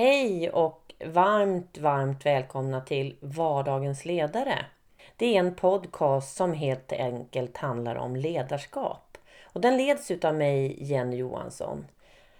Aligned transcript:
Hej 0.00 0.50
och 0.50 0.94
varmt, 1.04 1.78
varmt 1.78 2.26
välkomna 2.26 2.80
till 2.80 3.16
Vardagens 3.20 4.04
ledare. 4.04 4.66
Det 5.16 5.26
är 5.26 5.38
en 5.38 5.54
podcast 5.54 6.36
som 6.36 6.52
helt 6.52 6.92
enkelt 6.92 7.56
handlar 7.56 7.96
om 7.96 8.16
ledarskap. 8.16 9.18
Och 9.42 9.60
den 9.60 9.76
leds 9.76 10.10
av 10.24 10.34
mig, 10.34 10.76
Jenny 10.84 11.16
Johansson. 11.16 11.86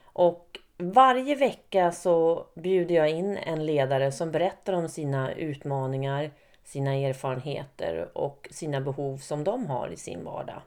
Och 0.02 0.58
varje 0.78 1.34
vecka 1.34 1.92
så 1.92 2.46
bjuder 2.54 2.94
jag 2.94 3.10
in 3.10 3.36
en 3.36 3.66
ledare 3.66 4.12
som 4.12 4.30
berättar 4.30 4.72
om 4.72 4.88
sina 4.88 5.32
utmaningar, 5.32 6.30
sina 6.64 6.94
erfarenheter 6.94 8.10
och 8.14 8.48
sina 8.50 8.80
behov 8.80 9.16
som 9.16 9.44
de 9.44 9.66
har 9.66 9.88
i 9.88 9.96
sin 9.96 10.24
vardag. 10.24 10.62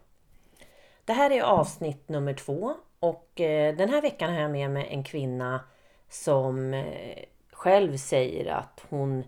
Det 1.06 1.14
här 1.14 1.32
är 1.32 1.42
avsnitt 1.42 2.10
nummer 2.10 2.34
två 2.34 2.74
och 3.00 3.42
eh, 3.42 3.76
den 3.76 3.90
här 3.90 4.02
veckan 4.02 4.34
har 4.34 4.42
jag 4.42 4.52
med 4.52 4.72
mig 4.72 4.88
en 4.90 5.04
kvinna 5.04 5.60
som 6.14 6.74
eh, 6.74 7.24
själv 7.52 7.98
säger 7.98 8.52
att 8.52 8.86
hon 8.90 9.24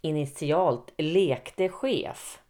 initialt 0.00 0.92
lekte 0.96 1.68
chef 1.68 2.42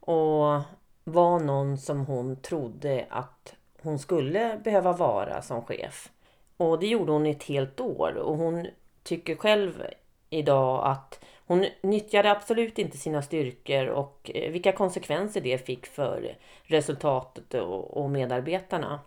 och 0.00 0.60
var 1.04 1.40
någon 1.40 1.78
som 1.78 2.06
hon 2.06 2.36
trodde 2.36 3.06
att 3.10 3.54
hon 3.82 3.98
skulle 3.98 4.60
behöva 4.64 4.92
vara 4.92 5.42
som 5.42 5.62
chef. 5.64 6.10
Och 6.56 6.78
det 6.80 6.86
gjorde 6.86 7.12
hon 7.12 7.26
i 7.26 7.30
ett 7.30 7.44
helt 7.44 7.80
år 7.80 8.14
och 8.16 8.36
hon 8.36 8.66
tycker 9.02 9.36
själv 9.36 9.82
idag 10.30 10.86
att 10.86 11.24
hon 11.46 11.66
nyttjade 11.82 12.30
absolut 12.30 12.78
inte 12.78 12.96
sina 12.96 13.22
styrkor 13.22 13.86
och 13.86 14.30
eh, 14.34 14.50
vilka 14.52 14.72
konsekvenser 14.72 15.40
det 15.40 15.66
fick 15.66 15.86
för 15.86 16.36
resultatet 16.62 17.54
och 17.54 18.10
medarbetarna. 18.10 19.00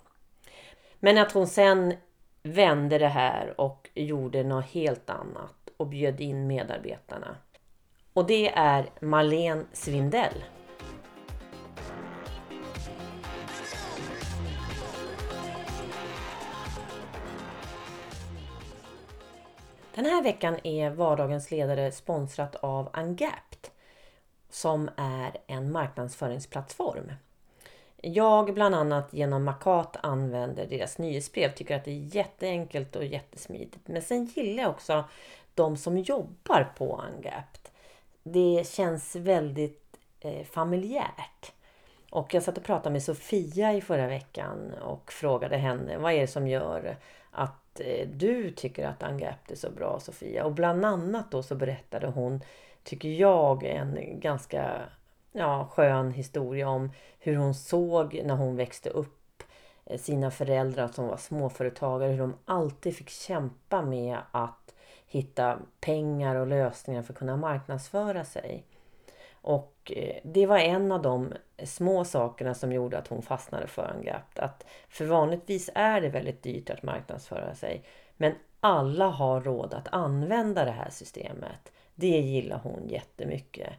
Men 1.00 1.18
att 1.18 1.32
hon 1.32 1.48
sen 1.48 1.94
vände 2.46 2.98
det 2.98 3.08
här 3.08 3.62
och 3.62 3.90
gjorde 3.94 4.44
något 4.44 4.66
helt 4.66 5.10
annat 5.10 5.70
och 5.78 5.88
bjöd 5.88 6.22
in 6.22 6.48
medarbetarna. 6.48 7.36
Och 8.14 8.28
det 8.28 8.50
är 8.50 8.90
Marlene 9.00 9.66
Svindell. 9.74 10.44
Den 19.96 20.06
här 20.06 20.24
veckan 20.24 20.58
är 20.64 20.90
Vardagens 20.90 21.52
ledare 21.52 21.92
sponsrat 21.92 22.56
av 22.56 22.90
Ungapped 22.94 23.70
som 24.50 24.90
är 24.98 25.38
en 25.48 25.72
marknadsföringsplattform. 25.72 27.12
Jag 28.08 28.54
bland 28.54 28.76
annat 28.76 29.14
genom 29.14 29.44
Makat 29.44 29.98
använder 30.04 30.66
deras 30.66 30.98
nyhetsbrev. 30.98 31.54
Tycker 31.54 31.76
att 31.76 31.86
det 31.86 31.92
är 31.92 32.16
jätteenkelt 32.16 32.96
och 32.96 33.06
jättesmidigt. 33.06 33.88
Men 33.88 34.02
sen 34.02 34.26
gillar 34.26 34.64
jag 34.64 34.72
också 34.72 35.04
de 35.54 35.78
som 35.78 35.98
jobbar 35.98 36.74
på 36.78 37.02
Ungapped. 37.10 37.70
Det 38.24 38.68
känns 38.68 39.16
väldigt 39.16 39.98
eh, 40.20 40.46
familjärt. 40.46 41.52
Och 42.10 42.34
jag 42.34 42.44
satt 42.44 42.58
och 42.58 42.64
pratade 42.64 42.94
med 42.94 43.04
Sofia 43.04 43.74
i 43.74 43.82
förra 43.82 44.08
veckan 44.08 44.74
och 44.74 45.12
frågade 45.12 45.58
henne 45.58 45.98
vad 45.98 46.14
är 46.14 46.22
det 46.22 46.28
som 46.28 46.48
gör 46.48 46.98
att 47.32 47.80
eh, 47.80 48.08
du 48.08 48.52
tycker 48.52 48.88
att 48.88 49.04
Ungapped 49.04 49.52
är 49.52 49.56
så 49.56 49.72
bra 49.72 50.00
Sofia? 50.00 50.46
Och 50.46 50.54
bland 50.54 50.86
annat 50.86 51.32
då 51.32 51.44
så 51.44 51.56
berättade 51.56 52.08
hon, 52.08 52.42
tycker 52.84 53.10
jag, 53.10 53.64
en 53.64 54.20
ganska 54.20 54.82
ja, 55.38 55.68
skön 55.72 56.12
historia 56.12 56.70
om 56.70 56.92
hur 57.20 57.36
hon 57.36 57.54
såg 57.54 58.22
när 58.26 58.36
hon 58.36 58.56
växte 58.56 58.90
upp 58.90 59.44
eh, 59.86 60.00
sina 60.00 60.32
föräldrar 60.32 60.88
som 60.88 61.08
var 61.08 61.18
småföretagare, 61.18 62.12
hur 62.12 62.20
de 62.20 62.34
alltid 62.46 62.96
fick 62.96 63.10
kämpa 63.10 63.82
med 63.82 64.18
att 64.32 64.74
hitta 65.08 65.60
pengar 65.80 66.36
och 66.36 66.48
lösningar 66.48 67.02
för 67.02 67.14
att 67.14 67.20
kunna 67.20 67.38
marknadsföra 67.38 68.26
sig. 68.26 68.64
Och 69.32 69.92
eh, 69.96 70.16
det 70.24 70.46
var 70.46 70.58
en 70.58 70.92
av 70.92 71.02
de 71.02 71.34
små 71.64 72.06
sakerna 72.06 72.54
som 72.54 72.72
gjorde 72.72 72.98
att 72.98 73.08
hon 73.08 73.22
fastnade 73.22 73.68
för 73.68 73.96
Ungapped. 73.98 74.44
Att 74.44 74.66
för 74.90 75.06
vanligtvis 75.06 75.70
är 75.76 76.02
det 76.02 76.10
väldigt 76.10 76.44
dyrt 76.44 76.70
att 76.70 76.84
marknadsföra 76.84 77.56
sig. 77.56 77.84
Men 78.18 78.34
alla 78.60 79.08
har 79.08 79.42
råd 79.42 79.74
att 79.74 79.88
använda 79.92 80.66
det 80.66 80.72
här 80.72 80.90
systemet. 80.90 81.72
Det 81.96 82.08
gillar 82.08 82.60
hon 82.64 82.88
jättemycket. 82.88 83.74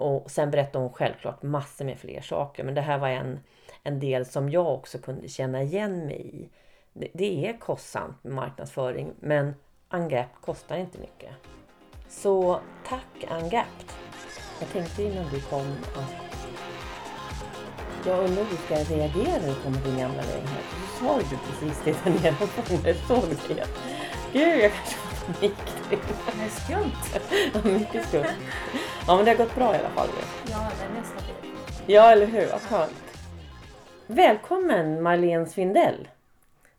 Och 0.00 0.30
sen 0.30 0.50
berättade 0.50 0.84
hon 0.84 0.92
självklart 0.92 1.42
massor 1.42 1.84
med 1.84 1.98
fler 1.98 2.20
saker. 2.20 2.64
Men 2.64 2.74
det 2.74 2.80
här 2.80 2.98
var 2.98 3.08
en, 3.08 3.40
en 3.82 4.00
del 4.00 4.26
som 4.26 4.50
jag 4.50 4.74
också 4.74 4.98
kunde 4.98 5.28
känna 5.28 5.62
igen 5.62 6.06
mig 6.06 6.26
i. 6.26 6.48
Det, 6.92 7.08
det 7.14 7.48
är 7.48 7.58
kostsamt 7.58 8.24
med 8.24 8.32
marknadsföring 8.32 9.12
men 9.20 9.54
Ungapped 9.90 10.40
kostar 10.40 10.76
inte 10.76 10.98
mycket. 10.98 11.30
Så 12.08 12.60
tack 12.88 13.24
Ungapped! 13.30 13.92
Jag 14.60 14.68
tänkte 14.68 15.02
innan 15.02 15.30
du 15.30 15.40
kom 15.40 15.76
att 15.94 16.46
jag 18.06 18.18
undrar 18.18 18.44
hur 18.44 18.50
du 18.50 18.56
ska 18.56 18.94
reagera 18.94 19.40
när 19.40 19.48
du 19.48 19.54
kommer 19.54 19.80
till 19.80 19.90
din 19.90 20.00
gamla 20.00 20.22
lägenhet. 20.22 20.64
Du 20.70 21.06
sa 21.06 21.18
du 21.18 21.36
precis 21.36 21.84
det 21.84 22.04
där 22.04 22.10
nere 22.10 22.32
på 22.32 22.46
när 22.84 22.94
såg 22.94 23.56
det. 23.56 23.66
Gud, 24.32 24.64
jag 24.64 24.72
kanske 24.72 25.09
det 25.40 25.46
är 26.44 26.48
skumt. 26.48 27.20
ja, 27.64 27.70
mycket 27.78 28.08
skumt. 28.08 28.24
Ja, 29.06 29.16
men 29.16 29.24
det 29.24 29.30
har 29.30 29.38
gått 29.38 29.54
bra 29.54 29.74
i 29.74 29.78
alla 29.78 29.88
fall. 29.88 30.08
Ja, 30.50 30.70
det 30.78 30.84
är 30.84 30.88
det. 31.86 31.92
Ja, 31.92 32.10
eller 32.12 32.26
hur? 32.26 32.46
Vad 32.50 32.60
skönt. 32.60 33.04
Välkommen 34.06 35.02
Marlene 35.02 35.46
Svindell 35.46 36.08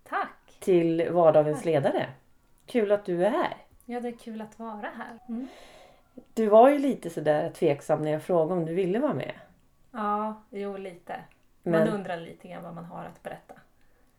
Tack. 0.10 0.54
till 0.60 1.10
Vardagens 1.12 1.66
ledare. 1.66 2.10
Kul 2.66 2.92
att 2.92 3.06
du 3.06 3.26
är 3.26 3.30
här. 3.30 3.58
Ja, 3.86 4.00
det 4.00 4.08
är 4.08 4.12
kul 4.18 4.42
att 4.42 4.60
vara 4.60 4.90
här. 4.98 5.20
Mm. 5.30 5.48
Du 6.34 6.48
var 6.48 6.70
ju 6.70 6.80
lite 6.80 7.10
sådär 7.10 7.50
tveksam 7.50 8.02
när 8.02 8.12
jag 8.12 8.24
frågade 8.24 8.60
om 8.60 8.66
du 8.66 8.74
ville 8.74 9.00
vara 9.00 9.14
med. 9.14 9.34
Ja, 9.92 10.42
jo 10.50 10.78
lite. 10.78 11.16
Man 11.64 11.72
Men- 11.74 11.88
undrar 11.88 12.18
lite 12.18 12.48
grann 12.48 12.64
vad 12.64 12.74
man 12.74 12.86
har 12.86 13.06
att 13.06 13.24
berätta. 13.24 13.54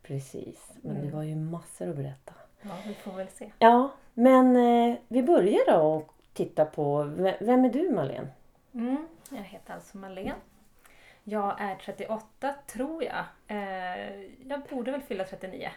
Precis, 0.02 0.72
men 0.82 0.96
Mm. 0.96 1.06
det 1.06 1.16
var 1.16 1.22
ju 1.22 1.34
massor 1.36 1.88
att 1.90 1.96
berätta. 1.96 2.32
Ja, 2.62 2.70
vi 2.86 2.94
får 2.94 3.12
väl 3.12 3.28
se. 3.28 3.52
Ja, 3.58 3.90
men 4.14 4.56
eh, 4.56 4.96
vi 5.08 5.22
börjar 5.22 5.60
då 5.72 5.80
och 5.86 6.14
titta 6.32 6.64
på, 6.64 7.02
v- 7.02 7.36
vem 7.40 7.64
är 7.64 7.70
du 7.70 7.90
Marlene? 7.90 8.28
Mm. 8.74 9.06
Jag 9.30 9.42
heter 9.42 9.74
alltså 9.74 9.98
Malene. 9.98 10.34
Jag 11.24 11.60
är 11.60 11.74
38 11.76 12.54
tror 12.66 13.04
jag. 13.04 13.24
Eh, 13.46 14.20
jag 14.48 14.60
borde 14.70 14.90
väl 14.90 15.02
fylla 15.02 15.24
39 15.24 15.70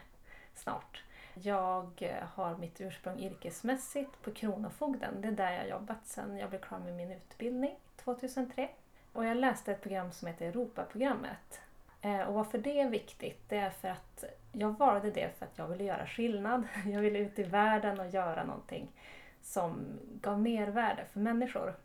snart. 0.53 1.03
Jag 1.33 1.89
eh, 2.01 2.27
har 2.35 2.57
mitt 2.57 2.81
ursprung 2.81 3.19
yrkesmässigt 3.19 4.21
på 4.21 4.31
Kronofogden. 4.31 5.21
Det 5.21 5.27
är 5.27 5.31
där 5.31 5.51
jag 5.51 5.69
jobbat 5.69 6.07
sedan 6.07 6.37
jag 6.37 6.49
blev 6.49 6.59
klar 6.61 6.79
med 6.79 6.93
min 6.93 7.11
utbildning 7.11 7.75
2003. 8.03 8.69
Och 9.13 9.25
jag 9.25 9.37
läste 9.37 9.71
ett 9.71 9.81
program 9.81 10.11
som 10.11 10.27
heter 10.27 10.45
Europaprogrammet. 10.47 11.61
Eh, 12.01 12.19
Och 12.21 12.33
varför 12.33 12.57
det 12.57 12.79
är 12.81 12.89
viktigt, 12.89 13.39
det 13.49 13.57
är 13.57 13.69
för 13.69 13.87
att 13.87 14.23
jag 14.57 14.77
valde 14.77 15.11
det 15.11 15.37
för 15.37 15.45
att 15.45 15.57
jag 15.57 15.67
ville 15.67 15.83
göra 15.83 16.07
skillnad. 16.07 16.67
Jag 16.85 17.01
ville 17.01 17.19
ut 17.19 17.39
i 17.39 17.43
världen 17.43 17.99
och 17.99 18.09
göra 18.09 18.43
någonting 18.43 18.87
som 19.41 19.99
gav 20.21 20.41
mervärde 20.41 21.05
för 21.13 21.19
människor. 21.19 21.75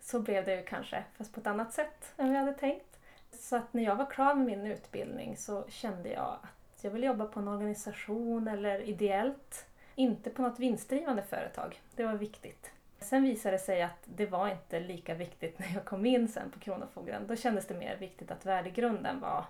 Så 0.00 0.20
blev 0.20 0.44
det 0.44 0.56
ju 0.56 0.62
kanske, 0.62 1.04
fast 1.16 1.34
på 1.34 1.40
ett 1.40 1.46
annat 1.46 1.72
sätt 1.72 2.12
än 2.16 2.30
vi 2.30 2.36
hade 2.36 2.54
tänkt. 2.54 2.98
Så 3.32 3.56
att 3.56 3.72
när 3.74 3.82
jag 3.82 3.96
var 3.96 4.10
klar 4.10 4.34
med 4.34 4.46
min 4.46 4.66
utbildning 4.66 5.36
så 5.36 5.64
kände 5.68 6.08
jag 6.08 6.38
att 6.42 6.84
jag 6.84 6.90
ville 6.90 7.06
jobba 7.06 7.24
på 7.24 7.40
en 7.40 7.48
organisation 7.48 8.48
eller 8.48 8.80
ideellt. 8.80 9.66
Inte 9.94 10.30
på 10.30 10.42
något 10.42 10.58
vinstdrivande 10.58 11.22
företag. 11.22 11.80
Det 11.96 12.04
var 12.04 12.14
viktigt. 12.14 12.70
Sen 12.98 13.22
visade 13.22 13.54
det 13.54 13.62
sig 13.62 13.82
att 13.82 14.02
det 14.04 14.26
var 14.26 14.48
inte 14.48 14.80
lika 14.80 15.14
viktigt 15.14 15.58
när 15.58 15.74
jag 15.74 15.84
kom 15.84 16.06
in 16.06 16.28
sen 16.28 16.50
på 16.50 16.60
Kronofogden. 16.60 17.26
Då 17.26 17.36
kändes 17.36 17.66
det 17.66 17.74
mer 17.74 17.96
viktigt 17.96 18.30
att 18.30 18.46
värdegrunden 18.46 19.20
var 19.20 19.44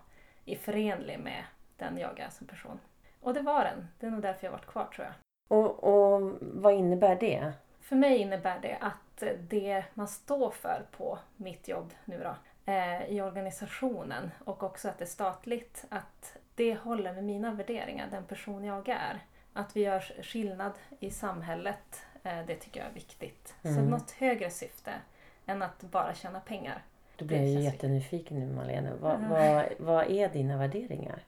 i 0.44 0.56
förenlig 0.56 1.19
med 1.19 1.44
den 1.81 1.99
jag 1.99 2.21
är 2.21 2.29
som 2.31 2.47
person. 2.47 2.79
Och 3.21 3.35
det 3.35 3.41
var 3.41 3.65
den. 3.65 3.89
Det 4.01 4.07
är 4.07 4.11
nog 4.11 4.23
därför 4.23 4.47
jag 4.47 4.53
varit 4.53 4.67
kvar 4.67 4.85
tror 4.85 5.07
jag. 5.07 5.15
Och, 5.59 5.85
och 5.85 6.33
vad 6.41 6.75
innebär 6.75 7.17
det? 7.17 7.53
För 7.81 7.97
mig 7.97 8.19
innebär 8.19 8.59
det 8.62 8.77
att 8.81 9.23
det 9.49 9.85
man 9.94 10.09
står 10.09 10.50
för 10.50 10.82
på 10.91 11.19
mitt 11.37 11.69
jobb 11.69 11.93
nu 12.05 12.23
då, 12.25 12.35
eh, 12.73 13.05
i 13.05 13.21
organisationen 13.21 14.31
och 14.44 14.62
också 14.62 14.88
att 14.88 14.99
det 14.99 15.05
är 15.05 15.06
statligt, 15.06 15.85
att 15.88 16.37
det 16.55 16.75
håller 16.75 17.12
med 17.12 17.25
mina 17.25 17.53
värderingar, 17.53 18.06
den 18.11 18.25
person 18.25 18.65
jag 18.65 18.88
är. 18.88 19.19
Att 19.53 19.76
vi 19.76 19.81
gör 19.83 20.00
skillnad 20.23 20.73
i 21.00 21.11
samhället, 21.11 22.03
eh, 22.23 22.38
det 22.47 22.55
tycker 22.55 22.81
jag 22.81 22.88
är 22.91 22.94
viktigt. 22.94 23.55
Så 23.62 23.69
Mm. 23.69 23.85
något 23.87 24.11
högre 24.11 24.50
syfte 24.50 24.91
än 25.47 25.62
att 25.62 25.81
bara 25.83 26.15
tjäna 26.15 26.41
pengar. 26.41 26.83
Då 27.17 27.25
blir 27.25 27.37
jag 27.38 27.47
ju 27.49 27.61
jättenyfiken 27.61 28.38
nu 28.41 28.47
Marlene. 28.55 28.93
Vad, 29.00 29.12
Ja. 29.12 29.29
vad, 29.31 29.65
vad 29.79 30.11
är 30.11 30.29
dina 30.29 30.56
värderingar? 30.56 31.23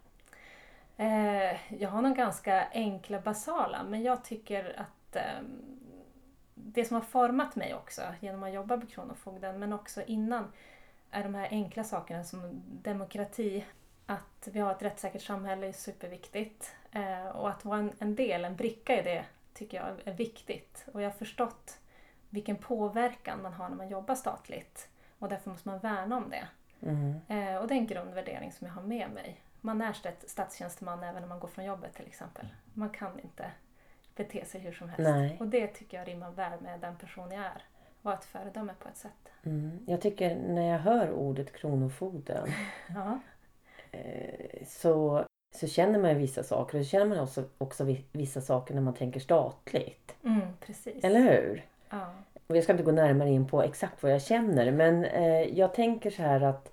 Eh, 0.97 1.75
jag 1.81 1.89
har 1.89 2.03
nog 2.03 2.17
ganska 2.17 2.69
enkla 2.73 3.21
basala 3.21 3.83
men 3.83 4.03
jag 4.03 4.25
tycker 4.25 4.81
att 4.81 5.17
ehm, 5.17 5.63
det 6.55 6.85
som 6.85 6.95
har 6.95 7.03
format 7.03 7.57
mig 7.57 7.75
också 7.75 8.03
genom 8.21 8.43
att 8.43 8.53
jobba 8.53 8.79
på 8.79 8.87
Kronofogden 8.87 9.59
men 9.59 9.73
också 9.73 10.03
innan 10.03 10.53
är 11.11 11.23
de 11.23 11.35
här 11.35 11.49
enkla 11.51 11.85
sakerna 11.85 12.25
som 12.25 12.63
demokrati, 12.83 13.65
att 14.07 14.49
vi 14.53 14.61
har 14.61 14.73
ett 14.73 14.83
rättssäkert 14.83 15.23
samhälle 15.23 15.67
är 15.67 15.73
superviktigt 15.73 16.75
eh, 16.93 17.27
och 17.27 17.51
att 17.51 17.65
vara 17.65 17.91
en, 17.99 18.15
del, 18.15 18.45
en 18.45 18.57
bricka 18.57 19.01
i 19.01 19.03
det 19.03 19.25
tycker 19.55 19.77
jag 19.77 19.89
är 20.05 20.13
viktigt. 20.13 20.85
Och 20.93 21.03
jag 21.03 21.11
har 21.11 21.17
förstått 21.17 21.79
vilken 22.31 22.57
påverkan 22.57 23.43
man 23.43 23.53
har 23.53 23.69
när 23.69 23.77
man 23.77 23.89
jobbar 23.89 24.15
statligt. 24.15 24.89
Och 25.19 25.29
därför 25.29 25.51
måste 25.51 25.69
man 25.69 25.79
värna 25.79 26.17
om 26.17 26.31
det. 26.31 26.49
Mm. 26.87 27.21
Eh, 27.29 27.57
och 27.57 27.69
det 27.69 27.75
är 27.75 27.79
en 27.79 27.87
grundvärdering 27.87 28.53
som 28.53 28.67
jag 28.67 28.75
har 28.75 28.83
med 28.83 29.11
mig. 29.11 29.41
Man 29.65 29.81
är 29.83 29.93
stat- 29.93 30.25
statstjänsteman 30.29 31.03
även 31.03 31.23
när 31.23 31.29
man 31.29 31.41
går 31.41 31.49
från 31.49 31.65
jobbet 31.65 31.95
till 31.95 32.07
exempel. 32.07 32.47
Man 32.75 32.91
kan 32.91 33.21
inte 33.21 33.51
bete 34.17 34.45
sig 34.45 34.61
hur 34.61 34.73
som 34.73 34.89
helst. 34.89 35.11
Nej. 35.11 35.37
Och 35.41 35.47
det 35.47 35.67
tycker 35.67 35.97
jag 35.99 36.09
rimmar 36.09 36.31
väl 36.31 36.61
med 36.61 36.81
den 36.81 36.97
person 36.97 37.31
jag 37.31 37.45
är. 37.45 37.63
Vara 38.03 38.15
ett 38.15 38.25
föredöme 38.25 38.73
på 38.83 38.89
ett 38.89 38.97
sätt. 38.97 39.29
Mm. 39.43 39.79
Jag 39.87 40.01
tycker 40.01 40.37
när 40.37 40.69
jag 40.73 40.79
hör 40.79 41.11
ordet 41.11 41.53
Kronofogden 41.53 42.49
Ja. 42.95 43.19
eh, 43.93 44.67
så, 44.67 45.25
så 45.55 45.67
känner 45.67 45.99
man 45.99 46.11
ju 46.11 46.17
vissa 46.17 46.43
saker. 46.43 46.79
Och 46.79 46.85
så 46.85 46.91
känner 46.91 47.07
man 47.07 47.19
också, 47.21 47.45
också 47.59 47.85
vi- 47.85 48.05
vissa 48.13 48.41
saker 48.41 48.75
när 48.75 48.83
man 48.83 48.95
tänker 48.95 49.21
statligt. 49.21 50.15
Mm, 50.25 50.41
precis. 50.61 51.05
Eller 51.05 51.21
hur? 51.21 51.65
Ja. 51.91 52.13
Och 52.47 52.57
jag 52.57 52.65
ska 52.65 52.73
inte 52.73 52.85
gå 52.85 52.93
närmare 52.93 53.31
in 53.31 53.47
på 53.49 53.63
exakt 53.63 54.03
vad 54.03 54.13
jag 54.13 54.23
känner 54.23 54.71
men 54.73 55.05
eh, 55.05 55.59
jag 55.59 55.75
tänker 55.75 56.11
så 56.11 56.23
här 56.23 56.41
att 56.41 56.73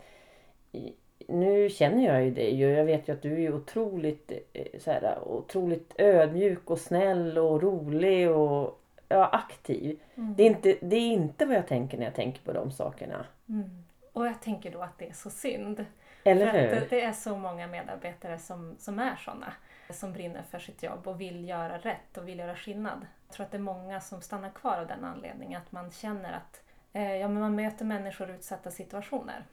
nu 1.29 1.69
känner 1.69 2.05
jag 2.05 2.23
ju 2.23 2.31
dig 2.31 2.65
och 2.65 2.71
jag 2.71 2.85
vet 2.85 3.07
ju 3.07 3.13
att 3.13 3.21
du 3.21 3.43
är 3.43 3.53
otroligt, 3.53 4.31
eh, 4.53 4.79
så 4.79 4.91
här, 4.91 5.19
otroligt 5.27 5.93
ödmjuk 5.97 6.69
och 6.69 6.79
snäll 6.79 7.37
och 7.37 7.61
rolig 7.61 8.31
och 8.31 8.81
ja, 9.09 9.25
aktiv. 9.25 9.99
Mm. 10.15 10.35
Det 10.35 10.43
är, 10.43 10.47
inte, 10.47 10.77
det 10.81 10.95
är 10.95 11.11
inte 11.11 11.45
vad 11.45 11.55
jag 11.55 11.67
tänker 11.67 11.97
när 11.97 12.05
jag 12.05 12.15
tänker 12.15 12.41
på 12.41 12.53
de 12.53 12.71
sakerna. 12.71 13.25
Mm. 13.49 13.83
Och 14.13 14.27
jag 14.27 14.41
tänker 14.41 14.71
då 14.71 14.81
att 14.81 14.97
det 14.97 15.09
är 15.09 15.13
så 15.13 15.29
synd. 15.29 15.85
Eller 16.23 16.51
För 16.51 16.57
att 16.57 16.71
hur? 16.71 16.79
det, 16.79 16.87
det 16.89 17.01
är 17.01 17.11
så 17.11 17.35
många 17.37 17.67
medarbetare 17.67 18.39
som, 18.39 18.75
som 18.79 18.99
är 18.99 19.15
såna. 19.15 19.53
Som 19.89 20.13
brinner 20.13 20.43
för 20.51 20.59
sitt 20.59 20.83
jobb 20.83 21.07
och 21.07 21.21
vill 21.21 21.49
göra 21.49 21.77
rätt 21.77 22.17
och 22.17 22.27
vill 22.27 22.39
göra 22.39 22.55
skillnad. 22.55 23.05
Jag 23.27 23.35
tror 23.35 23.45
att 23.45 23.51
det 23.51 23.57
är 23.57 23.59
många 23.59 24.01
som 24.01 24.21
stannar 24.21 24.49
kvar 24.49 24.77
av 24.77 24.87
den 24.87 25.03
anledningen. 25.03 25.61
Att 25.61 25.71
man 25.71 25.91
känner 25.91 26.33
att 26.33 26.61
eh, 26.93 27.15
ja, 27.15 27.27
men 27.27 27.39
man 27.39 27.55
möter 27.55 27.85
människor 27.85 28.29
i 28.29 28.33
utsatta 28.33 28.71
situationer. 28.71 29.43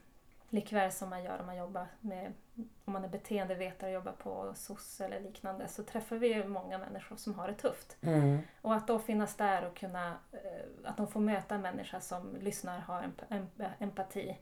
Likväl 0.50 0.92
som 0.92 1.10
man 1.10 1.22
gör 1.24 1.40
om 1.40 1.46
man 1.46 1.56
jobbar 1.56 1.86
med, 2.00 2.32
om 2.84 2.92
man 2.92 3.04
är 3.04 3.08
beteendevetare 3.08 3.90
och 3.90 3.94
jobbar 3.94 4.12
på 4.12 4.52
SOS 4.54 5.00
eller 5.00 5.20
liknande, 5.20 5.68
så 5.68 5.82
träffar 5.82 6.16
vi 6.16 6.34
ju 6.34 6.44
många 6.48 6.78
människor 6.78 7.16
som 7.16 7.34
har 7.34 7.48
det 7.48 7.54
tufft. 7.54 7.96
Mm. 8.02 8.38
Och 8.62 8.74
att 8.74 8.86
då 8.86 8.98
finnas 8.98 9.36
där 9.36 9.66
och 9.66 9.76
kunna, 9.76 10.06
eh, 10.32 10.40
att 10.90 10.96
de 10.96 11.06
får 11.08 11.20
möta 11.20 11.54
en 11.54 11.60
människa 11.62 12.00
som 12.00 12.36
lyssnar, 12.40 12.78
har 12.78 13.02
emp- 13.02 13.28
emp- 13.28 13.70
empati 13.78 14.38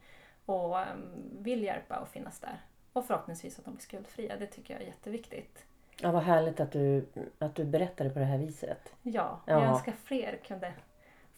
och 0.47 0.81
em, 0.81 1.13
vill 1.41 1.63
hjälpa 1.63 1.97
och 1.99 2.09
finnas 2.09 2.41
där. 2.41 2.61
Och 2.93 3.05
förhoppningsvis 3.07 3.59
att 3.59 3.65
de 3.65 3.71
blir 3.75 3.83
skuldfria, 3.83 4.37
det 4.37 4.47
tycker 4.47 4.75
jag 4.75 4.83
är 4.83 4.87
jätteviktigt. 4.87 5.65
Ja, 6.01 6.13
vad 6.13 6.23
härligt 6.23 6.61
att 6.61 6.73
du, 6.73 7.07
att 7.39 7.55
du 7.55 7.65
berättade 7.65 8.11
på 8.11 8.19
det 8.19 8.25
här 8.25 8.39
viset. 8.39 8.93
Ja, 9.03 9.41
Ja. 9.47 9.53
jag 9.53 9.63
önskar 9.63 9.93
fler 10.05 10.37
kunde 10.47 10.73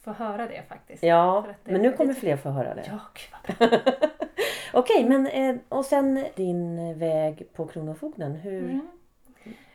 få 0.00 0.12
höra 0.12 0.46
det 0.48 0.62
faktiskt. 0.68 1.02
Ja, 1.02 1.44
det- 1.64 1.72
men 1.72 1.82
nu 1.82 1.92
kommer 1.92 2.14
fler 2.14 2.36
få 2.36 2.50
höra 2.50 2.74
det. 2.74 2.84
Ja, 2.86 2.98
gud 3.14 3.56
vad 3.58 3.70
bra. 3.70 4.08
Okej, 4.78 5.05
men 5.05 5.26
eh, 5.26 5.56
och 5.69 5.84
sen 5.84 6.25
din 6.34 6.99
väg 6.99 7.52
på 7.52 7.67
Kronofogden. 7.67 8.34
Hur? 8.34 8.70
Mm. 8.70 8.88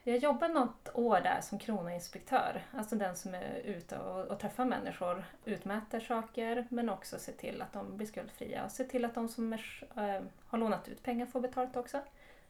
Jag 0.03 0.18
jobbade 0.18 0.53
något 0.53 0.89
år 0.94 1.19
där 1.24 1.42
som 1.42 1.59
kronoinspektör, 1.59 2.63
alltså 2.71 2.95
den 2.95 3.15
som 3.15 3.33
är 3.33 3.62
ute 3.63 3.98
och, 3.98 4.25
och 4.25 4.39
träffar 4.39 4.65
människor, 4.65 5.25
utmäter 5.45 6.00
saker 6.00 6.68
men 6.69 6.89
också 6.89 7.19
ser 7.19 7.33
till 7.33 7.62
att 7.62 7.74
de 7.74 7.98
blir 7.98 8.07
skuldfria 8.07 8.65
och 8.65 8.71
ser 8.71 8.83
till 8.83 9.06
att 9.06 9.15
de 9.15 9.30
som 9.30 9.53
är, 9.53 9.83
äh, 9.95 10.21
har 10.48 10.57
lånat 10.57 10.88
ut 10.88 11.03
pengar 11.03 11.25
får 11.25 11.42
betalt 11.42 11.75
också. 11.75 12.00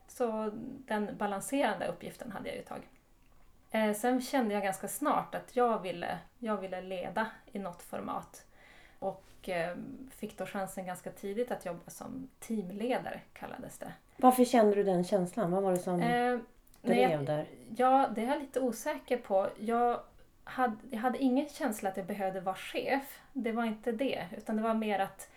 Så 0.07 0.51
den 0.88 1.18
balanserande 1.18 1.88
uppgiften 1.88 2.31
hade 2.31 2.48
jag 2.48 2.56
ju 2.56 2.62
ett 2.62 2.68
tag. 2.68 2.88
Eh, 3.71 3.94
sen 3.94 4.21
kände 4.21 4.53
jag 4.53 4.63
ganska 4.63 4.88
snart 4.88 5.36
att 5.36 5.56
jag 5.56 5.81
ville, 5.81 6.19
jag 6.39 6.57
ville 6.57 6.81
leda 6.81 7.27
i 7.51 7.59
något 7.59 7.81
format 7.81 8.45
och 9.01 9.50
eh, 9.50 9.75
fick 10.09 10.38
då 10.38 10.45
chansen 10.45 10.86
ganska 10.86 11.12
tidigt 11.12 11.51
att 11.51 11.65
jobba 11.65 11.89
som 11.89 12.30
teamledare 12.39 13.21
kallades 13.33 13.77
det. 13.77 13.94
Varför 14.18 14.45
kände 14.45 14.75
du 14.75 14.83
den 14.83 15.03
känslan? 15.03 15.51
Vad 15.51 15.63
var 15.63 15.71
det 15.71 15.77
som 15.77 16.01
Eh, 16.01 16.39
nej, 16.81 17.01
jag- 17.01 17.09
drev 17.09 17.25
där? 17.25 17.45
Ja, 17.77 18.09
det 18.15 18.21
är 18.21 18.27
jag 18.27 18.39
lite 18.39 18.59
osäker 18.59 19.18
på. 19.18 19.50
Jag 19.59 20.00
hade, 20.44 20.75
jag 20.92 21.00
hade 21.00 21.18
ingen 21.18 21.50
känsla 21.50 21.89
att 21.89 21.98
jag 21.98 22.06
behövde 22.06 22.39
vara 22.42 22.56
chef. 22.56 23.19
Det 23.33 23.51
var 23.51 23.65
inte 23.65 23.92
det. 23.92 24.25
Utan 24.38 24.56
det 24.56 24.62
var 24.63 24.74
mer 24.74 25.00
att 25.00 25.30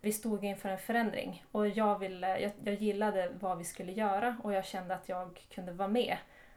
vi 0.00 0.12
stod 0.12 0.44
inför 0.44 0.68
en 0.68 0.78
förändring. 0.78 1.44
Och 1.52 1.68
jag, 1.68 1.98
ville, 1.98 2.38
jag, 2.40 2.52
jag 2.64 2.74
gillade 2.74 3.32
vad 3.40 3.58
vi 3.58 3.64
skulle 3.64 3.92
göra 3.92 4.36
och 4.42 4.52
jag 4.52 4.64
kände 4.64 4.94
att 4.94 5.08
jag 5.08 5.46
kunde 5.50 5.72
vara 5.72 5.88
med 5.88 6.16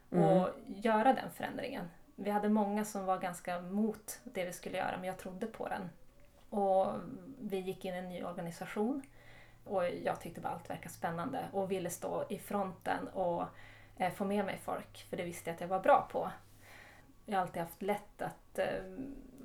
och 0.09 0.17
Mm. 0.17 0.45
göra 0.67 1.13
den 1.13 1.29
förändringen. 1.33 1.89
Vi 2.15 2.29
hade 2.29 2.49
många 2.49 2.85
som 2.85 3.05
var 3.05 3.17
ganska 3.17 3.61
mot 3.61 4.19
det 4.23 4.45
vi 4.45 4.53
skulle 4.53 4.77
göra, 4.77 4.97
men 4.97 5.03
jag 5.07 5.17
trodde 5.17 5.45
på 5.47 5.67
den. 5.67 5.89
Och 6.55 6.87
vi 7.39 7.59
gick 7.59 7.85
in 7.85 7.93
i 7.93 7.97
en 7.97 8.09
ny 8.09 8.23
organisation 8.23 9.01
och 9.63 9.83
jag 10.03 10.21
tyckte 10.21 10.41
bara 10.41 10.53
allt 10.53 10.69
verkade 10.69 10.89
spännande 10.89 11.45
och 11.51 11.71
ville 11.71 11.89
stå 11.89 12.23
i 12.29 12.39
fronten 12.39 13.07
och 13.07 13.43
eh, 13.97 14.13
få 14.13 14.25
med 14.25 14.45
mig 14.45 14.59
folk, 14.63 15.05
för 15.09 15.17
det 15.17 15.23
visste 15.23 15.49
jag 15.49 15.55
att 15.55 15.61
jag 15.61 15.67
var 15.67 15.79
bra 15.79 16.07
på. 16.11 16.31
Jag 17.25 17.35
har 17.35 17.41
alltid 17.41 17.61
haft 17.61 17.81
lätt 17.81 18.21
att 18.21 18.59
eh, 18.59 18.65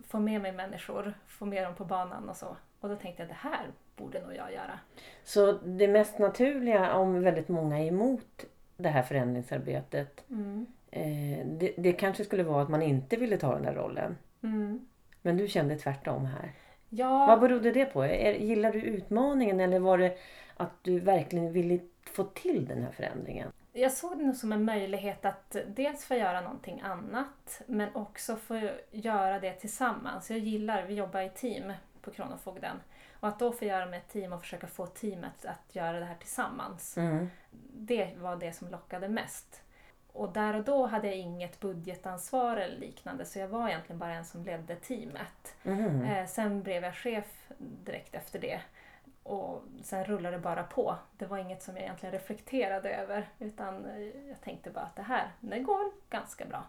få 0.07 0.19
med 0.19 0.41
mig 0.41 0.53
människor, 0.53 1.15
få 1.27 1.45
med 1.45 1.65
dem 1.65 1.75
på 1.75 1.85
banan 1.85 2.29
och 2.29 2.37
så. 2.37 2.57
Och 2.81 2.89
då 2.89 2.97
tänkte 2.97 3.23
jag 3.23 3.31
det 3.31 3.37
här 3.39 3.67
borde 3.97 4.21
nog 4.21 4.35
jag 4.35 4.53
göra. 4.53 4.79
Så 5.25 5.53
det 5.53 5.89
mest 5.89 6.19
naturliga 6.19 6.95
om 6.95 7.23
väldigt 7.23 7.49
många 7.49 7.79
är 7.79 7.87
emot 7.87 8.45
det 8.77 8.89
här 8.89 9.03
förändringsarbetet. 9.03 10.25
Mm. 10.31 10.67
Eh, 10.91 11.47
det, 11.47 11.75
det 11.77 11.93
kanske 11.93 12.25
skulle 12.25 12.43
vara 12.43 12.63
att 12.63 12.69
man 12.69 12.83
inte 12.83 13.17
ville 13.17 13.37
ta 13.37 13.55
den 13.55 13.63
där 13.63 13.75
rollen. 13.75 14.17
Mm. 14.43 14.87
Men 15.23 15.37
du 15.37 15.49
kände 15.49 15.77
tvärtom 15.77 16.25
här. 16.25 16.53
Ja, 16.91 17.27
Vad 17.27 17.41
berodde 17.41 17.73
det 17.73 17.85
på? 17.85 18.07
Gillar 18.07 18.73
du 18.73 18.81
utmaningen 18.81 19.61
eller 19.61 19.79
var 19.79 19.99
det 19.99 20.17
att 20.57 20.85
du 20.85 21.01
verkligen 21.01 21.53
ville 21.53 21.79
få 22.05 22.25
till 22.25 22.67
den 22.67 22.83
här 22.83 22.93
förändringen? 22.93 23.53
Jag 23.73 23.93
såg 23.93 24.19
det 24.19 24.25
nog 24.25 24.37
som 24.37 24.53
en 24.53 24.65
möjlighet 24.65 25.25
att 25.25 25.57
dels 25.67 26.05
få 26.05 26.15
göra 26.15 26.41
någonting 26.41 26.81
annat 26.81 27.63
men 27.67 27.95
också 27.95 28.37
få 28.37 28.71
göra 28.91 29.41
det 29.41 29.53
tillsammans. 29.53 30.31
Jag 30.31 30.39
gillar, 30.39 30.87
vi 30.87 30.95
jobbar 30.95 31.21
i 31.21 31.29
team 31.29 31.73
på 32.03 32.11
Kronofogden. 32.11 32.77
Och 33.21 33.29
att 33.29 33.39
då 33.39 33.53
få 33.53 33.65
göra 33.65 33.87
med 33.87 33.99
ett 33.99 34.09
team 34.09 34.33
och 34.33 34.41
försöka 34.41 34.67
få 34.67 34.87
teamet 34.87 35.45
att 35.45 35.75
göra 35.75 36.01
det 36.01 36.05
här 36.05 36.17
tillsammans. 36.17 36.97
Mm. 36.97 37.31
Det 37.73 38.11
var 38.19 38.37
det 38.37 38.53
som 38.53 38.69
lockade 38.69 39.09
mest. 39.09 39.63
Och 40.13 40.33
där 40.33 40.57
och 40.57 40.65
då 40.65 40.87
hade 40.87 41.07
jag 41.07 41.17
inget 41.17 41.61
budgetansvar 41.61 42.57
eller 42.57 42.79
liknande 42.79 43.25
så 43.25 43.39
jag 43.39 43.49
var 43.49 43.69
egentligen 43.69 43.99
bara 43.99 44.15
en 44.15 44.25
som 44.25 44.45
ledde 44.45 44.77
teamet. 44.77 45.55
Mhm. 45.63 46.03
Eh, 46.05 46.27
sen 46.27 46.63
blev 46.63 46.85
jag 46.85 46.95
chef 46.95 47.51
direkt 47.59 48.15
efter 48.15 48.39
det. 48.39 48.61
Och 49.23 49.63
sen 49.83 50.05
rullade 50.05 50.37
det 50.37 50.43
bara 50.43 50.63
på. 50.63 50.97
Det 51.19 51.27
var 51.27 51.39
inget 51.39 51.63
som 51.63 51.77
jag 51.77 51.85
egentligen 51.85 52.13
reflekterade 52.13 52.95
över. 52.95 53.29
Utan 53.39 53.85
eh, 53.85 54.29
jag 54.29 54.41
tänkte 54.41 54.71
bara 54.71 54.85
att 54.85 54.97
det 54.97 55.03
här, 55.03 55.31
det 55.41 55.59
går 55.59 55.91
ganska 56.11 56.45
bra. 56.45 56.65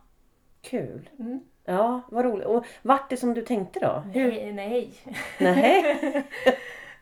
Kul. 0.61 1.09
Mm. 1.19 1.39
Ja, 1.65 2.01
vad 2.09 2.25
roligt. 2.25 2.47
Och 2.47 2.65
vart 2.81 3.09
det 3.09 3.17
som 3.17 3.33
du 3.33 3.41
tänkte 3.41 3.79
då? 3.79 3.99
Hur? 3.99 4.31
Nej, 4.31 4.53
nej. 4.53 4.93
Nej. 5.37 5.97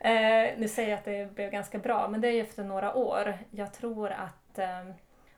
eh, 0.00 0.58
nu 0.58 0.68
säger 0.68 0.90
jag 0.90 0.98
att 0.98 1.04
det 1.04 1.34
blev 1.34 1.50
ganska 1.50 1.78
bra, 1.78 2.08
men 2.08 2.20
det 2.20 2.28
är 2.28 2.32
ju 2.32 2.40
efter 2.40 2.64
några 2.64 2.94
år. 2.94 3.38
Jag 3.50 3.72
tror 3.72 4.10
att 4.10 4.58
eh, 4.58 4.84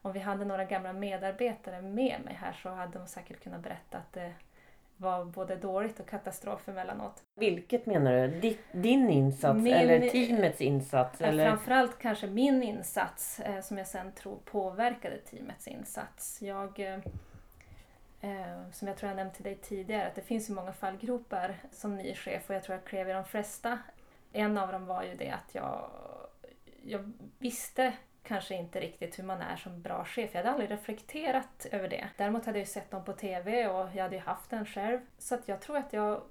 om 0.02 0.12
vi 0.12 0.21
hade 0.21 0.44
några 0.44 0.64
gamla 0.64 0.92
medarbetare 0.92 1.82
med 1.82 2.21
mig 2.25 2.35
här 2.40 2.52
så 2.52 2.68
hade 2.68 2.99
de 2.99 3.06
säkert 3.06 3.42
kunnat 3.42 3.61
berätta 3.61 3.99
att 3.99 4.12
det 4.12 4.32
var 4.97 5.25
både 5.25 5.56
dåligt 5.56 6.00
och 6.00 6.09
katastrof 6.09 6.68
emellanåt. 6.68 7.23
Vilket 7.35 7.87
menar 7.87 8.12
du? 8.12 8.40
Di- 8.40 8.59
Din 8.73 9.11
insats 9.11 9.61
Min- 9.61 9.75
eller 9.75 10.09
teamets 10.09 10.61
insats? 10.61 11.21
Eh, 11.21 11.28
Eller? 11.28 11.47
Framförallt 11.49 11.99
kanske 11.99 12.26
min 12.26 12.62
insats 12.62 13.40
eh, 13.40 13.61
som 13.61 13.78
jag 13.78 13.87
sen 13.87 14.12
tror 14.12 14.37
påverkade 14.44 15.18
teamets 15.18 15.68
insats. 15.68 16.42
Jag, 16.42 16.80
eh, 18.21 18.71
som 18.73 18.88
jag 18.88 18.97
tror 18.97 19.09
jag 19.11 19.16
nämnt 19.16 19.35
till 19.35 19.44
dig 19.44 19.54
tidigare, 19.56 20.06
att 20.06 20.14
det 20.14 20.23
finns 20.23 20.50
ju 20.50 20.54
många 20.54 20.73
fallgropar 20.73 21.54
som 21.71 21.97
ny 21.97 22.14
chef 22.14 22.49
och 22.50 22.54
jag 22.56 22.62
tror 22.62 22.76
jag 22.78 22.85
klev 22.85 23.09
i 23.09 23.12
de 23.12 23.25
flesta. 23.25 23.78
En 24.32 24.59
av 24.59 24.73
dem 24.73 24.87
var 24.87 25.02
ju 25.02 25.14
det 25.14 25.30
att 25.30 25.54
jag, 25.54 25.90
jag 26.82 27.12
visste 27.38 27.92
kanske 28.22 28.54
inte 28.54 28.80
riktigt 28.80 29.18
hur 29.18 29.24
man 29.24 29.40
är 29.40 29.56
som 29.56 29.82
bra 29.82 30.04
chef. 30.04 30.30
Jag 30.32 30.38
hade 30.38 30.50
aldrig 30.50 30.70
reflekterat 30.70 31.66
över 31.70 31.88
det. 31.88 32.08
Däremot 32.16 32.46
hade 32.46 32.58
jag 32.58 32.66
ju 32.66 32.72
sett 32.72 32.90
dem 32.90 33.04
på 33.04 33.12
TV 33.12 33.68
och 33.68 33.88
jag 33.94 34.02
hade 34.02 34.16
ju 34.16 34.22
haft 34.22 34.50
den 34.50 34.66
själv. 34.66 35.00
Så 35.18 35.34
att 35.34 35.48
jag 35.48 35.60
tror 35.60 35.76
att 35.76 35.92
jag 35.92 36.22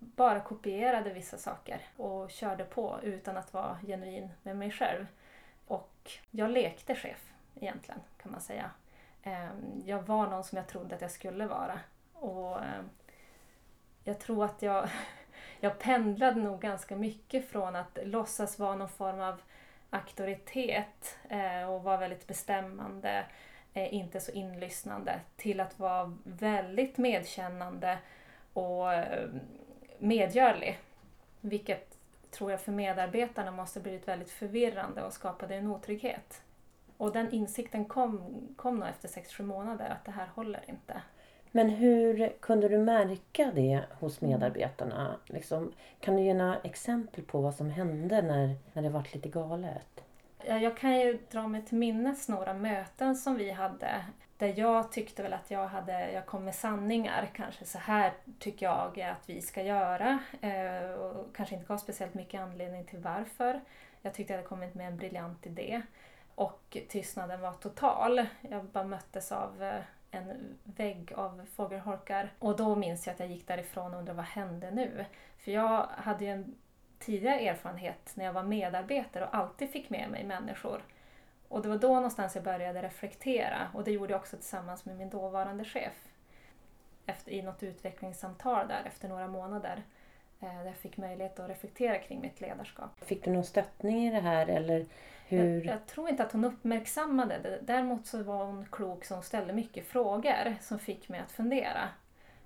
bara 0.00 0.40
kopierade 0.40 1.12
vissa 1.12 1.38
saker 1.38 1.80
och 1.96 2.30
körde 2.30 2.64
på 2.64 2.98
utan 3.02 3.36
att 3.36 3.52
vara 3.52 3.78
genuin 3.86 4.28
med 4.42 4.56
mig 4.56 4.70
själv. 4.70 5.06
Och 5.66 6.10
jag 6.30 6.50
lekte 6.50 6.94
chef 6.94 7.32
egentligen 7.54 8.00
kan 8.22 8.32
man 8.32 8.40
säga. 8.40 8.70
Ehm, 9.22 9.82
jag 9.84 10.02
var 10.02 10.26
någon 10.26 10.44
som 10.44 10.58
jag 10.58 10.66
trodde 10.68 10.94
att 10.94 11.00
jag 11.00 11.10
skulle 11.10 11.46
vara. 11.46 11.80
Och 12.12 12.62
ehm, 12.62 12.90
jag 14.04 14.18
tror 14.18 14.44
att 14.44 14.62
jag, 14.62 14.88
jag 15.60 15.78
pendlade 15.78 16.40
nog 16.40 16.60
ganska 16.60 16.96
mycket 16.96 17.48
från 17.48 17.76
att 17.76 17.98
låtsas 18.02 18.58
vara 18.58 18.76
någon 18.76 18.88
form 18.88 19.20
av 19.20 19.40
auktoritet 19.90 21.18
eh, 21.28 21.70
och 21.70 21.82
vara 21.82 21.96
väldigt 21.96 22.26
bestämmande 22.26 23.26
eh, 23.74 23.94
inte 23.94 24.20
så 24.20 24.32
inlyssnande 24.32 25.20
till 25.36 25.60
att 25.60 25.78
vara 25.78 26.16
väldigt 26.24 26.98
medkännande 26.98 27.98
och 28.52 28.94
eh, 28.94 29.28
medgörlig. 29.98 30.78
Vilket 31.40 31.98
tror 32.30 32.50
jag 32.50 32.60
för 32.60 32.72
medarbetarna 32.72 33.50
måste 33.50 33.80
blivit 33.80 34.08
väldigt 34.08 34.30
förvirrande 34.30 35.02
och 35.02 35.12
skapade 35.12 35.54
en 35.54 35.66
otrygghet. 35.66 36.42
Och 36.96 37.12
den 37.12 37.32
insikten 37.32 37.84
kom, 37.84 38.40
kom 38.56 38.76
nog 38.76 38.88
efter 38.88 39.08
6-7 39.08 39.42
månader 39.42 39.88
att 39.90 40.04
det 40.04 40.10
här 40.10 40.26
håller 40.34 40.64
inte. 40.66 41.02
Men 41.58 41.70
hur 41.70 42.32
kunde 42.40 42.68
du 42.68 42.78
märka 42.78 43.50
det 43.54 43.84
hos 44.00 44.20
medarbetarna? 44.20 45.16
Liksom, 45.26 45.72
kan 46.00 46.16
du 46.16 46.22
ge 46.22 46.34
några 46.34 46.56
exempel 46.56 47.24
på 47.24 47.40
vad 47.40 47.54
som 47.54 47.70
hände 47.70 48.22
när, 48.22 48.56
när 48.72 48.82
det 48.82 48.88
var 48.88 49.06
lite 49.12 49.28
galet? 49.28 50.04
Jag 50.44 50.76
kan 50.76 51.00
ju 51.00 51.18
dra 51.30 51.48
mig 51.48 51.62
till 51.62 51.78
minnes 51.78 52.28
några 52.28 52.54
möten 52.54 53.16
som 53.16 53.36
vi 53.36 53.50
hade 53.50 54.04
där 54.36 54.58
jag 54.58 54.92
tyckte 54.92 55.22
väl 55.22 55.32
att 55.32 55.50
jag, 55.50 55.68
hade, 55.68 56.12
jag 56.12 56.26
kom 56.26 56.44
med 56.44 56.54
sanningar. 56.54 57.30
Kanske 57.34 57.64
så 57.64 57.78
här 57.78 58.12
tycker 58.38 58.66
jag 58.66 59.00
att 59.00 59.28
vi 59.28 59.40
ska 59.40 59.62
göra. 59.62 60.18
Eh, 60.40 60.90
och 60.90 61.34
kanske 61.34 61.54
inte 61.54 61.66
gav 61.66 61.78
speciellt 61.78 62.14
mycket 62.14 62.40
anledning 62.40 62.84
till 62.84 62.98
varför. 62.98 63.60
Jag 64.02 64.14
tyckte 64.14 64.32
jag 64.32 64.38
hade 64.38 64.48
kommit 64.48 64.74
med 64.74 64.86
en 64.86 64.96
briljant 64.96 65.46
idé. 65.46 65.82
Och 66.34 66.76
tystnaden 66.88 67.40
var 67.40 67.52
total. 67.52 68.26
Jag 68.40 68.64
bara 68.64 68.84
möttes 68.84 69.32
av 69.32 69.62
eh, 69.62 69.80
en 70.10 70.58
vägg 70.64 71.12
av 71.16 71.46
fågelholkar. 71.54 72.32
Och 72.38 72.56
då 72.56 72.74
minns 72.76 73.06
jag 73.06 73.14
att 73.14 73.20
jag 73.20 73.28
gick 73.28 73.46
därifrån 73.46 73.92
och 73.92 73.98
undrade 73.98 74.16
vad 74.16 74.24
hände 74.24 74.70
nu? 74.70 75.04
För 75.38 75.50
jag 75.50 75.86
hade 75.86 76.24
ju 76.24 76.30
en 76.30 76.54
tidigare 76.98 77.40
erfarenhet 77.40 78.12
när 78.14 78.24
jag 78.24 78.32
var 78.32 78.42
medarbetare 78.42 79.24
och 79.24 79.34
alltid 79.34 79.70
fick 79.70 79.90
med 79.90 80.10
mig 80.10 80.24
människor. 80.24 80.82
Och 81.48 81.62
det 81.62 81.68
var 81.68 81.78
då 81.78 81.94
någonstans 81.94 82.34
jag 82.34 82.44
började 82.44 82.82
reflektera 82.82 83.68
och 83.74 83.84
det 83.84 83.90
gjorde 83.90 84.12
jag 84.12 84.20
också 84.20 84.36
tillsammans 84.36 84.84
med 84.84 84.96
min 84.96 85.10
dåvarande 85.10 85.64
chef. 85.64 86.08
Efter, 87.06 87.32
I 87.32 87.42
något 87.42 87.62
utvecklingssamtal 87.62 88.68
där 88.68 88.82
efter 88.86 89.08
några 89.08 89.28
månader. 89.28 89.82
Eh, 90.40 90.58
där 90.58 90.64
jag 90.64 90.76
fick 90.76 90.96
möjlighet 90.96 91.40
att 91.40 91.50
reflektera 91.50 91.98
kring 91.98 92.20
mitt 92.20 92.40
ledarskap. 92.40 92.90
Fick 93.04 93.24
du 93.24 93.30
någon 93.30 93.44
stöttning 93.44 94.06
i 94.06 94.10
det 94.10 94.20
här 94.20 94.46
eller 94.46 94.86
hur? 95.26 95.56
Jag, 95.56 95.66
jag, 95.66 95.86
tror 95.86 96.08
inte 96.08 96.24
att 96.24 96.32
hon 96.32 96.44
uppmärksammade 96.44 97.38
det. 97.42 97.58
Däremot 97.62 98.06
så 98.06 98.22
var 98.22 98.44
hon 98.44 98.66
klok 98.70 99.04
så 99.04 99.14
hon 99.14 99.22
ställde 99.22 99.52
mycket 99.52 99.86
frågor 99.86 100.56
som 100.60 100.78
fick 100.78 101.08
mig 101.08 101.20
att 101.20 101.32
fundera. 101.32 101.88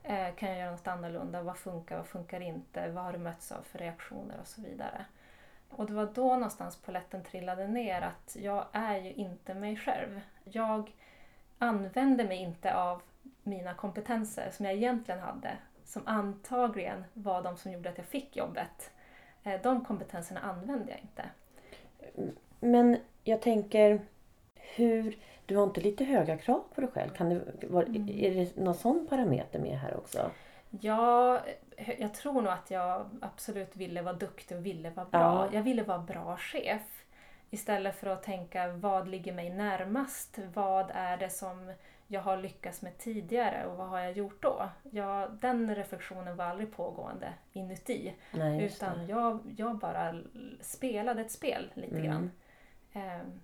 Eh, 0.02 0.34
kan 0.34 0.48
jag 0.48 0.58
göra 0.58 0.70
något 0.70 0.88
annorlunda? 0.88 1.42
Vad 1.42 1.56
funkar? 1.56 1.96
Vad 1.96 2.06
funkar 2.06 2.40
inte? 2.40 2.88
Vad 2.88 3.04
har 3.04 3.12
du 3.12 3.18
mötts 3.18 3.52
av 3.52 3.62
för 3.62 3.78
reaktioner 3.78 4.36
och 4.40 4.46
så 4.46 4.62
vidare? 4.62 5.04
Och 5.68 5.86
det 5.86 5.92
var 5.92 6.06
då 6.14 6.34
någonstans 6.34 6.76
poletten 6.76 7.22
trillade 7.22 7.68
ner 7.68 8.02
att 8.02 8.36
jag 8.40 8.66
är 8.72 8.96
ju 8.96 9.12
inte 9.12 9.54
mig 9.54 9.76
själv. 9.76 10.20
Jag 10.44 10.92
använde 11.58 12.24
mig 12.24 12.38
inte 12.38 12.74
av 12.74 13.02
mina 13.42 13.74
kompetenser 13.74 14.50
som 14.50 14.66
jag 14.66 14.74
egentligen 14.74 15.20
hade, 15.20 15.56
som 15.92 16.02
antagligen 16.06 17.04
var 17.14 17.42
de 17.42 17.56
som 17.56 17.72
gjorde 17.72 17.88
att 17.88 17.98
jag 17.98 18.06
fick 18.06 18.36
jobbet. 18.36 18.90
Eh, 19.42 19.60
de 19.62 19.84
kompetenserna 19.84 20.40
använde 20.40 20.90
jag 20.90 21.00
inte. 21.00 21.24
Men 22.60 22.96
jag 23.24 23.42
tänker, 23.42 24.00
hur, 24.54 25.18
du 25.46 25.56
har 25.56 25.64
inte 25.64 25.80
lite 25.80 26.04
höga 26.04 26.38
krav 26.38 26.64
på 26.74 26.80
dig 26.80 26.90
själv? 26.90 27.10
Kan 27.10 27.28
det, 27.28 27.66
var, 27.66 27.82
mm. 27.82 28.08
Är 28.08 28.34
det 28.34 28.56
någon 28.56 28.74
sån 28.74 29.06
parameter 29.06 29.58
med 29.58 29.78
här 29.78 29.96
också? 29.96 30.30
Ja, 30.80 31.40
jag 31.98 32.14
tror 32.14 32.42
nog 32.42 32.52
att 32.52 32.70
jag 32.70 33.10
absolut 33.20 33.76
ville 33.76 34.02
vara 34.02 34.14
duktig 34.14 34.56
och 34.56 34.66
ville 34.66 34.90
vara 34.90 35.06
bra. 35.06 35.20
Ja. 35.20 35.48
Jag 35.52 35.62
ville 35.62 35.82
vara 35.82 35.98
bra 35.98 36.36
chef. 36.36 37.01
Istället 37.54 37.96
för 37.96 38.06
att 38.06 38.22
tänka 38.22 38.68
vad 38.68 39.08
ligger 39.08 39.32
mig 39.32 39.50
närmast? 39.50 40.38
Vad 40.54 40.90
är 40.94 41.16
det 41.16 41.30
som 41.30 41.72
jag 42.06 42.20
har 42.20 42.36
lyckats 42.36 42.82
med 42.82 42.98
tidigare 42.98 43.66
och 43.66 43.76
vad 43.76 43.88
har 43.88 43.98
jag 44.00 44.12
gjort 44.12 44.42
då? 44.42 44.68
Ja, 44.90 45.28
den 45.40 45.74
reflektionen 45.74 46.36
var 46.36 46.44
aldrig 46.44 46.72
pågående 46.76 47.32
inuti. 47.52 48.14
Nej, 48.30 48.64
utan 48.64 49.06
jag, 49.06 49.54
jag 49.56 49.78
bara 49.78 50.14
spelade 50.60 51.20
ett 51.20 51.30
spel 51.30 51.70
lite 51.74 51.98
mm. 51.98 52.06
grann. 52.06 52.30
Um, 52.94 53.40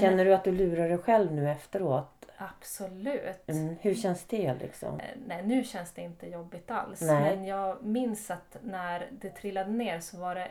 Känner 0.00 0.24
du 0.24 0.34
att 0.34 0.44
du 0.44 0.52
lurar 0.52 0.88
dig 0.88 0.98
själv 0.98 1.32
nu 1.32 1.50
efteråt? 1.50 2.22
Absolut. 2.36 3.48
Mm. 3.48 3.76
Hur 3.80 3.94
känns 3.94 4.24
det 4.24 4.54
liksom? 4.54 5.00
Eh, 5.00 5.06
nej, 5.26 5.42
nu 5.46 5.64
känns 5.64 5.92
det 5.92 6.02
inte 6.02 6.26
jobbigt 6.26 6.70
alls. 6.70 7.00
Nej. 7.00 7.36
Men 7.36 7.44
jag 7.44 7.84
minns 7.84 8.30
att 8.30 8.56
när 8.62 9.08
det 9.10 9.30
trillade 9.30 9.70
ner 9.70 10.00
så 10.00 10.16
var 10.16 10.34
det 10.34 10.48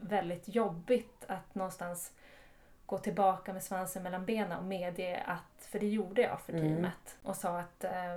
väldigt 0.00 0.54
jobbigt 0.54 1.24
att 1.26 1.54
någonstans 1.54 2.12
gå 2.86 2.98
tillbaka 2.98 3.52
med 3.52 3.62
svansen 3.62 4.02
mellan 4.02 4.24
benen 4.24 4.58
och 4.58 4.64
medge 4.64 5.22
att, 5.26 5.64
för 5.64 5.78
det 5.78 5.88
gjorde 5.88 6.22
jag 6.22 6.40
för 6.40 6.52
mm. 6.52 6.64
teamet, 6.64 6.82
mm. 6.82 7.30
och 7.30 7.36
sa 7.36 7.58
att 7.58 7.84
eh, 7.84 8.14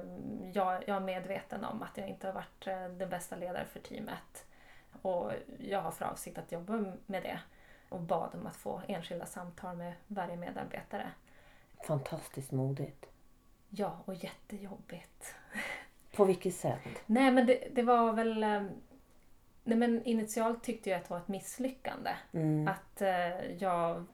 jag, 0.53 0.83
jag 0.87 0.95
är 0.95 0.99
medveten 0.99 1.63
om 1.63 1.83
att 1.83 1.97
jag 1.97 2.09
inte 2.09 2.27
har 2.27 2.33
varit 2.33 2.67
eh, 2.67 2.89
den 2.89 3.09
bästa 3.09 3.35
ledaren 3.35 3.67
för 3.67 3.79
teamet. 3.79 4.45
Och 5.01 5.31
jag 5.59 5.81
har 5.81 5.91
för 5.91 6.05
avsikt 6.05 6.37
att 6.37 6.51
jobba 6.51 6.73
med 7.05 7.23
det 7.23 7.39
och 7.89 8.01
bad 8.01 8.29
om 8.33 8.47
att 8.47 8.55
få 8.55 8.81
enskilda 8.87 9.25
samtal 9.25 9.77
med 9.77 9.93
varje 10.07 10.35
medarbetare. 10.35 11.11
Fantastiskt 11.87 12.51
modigt. 12.51 13.05
Ja, 13.69 13.97
och 14.05 14.13
jättejobbigt. 14.13 15.35
På 16.15 16.25
vilket 16.25 16.55
sätt? 16.55 17.03
Nej, 17.05 17.31
men 17.31 17.45
det, 17.45 17.67
det 17.75 17.83
var 17.83 18.13
väl... 18.13 18.43
Eh, 18.43 18.63
nej, 19.63 19.77
men 19.77 20.03
initialt 20.03 20.63
tyckte 20.63 20.89
jag 20.89 20.97
att 20.97 21.07
det 21.07 21.13
var 21.13 21.17
ett 21.17 21.27
misslyckande. 21.27 22.11
Mm. 22.31 22.67
Att 22.67 23.01
eh, 23.01 23.51
jag... 23.59 24.05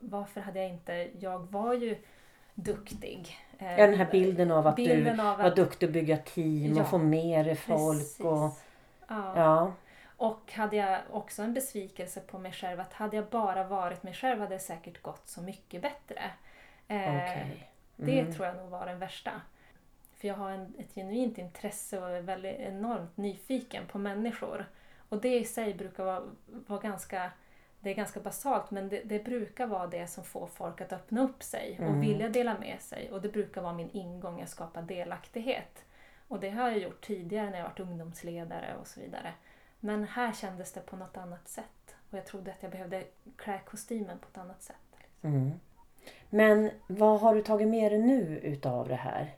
Varför 0.00 0.40
hade 0.40 0.60
jag 0.60 0.68
inte... 0.68 1.08
Jag 1.18 1.38
var 1.38 1.74
ju 1.74 1.96
duktig. 2.54 3.36
Ja, 3.58 3.86
den 3.86 3.94
här 3.94 4.08
bilden 4.10 4.50
av 4.50 4.66
att 4.66 4.76
bilden 4.76 5.16
du 5.16 5.22
av 5.22 5.38
var 5.38 5.54
duktig 5.56 5.86
att 5.86 5.92
bygga 5.92 6.16
team 6.16 6.74
ja, 6.74 6.82
och 6.82 6.88
få 6.88 6.98
med 6.98 7.58
folk. 7.58 7.98
Precis. 7.98 8.20
Och, 8.20 8.50
ja. 9.08 9.32
ja. 9.36 9.72
Och 10.20 10.52
hade 10.52 10.76
jag 10.76 11.00
också 11.10 11.42
en 11.42 11.54
besvikelse 11.54 12.20
på 12.20 12.38
mig 12.38 12.52
själv 12.52 12.80
att 12.80 12.92
hade 12.92 13.16
jag 13.16 13.26
bara 13.26 13.64
varit 13.64 14.02
mig 14.02 14.14
själv 14.14 14.40
hade 14.40 14.54
det 14.54 14.58
säkert 14.58 15.02
gått 15.02 15.28
så 15.28 15.42
mycket 15.42 15.82
bättre. 15.82 16.30
Eh, 16.88 17.16
okay. 17.16 17.42
mm. 17.42 17.56
Det 17.96 18.32
tror 18.32 18.46
jag 18.46 18.56
nog 18.56 18.70
var 18.70 18.86
den 18.86 18.98
värsta. 18.98 19.40
För 20.16 20.28
jag 20.28 20.34
har 20.34 20.50
en, 20.50 20.74
ett 20.78 20.94
genuint 20.94 21.38
intresse 21.38 22.00
och 22.00 22.10
är 22.10 22.20
väldigt 22.20 22.58
enormt 22.58 23.16
nyfiken 23.16 23.86
på 23.86 23.98
människor. 23.98 24.66
Och 25.08 25.20
det 25.20 25.38
i 25.38 25.44
sig 25.44 25.74
brukar 25.74 26.04
vara, 26.04 26.22
vara 26.46 26.80
ganska 26.80 27.32
det 27.80 27.90
är 27.90 27.94
ganska 27.94 28.20
basalt 28.20 28.70
men 28.70 28.88
det, 28.88 29.02
det, 29.04 29.24
brukar 29.24 29.66
vara 29.66 29.86
det 29.86 30.06
som 30.06 30.24
får 30.24 30.46
folk 30.46 30.80
att 30.80 30.92
öppna 30.92 31.22
upp 31.22 31.42
sig 31.42 31.76
och 31.78 31.84
mm. 31.84 32.00
vilja 32.00 32.28
dela 32.28 32.58
med 32.58 32.80
sig. 32.80 33.10
Och 33.12 33.20
det 33.20 33.28
brukar 33.28 33.62
vara 33.62 33.72
min 33.72 33.90
ingång 33.90 34.40
att 34.40 34.50
skapa 34.50 34.82
delaktighet. 34.82 35.84
Och 36.28 36.40
det 36.40 36.50
har 36.50 36.70
jag 36.70 36.78
gjort 36.78 37.06
tidigare 37.06 37.50
när 37.50 37.58
jag 37.58 37.64
varit 37.64 37.80
ungdomsledare 37.80 38.76
och 38.80 38.86
så 38.86 39.00
vidare. 39.00 39.34
Men 39.80 40.04
här 40.04 40.32
kändes 40.32 40.72
det 40.72 40.80
på 40.80 40.96
något 40.96 41.16
annat 41.16 41.48
sätt. 41.48 41.94
Och 42.10 42.18
jag 42.18 42.26
trodde 42.26 42.50
att 42.50 42.62
jag 42.62 42.72
behövde 42.72 43.04
klä 43.36 43.60
kostymen 43.66 44.18
på 44.18 44.26
ett 44.32 44.38
annat 44.38 44.62
sätt. 44.62 44.76
Liksom. 44.98 45.34
Mm. 45.34 45.52
Men 46.30 46.70
vad 46.86 47.20
har 47.20 47.34
du 47.34 47.42
tagit 47.42 47.68
med 47.68 47.92
dig 47.92 47.98
nu 47.98 48.40
utav 48.42 48.88
det 48.88 48.94
här? 48.94 49.34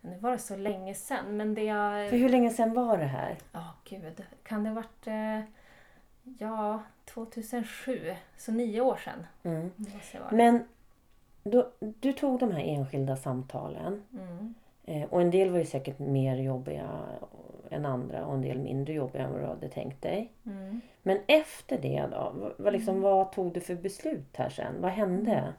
Nu 0.00 0.18
var 0.18 0.30
det 0.30 0.38
så 0.38 0.56
länge 0.56 0.94
sedan 0.94 1.36
men 1.36 1.54
det 1.54 1.64
jag... 1.64 2.10
För 2.10 2.16
hur 2.16 2.28
länge 2.28 2.50
sedan 2.50 2.74
var 2.74 2.98
det 2.98 3.04
här? 3.04 3.38
Ja, 3.52 3.60
oh, 3.60 3.72
gud. 3.84 4.22
Kan 4.42 4.64
det 4.64 4.70
ha 4.70 4.74
varit... 4.74 5.06
Eh, 5.06 5.40
ja, 6.38 6.82
2007. 7.04 8.14
Så 8.36 8.52
nio 8.52 8.80
år 8.80 8.96
sedan. 8.96 9.26
Mm. 9.42 9.70
Men 10.30 10.64
då, 11.44 11.70
du 11.80 12.12
tog 12.12 12.40
de 12.40 12.52
här 12.52 12.62
enskilda 12.62 13.16
samtalen. 13.16 14.02
Mm. 14.12 14.54
Eh, 14.84 15.08
och 15.08 15.20
en 15.20 15.30
del 15.30 15.50
var 15.50 15.58
ju 15.58 15.66
säkert 15.66 15.98
mer 15.98 16.36
jobbiga 16.36 16.88
än 17.72 17.86
andra 17.86 18.26
och 18.26 18.34
en 18.34 18.42
del 18.42 18.58
mindre 18.58 18.94
jobbiga 18.94 19.22
än 19.22 19.32
vad 19.32 19.40
du 19.40 19.46
hade 19.46 19.68
tänkt 19.68 20.02
dig. 20.02 20.32
Mm. 20.46 20.80
Men 21.02 21.18
efter 21.26 21.78
det 21.78 22.06
då? 22.10 22.52
Vad, 22.58 22.72
liksom, 22.72 22.94
mm. 22.94 23.02
vad 23.02 23.32
tog 23.32 23.52
du 23.52 23.60
för 23.60 23.74
beslut 23.74 24.36
här 24.36 24.50
sen? 24.50 24.74
Vad 24.80 24.90
hände? 24.90 25.32
Mm. 25.32 25.52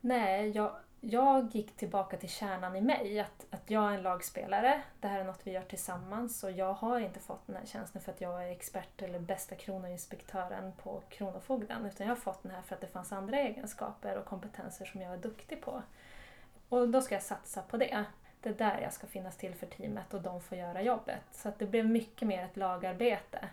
Nej, 0.00 0.50
jag, 0.50 0.70
jag 1.00 1.54
gick 1.54 1.76
tillbaka 1.76 2.16
till 2.16 2.28
kärnan 2.28 2.76
i 2.76 2.80
mig. 2.80 3.20
Att, 3.20 3.46
att 3.50 3.70
jag 3.70 3.90
är 3.92 3.94
en 3.96 4.02
lagspelare. 4.02 4.82
Det 5.00 5.08
här 5.08 5.20
är 5.20 5.24
något 5.24 5.40
vi 5.44 5.50
gör 5.50 5.62
tillsammans. 5.62 6.44
Och 6.44 6.50
jag 6.50 6.72
har 6.72 7.00
inte 7.00 7.20
fått 7.20 7.46
den 7.46 7.56
här 7.56 7.66
tjänsten 7.66 8.02
för 8.02 8.12
att 8.12 8.20
jag 8.20 8.44
är 8.44 8.50
expert 8.50 9.02
eller 9.02 9.18
bästa 9.18 9.54
kronoinspektören 9.54 10.72
på 10.82 11.02
Kronofogden. 11.08 11.86
Utan 11.86 12.06
jag 12.06 12.14
har 12.14 12.20
fått 12.20 12.42
den 12.42 12.52
här 12.52 12.62
för 12.62 12.74
att 12.74 12.80
det 12.80 12.86
fanns 12.86 13.12
andra 13.12 13.38
egenskaper 13.38 14.18
och 14.18 14.24
kompetenser 14.24 14.84
som 14.84 15.00
jag 15.00 15.12
är 15.12 15.18
duktig 15.18 15.60
på. 15.60 15.82
Och 16.68 16.88
då 16.88 17.00
ska 17.00 17.14
jag 17.14 17.22
satsa 17.22 17.62
på 17.62 17.76
det. 17.76 18.04
Det 18.40 18.48
är 18.48 18.54
där 18.54 18.80
jag 18.82 18.92
ska 18.92 19.06
finnas 19.06 19.36
till 19.36 19.54
för 19.54 19.66
teamet 19.66 20.14
och 20.14 20.22
de 20.22 20.40
får 20.40 20.58
göra 20.58 20.82
jobbet. 20.82 21.22
Så 21.32 21.48
att 21.48 21.58
det 21.58 21.66
blev 21.66 21.86
mycket 21.86 22.28
mer 22.28 22.44
ett 22.44 22.56
lagarbete. 22.56 23.48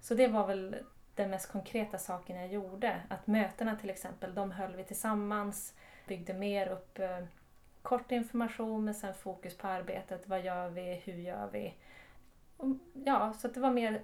Så 0.00 0.14
det 0.14 0.26
var 0.26 0.46
väl 0.46 0.76
den 1.14 1.30
mest 1.30 1.52
konkreta 1.52 1.98
saken 1.98 2.36
jag 2.36 2.48
gjorde. 2.48 3.00
Att 3.08 3.26
mötena 3.26 3.76
till 3.76 3.90
exempel, 3.90 4.34
de 4.34 4.50
höll 4.50 4.76
vi 4.76 4.84
tillsammans, 4.84 5.74
byggde 6.08 6.34
mer 6.34 6.68
upp 6.68 6.98
eh, 6.98 7.18
kort 7.82 8.12
information 8.12 8.84
men 8.84 8.94
sen 8.94 9.14
fokus 9.14 9.56
på 9.56 9.66
arbetet. 9.66 10.28
Vad 10.28 10.40
gör 10.40 10.68
vi? 10.68 10.94
Hur 11.04 11.14
gör 11.14 11.48
vi? 11.52 11.74
Och, 12.56 12.66
ja, 12.92 13.32
så 13.32 13.48
det 13.48 13.60
var 13.60 13.70
mer 13.70 14.02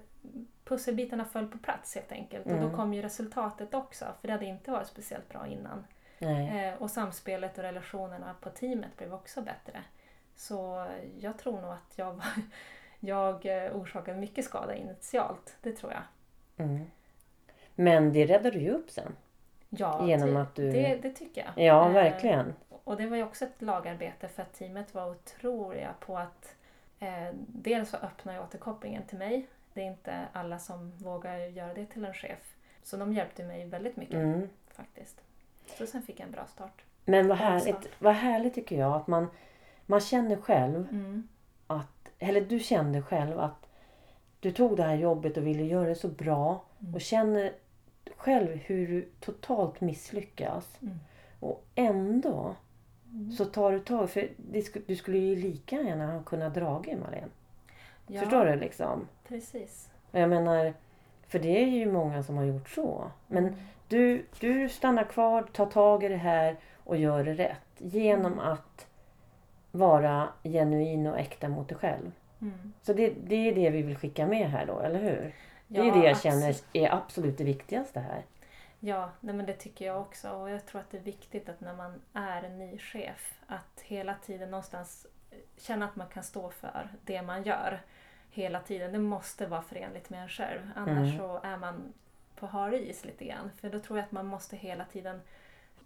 pusselbitarna 0.63 1.25
föll 1.25 1.47
på 1.47 1.57
plats 1.57 1.95
helt 1.95 2.11
enkelt. 2.11 2.45
Mm. 2.45 2.55
Och 2.55 2.61
då 2.61 2.67
mm. 2.67 2.77
kom 2.77 2.93
ju 2.93 3.01
resultatet 3.01 3.73
också, 3.73 4.05
för 4.21 4.27
det 4.27 4.33
hade 4.33 4.45
inte 4.45 4.71
varit 4.71 4.87
speciellt 4.87 5.29
bra 5.29 5.47
innan. 5.47 5.85
Eh, 6.19 6.73
och 6.81 6.91
samspelet 6.91 7.57
och 7.57 7.63
relationerna 7.63 8.35
på 8.41 8.49
teamet 8.49 8.97
blev 8.97 9.13
också 9.13 9.41
bättre. 9.41 9.83
Så 10.41 10.85
jag 11.19 11.37
tror 11.37 11.61
nog 11.61 11.71
att 11.71 11.93
jag, 11.97 12.21
jag 12.99 13.45
eh, 13.45 13.75
orsakade 13.75 14.17
mycket 14.19 14.45
skada 14.45 14.75
initialt. 14.75 15.55
Det 15.61 15.71
tror 15.71 15.91
jag. 15.91 16.01
Mm. 16.65 16.85
Men 17.75 18.13
det 18.13 18.25
räddade 18.25 18.51
du 18.51 18.59
ju 18.59 18.71
upp 18.71 18.89
sen. 18.91 19.15
Ja, 19.69 20.07
Genom 20.07 20.33
det, 20.33 20.41
att 20.41 20.55
du- 20.55 20.71
det, 20.71 20.99
det 21.01 21.11
tycker 21.11 21.41
jag. 21.55 21.65
Ja, 21.65 21.85
Eh, 21.87 21.93
verkligen. 21.93 22.53
Och 22.83 22.97
det 22.97 23.07
var 23.07 23.17
ju 23.17 23.23
också 23.23 23.45
ett 23.45 23.61
lagarbete 23.61 24.27
för 24.27 24.41
att 24.41 24.53
teamet 24.53 24.93
var 24.93 25.09
otroliga 25.11 25.93
på 25.99 26.17
att 26.17 26.55
eh, 26.99 27.29
dels 27.47 27.89
så 27.89 27.97
öppna 27.97 28.41
återkopplingen 28.43 29.03
till 29.03 29.17
mig. 29.17 29.47
Det 29.73 29.81
är 29.81 29.85
inte 29.85 30.25
alla 30.33 30.59
som 30.59 30.91
vågar 30.97 31.37
göra 31.37 31.73
det 31.73 31.85
till 31.85 32.05
en 32.05 32.13
chef. 32.13 32.55
Så 32.83 32.97
de 32.97 33.13
hjälpte 33.13 33.43
mig 33.43 33.65
väldigt 33.65 33.97
mycket 33.97 34.15
Mm. 34.15 34.49
faktiskt. 34.73 35.21
Så 35.77 35.85
sen 35.87 36.01
fick 36.01 36.19
jag 36.19 36.25
en 36.25 36.31
bra 36.31 36.45
start. 36.47 36.81
Men 37.05 37.27
vad 37.27 37.37
härligt, 37.37 37.89
vad 37.99 38.13
härligt 38.13 38.53
tycker 38.55 38.79
jag 38.79 38.93
att 38.93 39.07
man, 39.07 39.27
man 39.85 39.99
känner 40.01 40.35
själv 40.35 40.87
Mm. 40.91 41.27
att, 41.67 42.09
eller 42.19 42.41
du 42.41 42.59
kände 42.59 43.01
själv 43.01 43.39
att 43.39 43.67
du 44.39 44.51
tog 44.51 44.77
det 44.77 44.83
här 44.83 44.95
jobbet 44.95 45.37
och 45.37 45.47
ville 45.47 45.63
göra 45.63 45.89
det 45.89 45.95
så 45.95 46.07
bra 46.07 46.63
Mm. 46.81 46.95
och 46.95 47.01
känner 47.01 47.51
själv 48.17 48.55
hur 48.55 48.87
du 48.87 49.09
totalt 49.19 49.81
misslyckas. 49.81 50.77
Mm. 50.81 50.99
Och 51.39 51.63
ändå 51.75 52.55
Mm. 53.11 53.31
så 53.31 53.45
tar 53.45 53.71
du 53.71 53.79
tag 53.79 54.09
för 54.09 54.29
det, 54.37 54.87
du 54.87 54.95
skulle 54.95 55.17
ju 55.17 55.35
lika 55.35 55.81
gärna 55.81 56.11
ha 56.13 56.23
kunnat 56.23 56.53
dra 56.53 56.83
i 56.87 56.95
Malin. 56.95 57.23
Ja, 58.07 58.21
Förstår 58.21 58.45
du 58.45 58.55
liksom? 58.55 59.07
Precis. 59.27 59.89
Och 60.11 60.19
Jag 60.19 60.29
menar, 60.29 60.73
för 61.27 61.39
det 61.39 61.63
är 61.63 61.67
ju 61.67 61.91
många 61.91 62.23
som 62.23 62.37
har 62.37 62.43
gjort 62.43 62.69
så. 62.69 63.11
Men 63.27 63.43
Mm. 63.47 63.59
du, 63.87 64.25
du 64.39 64.69
stannar 64.69 65.03
kvar, 65.03 65.43
tar 65.43 65.65
tag 65.65 66.03
i 66.03 66.07
det 66.07 66.15
här 66.17 66.55
och 66.83 66.97
gör 66.97 67.23
det 67.23 67.33
rätt. 67.33 67.61
Genom 67.77 68.33
Mm. 68.33 68.39
att 68.47 68.87
vara 69.71 70.29
genuin 70.43 71.07
och 71.07 71.19
äkta 71.19 71.49
mot 71.49 71.69
dig 71.69 71.77
själv. 71.77 72.11
Mm. 72.41 72.73
Så 72.81 72.93
det, 72.93 73.09
det 73.23 73.35
är 73.35 73.55
det 73.55 73.69
vi 73.69 73.81
vill 73.81 73.97
skicka 73.97 74.27
med 74.27 74.49
här 74.49 74.65
då, 74.65 74.79
eller 74.79 74.99
hur? 74.99 75.33
Det 75.67 75.79
är 75.79 75.83
Ja, 75.85 75.93
det 75.93 75.99
jag 75.99 76.11
absolut. 76.11 76.21
känner 76.41 76.55
är 76.85 76.95
absolut 76.95 77.37
det 77.37 77.43
viktigaste 77.43 77.99
här. 77.99 78.25
Ja, 78.79 79.09
nej 79.19 79.35
men 79.35 79.45
det 79.45 79.53
tycker 79.53 79.85
jag 79.85 80.01
också. 80.01 80.29
Och 80.29 80.49
jag 80.49 80.65
tror 80.65 80.81
att 80.81 80.91
det 80.91 80.97
är 80.97 81.01
viktigt 81.01 81.49
att 81.49 81.61
när 81.61 81.73
man 81.75 82.01
är 82.13 82.43
en 82.43 82.57
ny 82.57 82.77
chef 82.77 83.39
att 83.47 83.81
hela 83.83 84.15
tiden 84.15 84.51
någonstans 84.51 85.07
känna 85.57 85.85
att 85.85 85.95
man 85.95 86.07
kan 86.07 86.23
stå 86.23 86.49
för 86.49 86.89
det 87.05 87.21
man 87.21 87.43
gör. 87.43 87.81
Hela 88.31 88.59
tiden. 88.59 88.91
Det 88.91 88.99
måste 88.99 89.47
vara 89.47 89.61
förenligt 89.61 90.09
med 90.09 90.21
en 90.21 90.29
själv. 90.29 90.59
Annars 90.75 90.97
Mm. 91.13 91.17
så 91.17 91.39
är 91.43 91.57
man 91.57 91.93
på 92.35 92.45
har 92.47 92.71
is 92.73 93.05
lite 93.05 93.25
grann. 93.25 93.51
För 93.61 93.69
då 93.69 93.79
tror 93.79 93.99
jag 93.99 94.05
att 94.05 94.11
man 94.11 94.25
måste 94.25 94.55
hela 94.57 94.85
tiden 94.85 95.21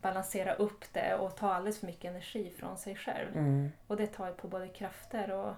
balansera 0.01 0.53
upp 0.53 0.85
det 0.93 1.15
och 1.15 1.35
ta 1.35 1.53
alldeles 1.53 1.79
för 1.79 1.85
mycket 1.87 2.05
energi 2.11 2.53
från 2.59 2.77
sig 2.77 2.95
själv. 2.95 3.27
Mm, 3.35 3.71
Och 3.87 3.97
det 3.97 4.07
tar 4.07 4.31
på 4.31 4.47
både 4.47 4.67
krafter 4.67 5.31
och, 5.31 5.53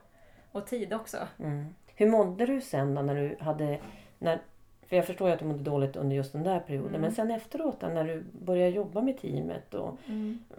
och 0.51 0.67
tid 0.67 0.93
också. 0.93 1.17
mm. 1.39 1.75
Hur 1.95 2.09
mådde 2.09 2.45
du 2.45 2.61
sen 2.61 2.95
då 2.95 3.01
när 3.01 3.15
du 3.15 3.35
hade... 3.39 3.79
När, 4.19 4.39
för 4.87 4.95
jag 4.95 5.05
förstår 5.05 5.27
ju 5.27 5.33
att 5.33 5.39
du 5.39 5.45
mådde 5.45 5.63
dåligt 5.63 5.95
under 5.95 6.15
just 6.15 6.33
den 6.33 6.43
där 6.43 6.59
perioden. 6.59 6.89
Mm. 6.89 7.01
Men 7.01 7.11
sen 7.11 7.31
efteråt 7.31 7.79
då, 7.79 7.87
när 7.87 8.03
du 8.03 8.23
började 8.31 8.71
jobba 8.71 9.01
med 9.01 9.17
teamet. 9.21 9.73
Och, 9.73 9.97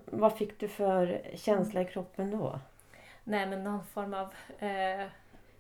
vad 0.04 0.36
fick 0.36 0.60
du 0.60 0.68
för 0.68 1.20
känsla 1.34 1.80
i 1.80 1.84
kroppen 1.84 2.30
då? 2.30 2.60
Nej, 3.24 3.46
men 3.46 3.64
någon 3.64 3.84
form 3.84 4.14
av 4.14 4.32
eh, 4.58 5.06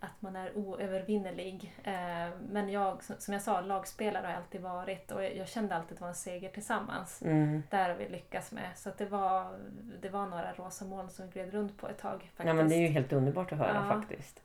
att 0.00 0.22
man 0.22 0.36
är 0.36 0.56
oövervinnerlig. 0.56 1.74
Eh, 1.84 2.28
men 2.50 2.68
jag, 2.68 3.02
som- 3.02 3.32
jag 3.34 3.42
sa, 3.42 3.60
lagspelare 3.60 4.22
har 4.22 4.30
jag 4.30 4.38
alltid 4.38 4.60
varit 4.60 5.10
och 5.10 5.24
jag, 5.24 5.48
kände 5.48 5.74
alltid 5.74 5.92
att 5.92 5.98
det 5.98 6.02
var 6.02 6.08
en 6.08 6.14
seger 6.14 6.48
tillsammans. 6.48 7.22
Mm. 7.22 7.62
Där 7.70 7.88
har 7.88 7.96
vi 7.96 8.08
lyckats 8.08 8.52
med. 8.52 8.68
Så 8.76 8.90
det, 8.98 9.04
var, 9.06 9.58
det 10.02 10.08
var 10.08 10.26
några 10.26 10.52
rosa 10.52 10.84
moln 10.84 11.10
som 11.10 11.30
gled 11.30 11.50
runt 11.52 11.78
på 11.78 11.88
ett 11.88 11.98
tag. 11.98 12.12
Faktiskt. 12.20 12.46
Ja 12.46 12.52
men 12.54 12.68
det 12.68 12.74
är 12.74 12.80
ju 12.80 12.86
helt 12.88 13.12
underbart 13.12 13.52
att 13.52 13.58
höra 13.58 13.84
Ja. 13.88 13.94
faktiskt. 14.00 14.42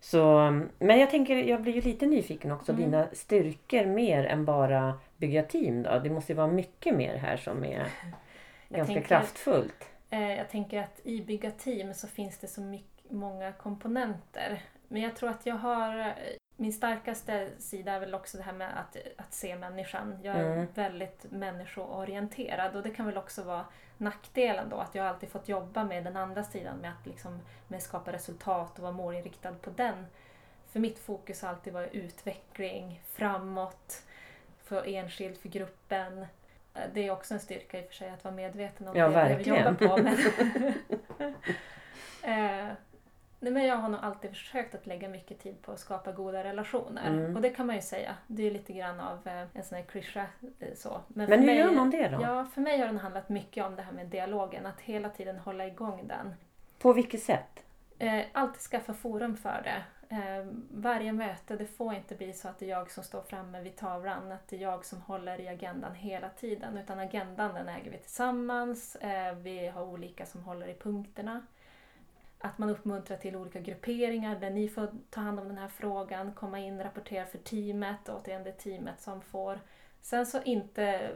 Så, 0.00 0.50
men 0.78 0.98
jag 1.00 1.10
tänker, 1.10 1.36
jag 1.36 1.62
blir 1.62 1.72
ju 1.72 1.80
lite 1.80 2.06
nyfiken 2.06 2.52
också. 2.52 2.72
Mm. 2.72 2.84
Dina 2.84 3.06
styrkor 3.12 3.84
mer 3.86 4.24
än 4.24 4.44
bara 4.44 4.98
bygga 5.16 5.42
team 5.42 5.82
då? 5.82 5.98
Det 5.98 6.10
måste 6.10 6.32
ju 6.32 6.36
vara 6.36 6.46
mycket 6.46 6.96
mer 6.96 7.16
här 7.16 7.36
som 7.36 7.64
är 7.64 7.86
ganska 8.68 8.94
tänker- 8.94 9.08
kraftfullt. 9.08 9.88
Eh, 10.10 10.32
jag 10.36 10.48
tänker 10.50 10.80
att 10.82 11.00
i 11.04 11.22
bygga 11.22 11.50
team 11.50 11.94
så 11.94 12.06
finns 12.08 12.38
det 12.38 12.46
så 12.46 12.60
mycket, 12.60 13.10
många 13.10 13.52
komponenter. 13.52 14.62
Men 14.92 15.02
jag 15.02 15.16
tror 15.16 15.30
att 15.30 15.46
jag 15.46 15.54
har... 15.54 15.98
eh, 15.98 16.06
Min 16.56 16.72
starkaste 16.72 17.48
sida 17.58 17.92
är 17.92 18.00
väl 18.00 18.14
också 18.14 18.36
det 18.36 18.42
här 18.44 18.52
med 18.52 18.78
att, 18.78 18.96
att 19.16 19.34
se 19.34 19.56
människan. 19.56 20.18
Jag 20.22 20.36
är 20.36 20.52
Mm. 20.52 20.66
väldigt 20.74 21.26
människoorienterad 21.30 22.76
och 22.76 22.82
det 22.82 22.90
kan 22.90 23.06
väl 23.06 23.16
också 23.18 23.42
vara 23.42 23.64
nackdelen 23.98 24.68
då 24.68 24.76
att 24.76 24.94
jag 24.94 25.06
alltid 25.06 25.28
fått 25.30 25.48
jobba 25.48 25.84
med 25.84 26.04
den 26.04 26.16
andra 26.16 26.44
sidan 26.44 26.76
med 26.76 26.90
att 26.90 27.06
liksom, 27.06 27.40
med 27.68 27.82
skapa 27.82 28.12
resultat 28.12 28.76
och 28.76 28.82
vara 28.82 28.92
målinriktad 28.92 29.52
på 29.52 29.70
den. 29.70 30.06
För 30.72 30.80
mitt 30.80 30.98
fokus 30.98 31.42
har 31.42 31.48
alltid 31.48 31.72
varit 31.72 31.92
utveckling, 31.92 33.02
framåt, 33.12 34.02
för 34.64 34.88
enskild, 34.88 35.38
för 35.38 35.48
gruppen. 35.48 36.18
Eh, 36.74 36.80
Det 36.94 37.06
är 37.06 37.10
också 37.10 37.34
en 37.34 37.40
styrka 37.40 37.78
i 37.78 37.82
och 37.82 37.86
för 37.88 37.94
sig 37.94 38.10
att 38.10 38.24
vara 38.24 38.34
medveten 38.34 38.88
om 38.88 38.96
Ja, 38.96 39.08
det 39.08 39.14
jag 39.14 39.28
verkligen. 39.28 39.64
jobba 39.64 39.88
på. 39.88 40.02
Men 40.02 40.16
eh, 42.22 42.72
nej, 43.40 43.52
men 43.52 43.64
jag 43.66 43.76
har 43.76 43.88
nog 43.88 44.00
alltid 44.02 44.30
försökt 44.30 44.74
att 44.74 44.86
lägga 44.86 45.08
mycket 45.08 45.38
tid 45.38 45.62
på 45.62 45.72
att 45.72 45.78
skapa 45.80 46.12
goda 46.12 46.44
relationer. 46.44 47.08
Mm. 47.08 47.36
Och 47.36 47.42
det 47.42 47.50
kan 47.50 47.66
man 47.66 47.76
ju 47.76 47.82
säga. 47.82 48.16
Det 48.26 48.46
är 48.46 48.50
lite 48.50 48.72
grann 48.72 49.00
av 49.00 49.28
eh, 49.28 49.44
en 49.54 49.64
sån 49.64 49.76
här 49.78 49.84
klyscha. 49.84 50.26
eh, 50.58 50.74
Så. 50.74 51.00
Men 51.08 51.26
för 51.28 51.36
hur 51.36 51.46
mig, 51.46 51.56
gör 51.58 51.70
man 51.72 51.90
det 51.90 52.08
då? 52.08 52.22
Ja, 52.22 52.44
för 52.54 52.60
mig 52.60 52.78
har 52.78 52.86
den 52.86 52.98
handlat 52.98 53.28
mycket 53.28 53.64
om 53.64 53.76
det 53.76 53.82
här 53.82 53.92
med 53.92 54.06
dialogen. 54.06 54.66
Att 54.66 54.80
hela 54.80 55.08
tiden 55.08 55.36
hålla 55.38 55.66
igång 55.66 56.06
den. 56.08 56.34
På 56.78 56.92
vilket 56.92 57.22
sätt? 57.22 57.64
Eh, 57.98 58.22
alltid 58.32 58.60
skaffa 58.60 58.94
forum 58.94 59.36
för 59.36 59.62
det. 59.64 59.82
Eh, 60.14 60.46
varje 60.70 61.12
möte, 61.12 61.56
det 61.56 61.66
får 61.66 61.94
inte 61.94 62.14
bli 62.14 62.32
så 62.32 62.48
att 62.48 62.58
det 62.58 62.64
är 62.66 62.70
jag 62.70 62.90
som 62.90 63.04
står 63.04 63.22
framme 63.22 63.60
vid 63.60 63.76
tavlan, 63.76 64.32
att 64.32 64.48
det 64.48 64.56
är 64.56 64.60
jag 64.60 64.84
som 64.84 65.00
håller 65.02 65.40
i 65.40 65.48
agendan 65.48 65.94
hela 65.94 66.28
tiden. 66.28 66.78
Utan 66.78 66.98
agendan 66.98 67.54
den 67.54 67.68
äger 67.68 67.90
vi 67.90 67.98
tillsammans, 67.98 68.96
eh, 68.96 69.34
vi 69.34 69.66
har 69.68 69.82
olika 69.82 70.26
som 70.26 70.42
håller 70.44 70.66
i 70.68 70.74
punkterna. 70.74 71.42
Att 72.42 72.58
man 72.58 72.70
uppmuntrar 72.70 73.16
till 73.16 73.36
olika 73.36 73.60
grupperingar 73.60 74.40
där 74.40 74.50
ni 74.50 74.68
får 74.68 74.88
ta 75.10 75.20
hand 75.20 75.40
om 75.40 75.48
den 75.48 75.58
här 75.58 75.68
frågan, 75.68 76.32
komma 76.32 76.58
in, 76.58 76.82
rapportera 76.82 77.26
för 77.26 77.38
teamet, 77.38 78.08
återigen 78.08 78.44
det 78.44 78.50
är 78.50 78.54
teamet 78.54 79.00
som 79.00 79.20
får. 79.20 79.60
Sen 80.02 80.26
så 80.26 80.42
inte, 80.42 81.10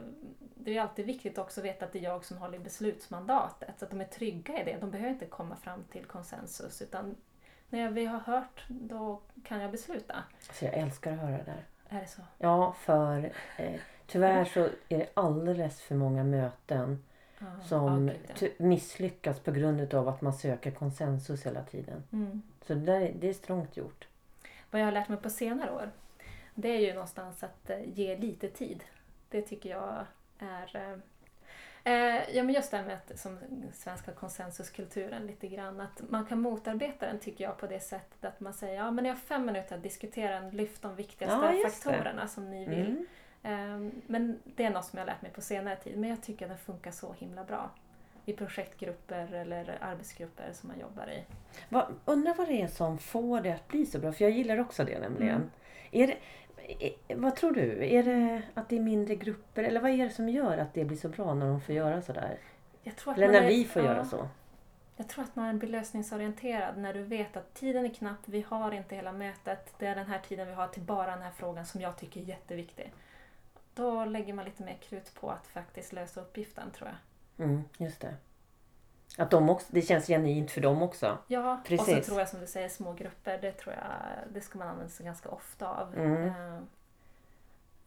det 0.55 0.77
är 0.77 0.81
alltid 0.81 1.05
viktigt 1.05 1.37
också 1.37 1.61
att 1.61 1.65
veta 1.65 1.85
att 1.85 1.91
det 1.91 1.99
är 1.99 2.03
jag 2.03 2.25
som 2.25 2.37
håller 2.37 2.57
i 2.57 2.59
beslutsmandatet, 2.59 3.79
så 3.79 3.85
att 3.85 3.91
de 3.91 4.01
är 4.01 4.05
trygga 4.05 4.61
i 4.61 4.63
det. 4.63 4.77
De 4.81 4.91
behöver 4.91 5.11
inte 5.11 5.25
komma 5.25 5.55
fram 5.55 5.83
till 5.83 6.05
konsensus 6.05 6.81
utan 6.81 7.15
när 7.69 7.91
vi 7.91 8.05
har 8.05 8.19
hört, 8.19 8.65
då 8.67 9.21
kan 9.43 9.61
jag 9.61 9.71
besluta. 9.71 10.23
Alltså 10.47 10.65
jag 10.65 10.73
älskar 10.73 11.13
att 11.13 11.19
höra 11.19 11.37
det 11.37 11.43
där. 11.43 11.65
Är 11.89 12.01
det 12.01 12.07
så? 12.07 12.21
Ja, 12.37 12.75
för 12.79 13.31
eh, 13.57 13.79
tyvärr 14.07 14.45
så 14.45 14.59
är 14.89 14.97
det 14.97 15.09
alldeles 15.13 15.81
för 15.81 15.95
många 15.95 16.23
möten 16.23 17.03
Ja, 17.39 17.45
som 17.63 18.07
ja, 18.07 18.13
gud, 18.13 18.21
ja. 18.27 18.33
ty- 18.35 18.51
misslyckas 18.57 19.39
på 19.39 19.51
grund 19.51 19.93
av 19.93 20.07
att 20.07 20.21
man 20.21 20.33
söker 20.33 20.71
konsensus 20.71 21.45
hela 21.45 21.63
tiden. 21.63 22.03
Mm. 22.11 22.41
Så 22.67 22.73
det, 22.73 22.79
där, 22.79 23.11
det 23.19 23.29
är 23.29 23.33
strångt 23.33 23.77
gjort. 23.77 24.07
Vad 24.71 24.81
jag 24.81 24.85
har 24.85 24.91
lärt 24.91 25.09
mig 25.09 25.17
på 25.17 25.29
senare 25.29 25.71
år, 25.71 25.91
det 26.55 26.69
är 26.69 26.79
ju 26.79 26.93
någonstans 26.93 27.43
att 27.43 27.69
eh, 27.69 27.89
ge 27.93 28.17
lite 28.17 28.49
tid. 28.49 28.83
Det 29.29 29.41
tycker 29.41 29.69
jag 29.69 30.05
är... 30.39 30.75
Eh, 30.75 31.93
eh, 31.93 32.35
ja, 32.35 32.43
men 32.43 32.55
just 32.55 32.71
det 32.71 32.77
här 32.77 32.85
med 32.85 32.95
att, 32.95 33.19
som 33.19 33.39
svenska 33.73 34.11
konsensuskulturen 34.11 35.27
lite 35.27 35.47
grann, 35.47 35.81
att 35.81 36.01
man 36.09 36.25
kan 36.25 36.39
motarbeta 36.39 37.05
den 37.05 37.19
tycker 37.19 37.43
jag 37.43 37.57
på 37.57 37.67
det 37.67 37.79
sättet 37.79 38.25
att 38.25 38.39
man 38.39 38.53
säger 38.53 38.75
ja 38.75 38.91
men 38.91 39.05
jag 39.05 39.13
har 39.13 39.19
fem 39.19 39.45
minuter 39.45 39.75
att 39.75 39.83
diskutera 39.83 40.35
en, 40.35 40.49
lyft 40.49 40.81
de 40.81 40.95
viktigaste 40.95 41.55
Ja, 41.55 41.69
faktorerna 41.69 42.27
som 42.27 42.49
ni 42.49 42.65
vill. 42.65 42.91
Mm. 42.91 43.05
Ehm, 43.45 43.91
Men 44.07 44.39
det 44.55 44.65
är 44.65 44.69
något 44.69 44.85
som 44.85 44.99
jag 44.99 45.05
lärt 45.05 45.21
mig 45.21 45.31
på 45.31 45.41
senare 45.41 45.75
tid. 45.75 45.97
Men 45.97 46.09
jag 46.09 46.21
tycker 46.23 46.45
att 46.45 46.49
den 46.49 46.57
funkar 46.57 46.91
så 46.91 47.13
himla 47.13 47.43
bra. 47.43 47.69
I 48.25 48.33
projektgrupper 48.33 49.33
eller 49.33 49.77
arbetsgrupper 49.81 50.49
som 50.53 50.69
man 50.69 50.79
jobbar 50.79 51.07
i. 51.11 51.23
Va, 51.69 51.87
undrar 52.05 52.33
vad 52.33 52.47
det 52.47 52.61
är 52.61 52.67
som 52.67 52.97
får 52.97 53.41
det 53.41 53.51
att 53.51 53.67
bli 53.67 53.85
så 53.85 53.99
bra? 53.99 54.11
För 54.11 54.23
jag 54.25 54.31
gillar 54.31 54.59
också 54.59 54.83
det 54.83 54.99
nämligen. 54.99 55.35
Mm. 55.35 55.49
Är 55.91 56.07
det, 56.07 56.17
är, 57.07 57.15
vad 57.15 57.35
tror 57.35 57.51
du? 57.51 57.85
Är 57.85 58.03
det 58.03 58.41
att 58.53 58.69
det 58.69 58.75
är 58.75 58.81
mindre 58.81 59.15
grupper? 59.15 59.63
Eller 59.63 59.81
vad 59.81 59.91
är 59.91 59.97
det 60.03 60.09
som 60.09 60.29
gör 60.29 60.57
att 60.57 60.73
det 60.73 60.85
blir 60.85 60.97
så 60.97 61.09
bra 61.09 61.33
när 61.33 61.47
de 61.47 61.61
får 61.61 61.75
göra 61.75 62.01
sådär? 62.01 62.37
Jag 62.83 62.95
tror 62.95 63.11
att 63.13 63.17
Eller 63.19 63.31
när 63.31 63.41
är- 63.41 63.47
vi 63.47 63.65
får 63.65 63.81
ja, 63.81 63.87
göra 63.91 64.05
så? 64.05 64.27
Jag 64.97 65.07
tror 65.09 65.23
att 65.23 65.35
man 65.35 65.59
blir 65.59 65.69
lösningsorienterad 65.69 66.77
när 66.77 66.93
du 66.93 67.03
vet 67.03 67.37
att 67.37 67.53
tiden 67.53 67.85
är 67.85 67.89
knapp, 67.93 68.19
vi 68.25 68.41
har 68.41 68.71
inte 68.71 68.95
hela 68.95 69.11
mötet. 69.11 69.73
Det 69.79 69.85
är 69.87 69.95
den 69.95 70.05
här 70.07 70.19
tiden 70.19 70.47
vi 70.47 70.53
har 70.53 70.67
till 70.67 70.81
bara 70.81 71.11
den 71.11 71.21
här 71.21 71.31
frågan 71.31 71.65
som 71.65 71.81
jag 71.81 71.97
tycker 71.97 72.21
är 72.21 72.25
jätteviktig. 72.25 72.91
Då 73.75 74.05
lägger 74.05 74.33
man 74.33 74.45
lite 74.45 74.63
mer 74.63 74.77
krut 74.89 75.13
på 75.15 75.29
att 75.31 75.47
faktiskt 75.47 75.93
lösa 75.93 76.21
uppgiften 76.21 76.71
tror 76.71 76.89
jag. 76.89 77.45
Mm, 77.45 77.63
just 77.77 78.01
det. 78.01 78.13
Att 79.17 79.31
de 79.31 79.49
också, 79.49 79.67
det 79.71 79.81
känns 79.81 80.07
genuint 80.07 80.51
för 80.51 80.61
dem 80.61 80.81
också. 80.81 81.17
Ja, 81.27 81.53
och 81.53 81.65
Precis. 81.65 81.95
så 81.95 82.01
tror 82.03 82.19
jag 82.19 82.29
som 82.29 82.39
du 82.39 82.47
säger 82.47 82.69
små 82.69 82.93
grupper, 82.93 83.37
det 83.41 83.51
tror 83.51 83.75
jag 83.75 83.83
det 84.33 84.41
ska 84.41 84.59
man 84.59 84.67
använda 84.67 84.89
sig 84.89 85.05
ganska 85.05 85.29
ofta 85.29 85.67
av. 85.67 85.95
Mm. 85.95 86.27
Eh, 86.27 86.59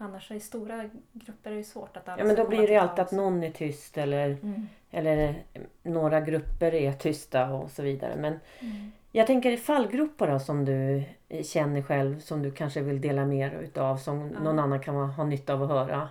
Annars 0.01 0.31
i 0.31 0.41
stora 0.41 0.91
grupper 1.13 1.51
är 1.53 1.57
det 1.57 1.65
svårt 1.65 1.97
att 1.97 2.09
alla 2.09 2.19
Ja 2.19 2.25
men 2.25 2.37
då 2.37 2.49
blir 2.49 2.67
det 2.67 2.73
ju 2.73 2.79
alltid 2.79 2.99
att 2.99 3.13
någon 3.13 3.43
är 3.43 3.51
tyst 3.51 3.99
eller, 3.99 4.29
Mm. 4.31 4.69
eller 4.91 5.43
några 5.83 6.21
grupper 6.21 6.75
är 6.75 6.93
tysta 6.93 7.51
och 7.51 7.71
så 7.71 7.83
vidare. 7.83 8.17
Men 8.17 8.41
Mm. 8.61 8.93
Jag 9.13 9.27
tänker 9.27 9.57
fallgropar 9.57 10.29
då 10.31 10.39
som 10.39 10.65
du 10.65 11.05
känner 11.45 11.83
själv 11.83 12.21
som 12.21 12.43
du 12.43 12.51
kanske 12.51 12.81
vill 12.81 13.01
dela 13.01 13.25
dig 13.25 13.55
utav 13.65 13.97
som 13.97 14.31
Ja. 14.33 14.41
någon 14.41 14.59
annan 14.59 14.81
kan 14.81 14.95
ha- 14.95 15.25
nytta 15.25 15.55
av 15.55 15.63
att 15.63 15.69
höra. 15.69 16.09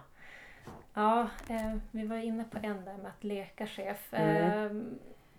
Ja, 0.94 1.28
eh, 1.50 1.76
vi 1.92 2.08
var 2.08 2.18
inne 2.18 2.44
på 2.44 2.58
en 2.64 2.86
där 2.86 2.98
med 2.98 3.12
att 3.18 3.24
leka 3.24 3.68
chef. 3.68 4.08
Mm. 4.14 4.66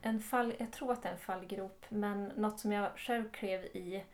Eh, 0.03 0.11
en 0.11 0.21
fall, 0.21 0.55
jag 0.59 0.71
tror 0.73 0.93
att 0.93 1.03
det 1.03 1.09
är 1.09 1.13
en 1.13 1.19
fallgrop, 1.19 1.85
men 1.89 2.25
något 2.25 2.61
som 2.61 2.73
jag 2.73 2.89
själv 2.97 3.31
klev 3.31 3.61
i 3.65 4.05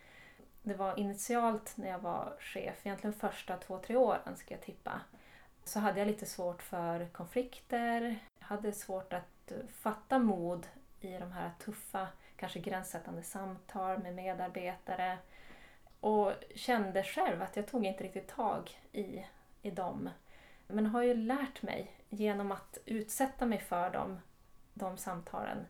det 0.63 0.75
var 0.75 0.99
initialt 0.99 1.73
när 1.77 1.89
jag 1.91 1.99
var 1.99 2.33
chef, 2.41 2.87
egentligen 2.87 3.15
första 3.15 3.57
två, 3.57 3.79
tre 3.79 3.97
åren 3.97 4.37
ska 4.37 4.55
jag 4.55 4.63
tippa. 4.63 5.01
Så 5.65 5.79
hade 5.81 5.99
jag 5.99 6.07
lite 6.07 6.27
svårt 6.27 6.63
för 6.63 7.07
konflikter. 7.13 8.19
Jag 8.39 8.47
hade 8.47 8.73
svårt 8.73 9.13
att 9.13 9.53
fatta 9.83 10.19
mod 10.19 10.67
i 11.01 11.13
de 11.13 11.33
här 11.33 11.51
tuffa, 11.65 12.09
kanske 12.37 12.61
gränssättande 12.61 13.23
samtal 13.23 13.99
med 13.99 14.15
medarbetare. 14.15 15.19
Och 16.01 16.33
kände 16.55 17.03
själv 17.03 17.43
att 17.43 17.57
jag 17.57 17.67
tog 17.67 17.87
inte 17.87 18.05
riktigt 18.05 18.29
tag 18.29 18.71
i, 18.93 19.25
i 19.63 19.71
dem. 19.71 20.11
Men 20.67 20.87
har 20.87 21.03
ju 21.03 21.15
lärt 21.15 21.63
mig 21.63 21.91
genom 22.09 22.53
att 22.53 22.79
utsätta 22.85 23.47
mig 23.47 23.59
för 23.59 23.91
dem, 23.91 24.21
de 24.75 24.97
samtalen. 24.97 25.67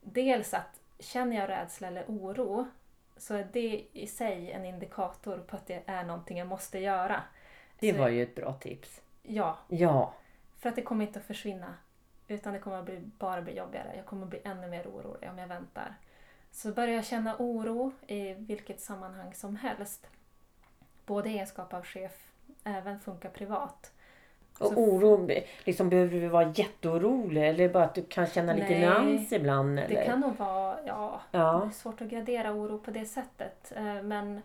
Dels 0.00 0.54
att 0.54 0.80
känner 0.98 1.36
jag 1.36 1.48
rädsla 1.48 1.88
eller 1.88 2.04
oro 2.06 2.68
så 3.16 3.34
är 3.34 3.48
det 3.52 3.86
i 3.92 4.06
sig 4.06 4.50
en 4.50 4.64
indikator 4.64 5.38
på 5.38 5.56
att 5.56 5.66
det 5.66 5.82
är 5.86 6.04
någonting 6.04 6.38
jag 6.38 6.48
måste 6.48 6.78
göra. 6.78 7.22
Det 7.78 7.92
var 7.92 8.08
ju 8.08 8.22
ett 8.22 8.34
bra 8.34 8.52
tips. 8.52 9.00
Ja, 9.22 9.58
Ja, 9.68 10.14
för 10.58 10.68
att 10.68 10.76
det 10.76 10.82
kommer 10.82 11.06
inte 11.06 11.18
att 11.18 11.24
försvinna. 11.24 11.74
Utan 12.30 12.52
det 12.52 12.58
kommer 12.58 12.78
att 12.78 12.84
bli, 12.84 13.00
bara 13.18 13.42
bli 13.42 13.56
jobbigare. 13.56 13.92
Jag 13.96 14.06
kommer 14.06 14.22
att 14.22 14.30
bli 14.30 14.40
ännu 14.44 14.66
mer 14.68 14.86
orolig 14.86 15.30
om 15.30 15.38
jag 15.38 15.46
väntar. 15.48 15.94
Så 16.50 16.72
börjar 16.72 16.94
jag 16.94 17.04
känna 17.04 17.36
oro 17.38 17.92
i 18.06 18.32
vilket 18.34 18.80
sammanhang 18.80 19.34
som 19.34 19.56
helst. 19.56 20.06
Både 21.06 21.28
i 21.28 21.32
egenskap 21.32 21.74
av 21.74 21.84
chef, 21.84 22.12
även 22.64 23.00
funkar 23.00 23.28
privat. 23.30 23.92
och 24.58 24.78
oro, 24.78 25.28
liksom 25.64 25.88
behöver 25.88 26.20
du 26.20 26.28
vara 26.28 26.52
jätteorolig 26.54 27.48
eller 27.48 27.68
bara 27.68 27.84
att 27.84 27.94
du 27.94 28.02
kan 28.02 28.26
känna 28.26 28.52
lite 28.52 28.68
Nej, 28.68 28.80
nyans 29.04 29.32
ibland? 29.32 29.78
Eller? 29.78 29.88
Det 30.00 30.04
kan 30.06 30.20
nog 30.20 30.36
vara, 30.36 30.78
ja, 30.86 31.20
det 31.30 31.38
Ja, 31.38 31.66
är 31.66 31.70
svårt 31.70 32.00
att 32.00 32.08
gradera 32.08 32.52
oro 32.52 32.78
på 32.78 32.90
det 32.90 33.04
sättet. 33.04 33.72
Eh, 33.76 34.02
Men, 34.02 34.42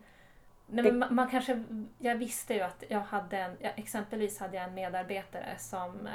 nej, 0.67 0.83
Det- 0.85 0.91
man, 0.91 1.15
man 1.15 1.29
kanske, 1.29 1.63
jag 1.99 2.15
visste 2.15 2.53
ju 2.53 2.61
att 2.61 2.83
jag 2.89 2.99
hade 2.99 3.37
en, 3.37 3.51
exempelvis 3.61 4.39
hade 4.39 4.55
jag 4.57 4.63
en 4.65 4.73
medarbetare 4.73 5.55
som 5.57 6.07
eh, 6.07 6.13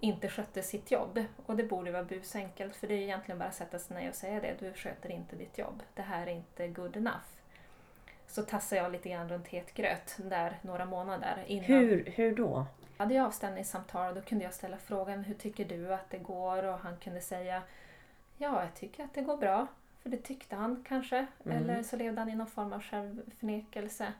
inte 0.00 0.28
skötte 0.28 0.62
sitt 0.62 0.90
jobb. 0.90 1.24
Och 1.46 1.56
det 1.56 1.64
borde 1.64 1.90
vara 1.90 2.04
busenkelt 2.04 2.76
för 2.76 2.86
det 2.86 2.94
är 2.94 2.98
egentligen 2.98 3.38
bara 3.38 3.48
att 3.48 3.54
sätta 3.54 3.78
sig 3.78 3.96
ner 3.96 4.08
och 4.08 4.14
säga 4.14 4.40
det. 4.40 4.54
Du 4.60 4.72
sköter 4.72 5.10
inte 5.10 5.36
ditt 5.36 5.58
jobb. 5.58 5.82
Det 5.94 6.02
här 6.02 6.26
är 6.26 6.30
inte 6.30 6.68
good 6.68 6.96
enough. 6.96 7.26
Så 8.26 8.42
tassade 8.42 8.80
jag 8.82 8.92
lite 8.92 9.08
grann 9.08 9.28
runt 9.28 9.48
het 9.48 9.74
gröt 9.74 10.16
där 10.18 10.58
några 10.62 10.84
månader 10.84 11.44
innan. 11.46 11.64
hur, 11.64 12.12
hur 12.16 12.36
då? 12.36 12.66
hade 12.96 13.14
jag 13.14 13.26
avstämningssamtal 13.26 14.08
och 14.08 14.14
då 14.14 14.20
kunde 14.20 14.44
jag 14.44 14.54
ställa 14.54 14.76
frågan 14.76 15.24
hur 15.24 15.34
tycker 15.34 15.64
du 15.64 15.94
att 15.94 16.10
det 16.10 16.18
går? 16.18 16.62
Och 16.62 16.78
han 16.78 16.96
kunde 16.96 17.20
säga 17.20 17.62
ja, 18.38 18.62
jag 18.62 18.74
tycker 18.74 19.04
att 19.04 19.14
det 19.14 19.22
går 19.22 19.36
bra. 19.36 19.66
För 20.02 20.10
det 20.10 20.16
tyckte 20.16 20.56
han 20.56 20.84
kanske. 20.88 21.26
Mm. 21.44 21.56
Eller 21.56 21.82
så 21.82 21.96
levde 21.96 22.20
han 22.20 22.28
i 22.28 22.34
någon 22.34 22.46
form 22.46 22.72
av 22.72 22.82
självförnekelse. 22.82 24.12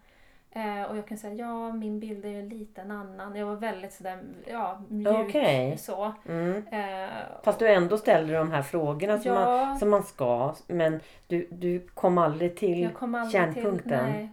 Eh, 0.56 0.82
och 0.82 0.96
jag 0.96 1.06
kunde 1.06 1.20
säga 1.20 1.34
ja, 1.34 1.72
min 1.72 2.00
bild 2.00 2.24
är 2.24 2.28
ju 2.28 2.48
lite 2.48 2.80
en 2.80 2.90
annan. 2.90 3.36
Jag 3.36 3.46
var 3.46 3.56
väldigt 3.56 3.92
sådär 3.92 4.18
ja, 4.46 4.82
mjuk 4.88 5.28
Okej. 5.28 5.78
så. 5.78 6.12
Mm. 6.28 6.66
Eh, 6.66 7.10
Fast 7.42 7.58
du 7.58 7.68
ändå 7.68 7.98
ställde 7.98 8.34
de 8.34 8.50
här 8.50 8.62
frågorna 8.62 9.18
som, 9.20 9.34
man, 9.34 9.78
som 9.78 9.90
man 9.90 10.02
ska. 10.02 10.54
Men 10.66 11.00
du, 11.26 11.48
du 11.50 11.80
kom 11.80 12.18
aldrig 12.18 12.56
till 12.56 12.80
jag 12.82 12.94
kom 12.94 13.14
aldrig 13.14 13.32
kärnpunkten. 13.32 14.12
till... 14.12 14.28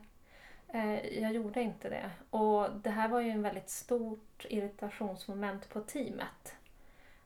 Nej, 0.74 1.00
eh, 1.04 1.22
jag 1.24 1.34
gjorde 1.34 1.62
inte 1.62 1.90
det. 1.90 2.10
Och 2.30 2.68
det 2.84 2.90
här 2.90 3.08
var 3.08 3.22
ju 3.22 3.30
en 3.30 3.42
väldigt 3.42 3.70
stort 3.70 4.46
irritationsmoment 4.50 5.70
på 5.70 5.80
teamet. 5.80 6.56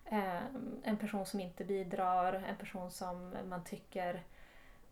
Eh, 0.06 0.44
en 0.84 0.98
person 0.98 1.26
som 1.26 1.40
inte 1.40 1.64
bidrar, 1.64 2.34
en 2.34 2.56
person 2.56 2.92
som 2.92 3.34
man 3.50 3.64
tycker 3.64 4.24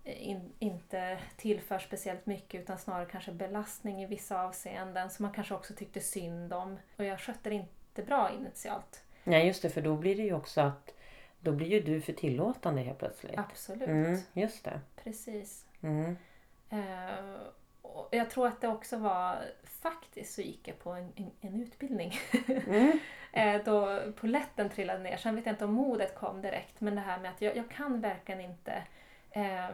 in, 0.04 0.54
inte 0.60 1.18
tillför 1.38 1.80
speciellt 1.80 2.26
mycket 2.26 2.62
utan 2.62 2.78
snarare 2.78 3.06
kanske 3.06 3.32
belastning 3.32 4.04
i 4.04 4.06
vissa 4.06 4.42
avseenden 4.44 5.10
som 5.10 5.24
man 5.24 5.34
kanske 5.34 5.54
också 5.56 5.74
tyckte 5.74 6.00
synd 6.02 6.54
om. 6.54 6.80
Och 6.98 7.06
jag 7.06 7.20
skötte 7.20 7.50
det 7.50 7.56
inte 7.56 8.04
bra 8.04 8.32
initialt. 8.40 9.04
Nej 9.24 9.48
just 9.48 9.62
det, 9.62 9.70
för 9.70 9.82
då 9.82 9.96
blir 9.96 10.16
det 10.16 10.24
ju 10.24 10.34
också 10.34 10.62
att 10.62 10.94
då 11.40 11.52
blir 11.52 11.68
ju 11.68 11.80
du 11.80 12.02
för 12.02 12.14
tillåtande 12.14 12.82
helt 12.82 13.00
plötsligt. 13.00 13.38
Absolut, 13.38 13.90
Mm, 13.90 14.20
just 14.34 14.64
det. 14.64 14.82
precis. 15.04 15.66
Mm. 15.82 16.18
Eh, 16.70 17.36
och 17.82 18.08
jag 18.12 18.30
tror 18.30 18.48
att 18.48 18.62
det 18.62 18.68
också 18.68 18.98
var, 18.98 19.38
faktiskt 19.64 20.34
så 20.34 20.42
gick 20.42 20.68
jag 20.68 20.80
på 20.80 20.90
en, 20.92 21.12
en, 21.16 21.32
en 21.42 21.62
utbildning. 21.62 22.14
Mm. 22.68 23.00
eh, 23.34 23.64
då 23.66 24.00
poletten 24.16 24.70
trillade 24.70 25.00
ner. 25.00 25.18
Sen 25.18 25.36
vet 25.36 25.46
jag 25.46 25.54
inte 25.54 25.66
om 25.66 25.74
modet 25.74 26.16
kom 26.16 26.42
direkt. 26.42 26.82
Men 26.82 26.96
det 26.96 27.02
här 27.02 27.20
med 27.20 27.32
att 27.32 27.42
jag, 27.42 27.58
jag 27.58 27.70
kan 27.70 28.02
verkligen 28.02 28.42
inte... 28.42 28.84
Eh, 29.32 29.66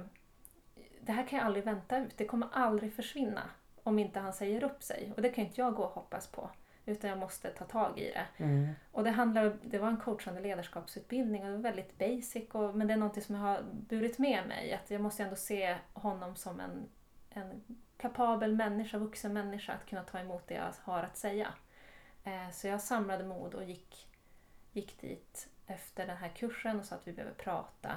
det 1.10 1.14
här 1.14 1.28
kan 1.28 1.40
jag 1.40 1.46
aldrig 1.46 1.66
vänta 1.66 1.98
ut. 1.98 2.18
Det 2.18 2.26
kommer 2.26 2.48
aldrig 2.52 2.94
försvinna. 2.94 3.50
Om 3.84 4.00
inte 4.00 4.20
han 4.20 4.34
säger 4.34 4.64
upp 4.64 4.84
sig. 4.84 5.14
Och 5.16 5.22
det 5.22 5.30
kan 5.30 5.46
inte 5.46 5.62
jag 5.62 5.76
gå 5.76 5.84
och 5.84 5.92
hoppas 5.92 6.28
på. 6.28 6.50
Utan 6.86 7.10
jag 7.10 7.20
måste 7.20 7.50
ta 7.50 7.66
tag 7.66 8.00
i 8.00 8.12
det. 8.12 8.44
Mm. 8.44 8.70
Och 8.92 9.04
det, 9.04 9.10
handlar, 9.10 9.58
det 9.64 9.78
var 9.78 9.88
en 9.88 9.98
coachande 9.98 10.42
ledarskapsutbildning 10.42 11.42
och 11.42 11.50
det 11.50 11.56
var 11.56 11.64
väldigt 11.64 11.98
basic. 11.98 12.50
Och, 12.52 12.76
men 12.76 12.88
det 12.88 12.94
är 12.94 12.98
något 12.98 13.24
som 13.24 13.36
jag 13.36 13.42
har 13.42 13.62
burit 13.72 14.18
med 14.18 14.48
mig. 14.48 14.74
Att 14.74 14.92
jag 14.92 15.02
måste 15.02 15.24
ändå 15.24 15.36
se 15.36 15.78
honom 15.94 16.36
som 16.36 16.60
en, 16.60 16.90
en 17.30 17.64
kapabel 17.98 18.56
människa, 18.56 18.98
vuxen 18.98 19.34
människa 19.34 19.74
att 19.74 19.90
kunna 19.90 20.04
ta 20.04 20.20
emot 20.20 20.48
det 20.48 20.54
jag 20.54 20.74
har 20.82 21.04
att 21.04 21.18
säga. 21.18 21.54
Eh, 22.24 22.50
så 22.52 22.68
jag 22.68 22.82
samlade 22.82 23.24
mod 23.24 23.54
och 23.54 23.64
gick, 23.64 24.08
gick 24.72 25.02
dit 25.02 25.50
efter 25.68 26.08
den 26.08 26.18
här 26.18 26.30
kursen 26.30 26.80
och 26.80 26.86
sa 26.86 26.96
att 26.96 27.08
vi 27.08 27.14
behöver 27.14 27.36
prata. 27.36 27.96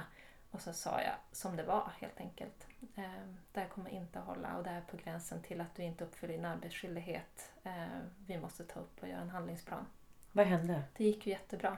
Och 0.53 0.61
så 0.61 0.73
sa 0.73 1.01
jag 1.01 1.15
som 1.31 1.55
det 1.55 1.63
var 1.63 1.91
helt 1.99 2.19
enkelt. 2.19 2.67
Eh, 2.95 3.03
det 3.51 3.59
här 3.59 3.67
kommer 3.67 3.89
inte 3.89 4.19
att 4.19 4.25
hålla 4.25 4.57
och 4.57 4.63
det 4.63 4.69
här 4.69 4.77
är 4.77 4.81
på 4.81 4.97
gränsen 4.97 5.41
till 5.41 5.61
att 5.61 5.75
du 5.75 5.83
inte 5.83 6.03
uppfyller 6.03 6.33
din 6.33 6.45
arbetsskyldighet. 6.45 7.51
Eh, 7.63 7.99
vi 8.27 8.37
måste 8.37 8.63
ta 8.63 8.79
upp 8.79 9.01
och 9.01 9.07
göra 9.07 9.21
en 9.21 9.29
handlingsplan. 9.29 9.85
Vad 10.31 10.45
hände? 10.45 10.83
Det 10.97 11.03
gick 11.03 11.27
ju 11.27 11.31
jättebra. 11.31 11.77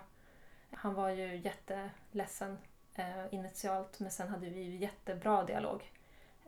Han 0.71 0.93
var 0.93 1.09
ju 1.09 1.35
jätteledsen 1.35 2.57
eh, 2.95 3.33
initialt 3.33 3.99
men 3.99 4.11
sen 4.11 4.29
hade 4.29 4.49
vi 4.49 4.61
ju 4.61 4.75
jättebra 4.75 5.43
dialog. 5.43 5.91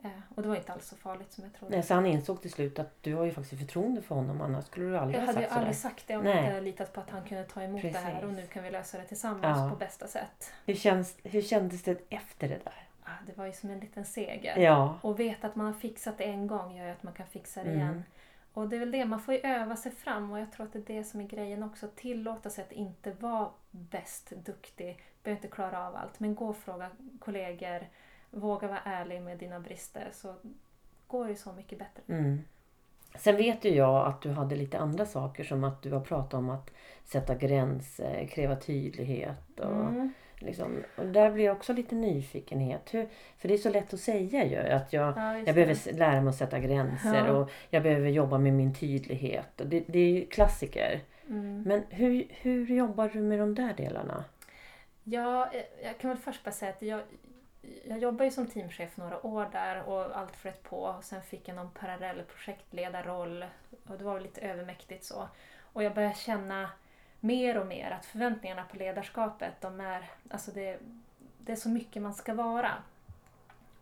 Eh, 0.02 0.10
och 0.34 0.42
det 0.42 0.48
var 0.48 0.56
inte 0.56 0.72
alls 0.72 0.86
så 0.88 0.96
farligt 0.96 1.32
som 1.32 1.44
jag 1.44 1.52
trodde. 1.54 1.74
Nej, 1.74 1.82
så 1.82 1.94
han 1.94 2.06
insåg 2.06 2.42
till 2.42 2.52
slut 2.52 2.78
att 2.78 3.02
du 3.02 3.14
har 3.14 3.24
ju 3.24 3.30
faktiskt 3.32 3.60
förtroende 3.62 4.02
för 4.02 4.14
honom 4.14 4.40
annars 4.40 4.64
skulle 4.66 4.86
du 4.86 4.98
aldrig 4.98 5.16
jag 5.16 5.26
ha 5.26 5.26
hade 5.26 5.40
ju 5.40 5.44
sagt 5.46 5.48
sådär. 5.52 5.60
aldrig 5.60 5.76
sagt 5.76 6.04
det 6.08 6.16
om 6.16 6.26
jag 6.26 6.36
inte 6.36 6.48
hade 6.48 6.60
litat 6.60 6.92
på 6.92 7.00
att 7.00 7.10
han 7.10 7.24
kunde 7.24 7.44
ta 7.44 7.62
emot 7.62 7.82
det 7.82 7.88
här 7.88 8.10
Precis. 8.10 8.24
och 8.28 8.32
nu 8.32 8.46
kan 8.46 8.62
vi 8.64 8.70
lösa 8.70 8.98
det 8.98 9.04
tillsammans 9.04 9.58
Ja. 9.58 9.70
på 9.70 9.76
bästa 9.76 10.06
sätt. 10.06 10.52
Hur, 10.66 10.74
känns, 10.74 11.16
hur 11.22 11.42
kändes 11.42 11.82
det 11.82 12.00
efter 12.10 12.48
det 12.48 12.60
där? 12.64 12.88
Ah, 13.04 13.10
det 13.26 13.36
var 13.38 13.46
ju 13.46 13.52
som 13.52 13.70
en 13.70 13.80
liten 13.80 14.04
seger. 14.04 14.58
Ja. 14.58 14.98
Och 15.02 15.20
veta 15.20 15.46
att 15.46 15.56
man 15.56 15.66
har 15.66 15.72
fixat 15.72 16.18
det 16.18 16.24
en 16.24 16.46
gång 16.46 16.76
gör 16.76 16.84
ju 16.86 16.90
att 16.92 17.02
man 17.02 17.12
kan 17.14 17.26
fixa 17.26 17.64
det 17.64 17.70
Mm. 17.70 17.80
igen. 17.82 18.04
Och 18.52 18.68
det 18.68 18.76
är 18.76 18.80
väl 18.80 18.90
det, 18.90 19.04
man 19.04 19.20
får 19.20 19.34
ju 19.34 19.40
öva 19.40 19.76
sig 19.76 19.92
fram 19.92 20.32
och 20.32 20.38
jag 20.40 20.52
tror 20.52 20.66
att 20.66 20.72
det 20.72 20.78
är 20.78 20.96
det 20.98 21.04
som 21.04 21.20
är 21.20 21.24
grejen 21.24 21.62
också. 21.62 21.88
Tillåta 21.96 22.50
sig 22.50 22.64
att 22.64 22.72
inte 22.72 23.12
vara 23.12 23.48
bäst, 23.70 24.30
duktig, 24.30 24.98
behöver 25.22 25.38
inte 25.44 25.54
klara 25.54 25.86
av 25.88 25.96
allt. 25.96 26.20
Men 26.20 26.34
gå 26.34 26.48
och 26.48 26.56
fråga 26.56 26.88
kollegor, 27.20 27.86
våga 28.30 28.68
vara 28.68 28.80
ärlig 28.84 29.22
med 29.22 29.38
dina 29.38 29.60
brister 29.60 30.08
så 30.12 30.34
går 31.06 31.28
det 31.28 31.34
så 31.36 31.52
mycket 31.52 31.78
bättre. 31.78 32.02
Mm. 32.08 32.38
Sen 33.18 33.36
vet 33.36 33.64
ju 33.64 33.68
jag 33.74 34.06
att 34.06 34.22
du 34.22 34.30
hade 34.30 34.56
lite 34.56 34.78
andra 34.78 35.06
saker 35.06 35.44
som 35.44 35.64
att 35.64 35.82
du 35.82 35.92
har 35.92 36.00
pratat 36.00 36.34
om 36.34 36.50
att 36.50 36.70
sätta 37.04 37.34
gränser, 37.34 38.26
kräva 38.30 38.56
tydlighet 38.56 39.60
och 39.60 39.66
Mm. 39.66 40.12
liksom, 40.38 40.84
och 40.96 41.06
där 41.06 41.30
blir 41.30 41.44
jag 41.44 41.56
också 41.56 41.72
lite 41.72 41.94
nyfikenhet. 41.94 42.94
Hur, 42.94 43.08
för 43.38 43.48
det 43.48 43.54
är 43.54 43.58
så 43.58 43.70
lätt 43.70 43.94
att 43.94 44.00
säga 44.00 44.44
ju 44.44 44.56
att 44.56 44.92
jag, 44.92 45.16
Ja, 45.16 45.38
jag 45.38 45.54
behöver 45.54 45.92
lära 45.92 46.20
mig 46.20 46.28
att 46.30 46.36
sätta 46.36 46.58
gränser 46.58 47.26
Ja. 47.26 47.32
och 47.32 47.50
jag 47.70 47.82
behöver 47.82 48.08
jobba 48.08 48.38
med 48.38 48.52
min 48.52 48.74
tydlighet. 48.74 49.60
Och 49.60 49.66
det, 49.66 49.84
det 49.86 49.98
är 49.98 50.10
ju 50.12 50.26
klassiker. 50.26 51.00
Mm. 51.28 51.62
Men 51.62 51.82
hur, 51.90 52.26
hur 52.30 52.66
jobbar 52.66 53.08
du 53.12 53.20
med 53.20 53.38
de 53.38 53.54
där 53.54 53.74
delarna? 53.76 54.24
Ja, 55.04 55.50
eh, 55.52 55.62
jag 55.84 55.98
kan 55.98 56.10
väl 56.10 56.18
först 56.18 56.44
bara 56.44 56.50
säga 56.50 56.70
att 56.72 56.82
jag, 56.82 57.00
jag 57.84 57.98
jobbade 57.98 58.24
ju 58.24 58.30
som 58.30 58.46
teamchef 58.46 58.96
några 58.96 59.26
år 59.26 59.48
där 59.52 59.82
och 59.82 60.16
allt 60.18 60.36
flöt 60.36 60.62
på. 60.62 60.76
Och 60.76 61.04
sen 61.04 61.22
fick 61.22 61.48
jag 61.48 61.56
någon 61.56 61.70
parallell 61.70 62.22
projektledarroll 62.22 63.44
och 63.86 63.98
det 63.98 64.04
var 64.04 64.14
väl 64.14 64.22
lite 64.22 64.40
övermäktigt 64.40 65.04
så. 65.04 65.28
Och 65.72 65.82
jag 65.82 65.94
började 65.94 66.14
känna 66.14 66.70
mer 67.20 67.58
och 67.58 67.66
mer 67.66 67.90
att 67.90 68.06
förväntningarna 68.06 68.64
på 68.64 68.76
ledarskapet, 68.76 69.60
de 69.60 69.80
är, 69.80 70.10
alltså 70.30 70.50
det, 70.50 70.78
det 71.38 71.52
är 71.52 71.56
så 71.56 71.68
mycket 71.68 72.02
man 72.02 72.14
ska 72.14 72.34
vara. 72.34 72.72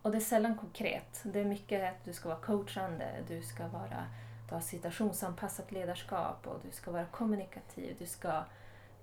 Och 0.02 0.10
det 0.10 0.18
är 0.18 0.20
sällan 0.20 0.58
konkret. 0.58 1.20
Det 1.22 1.40
är 1.40 1.44
mycket 1.44 1.92
att 1.92 2.04
du 2.04 2.12
ska 2.12 2.28
vara 2.28 2.40
coachande, 2.40 3.24
du 3.28 3.42
ska 3.42 3.68
vara 3.68 4.06
du 4.48 4.54
har 4.54 4.60
situationsanpassat 4.60 5.72
ledarskap 5.72 6.46
och 6.46 6.60
du 6.64 6.70
ska 6.70 6.90
vara 6.90 7.04
kommunikativ. 7.04 7.96
Du 7.98 8.06
ska 8.06 8.42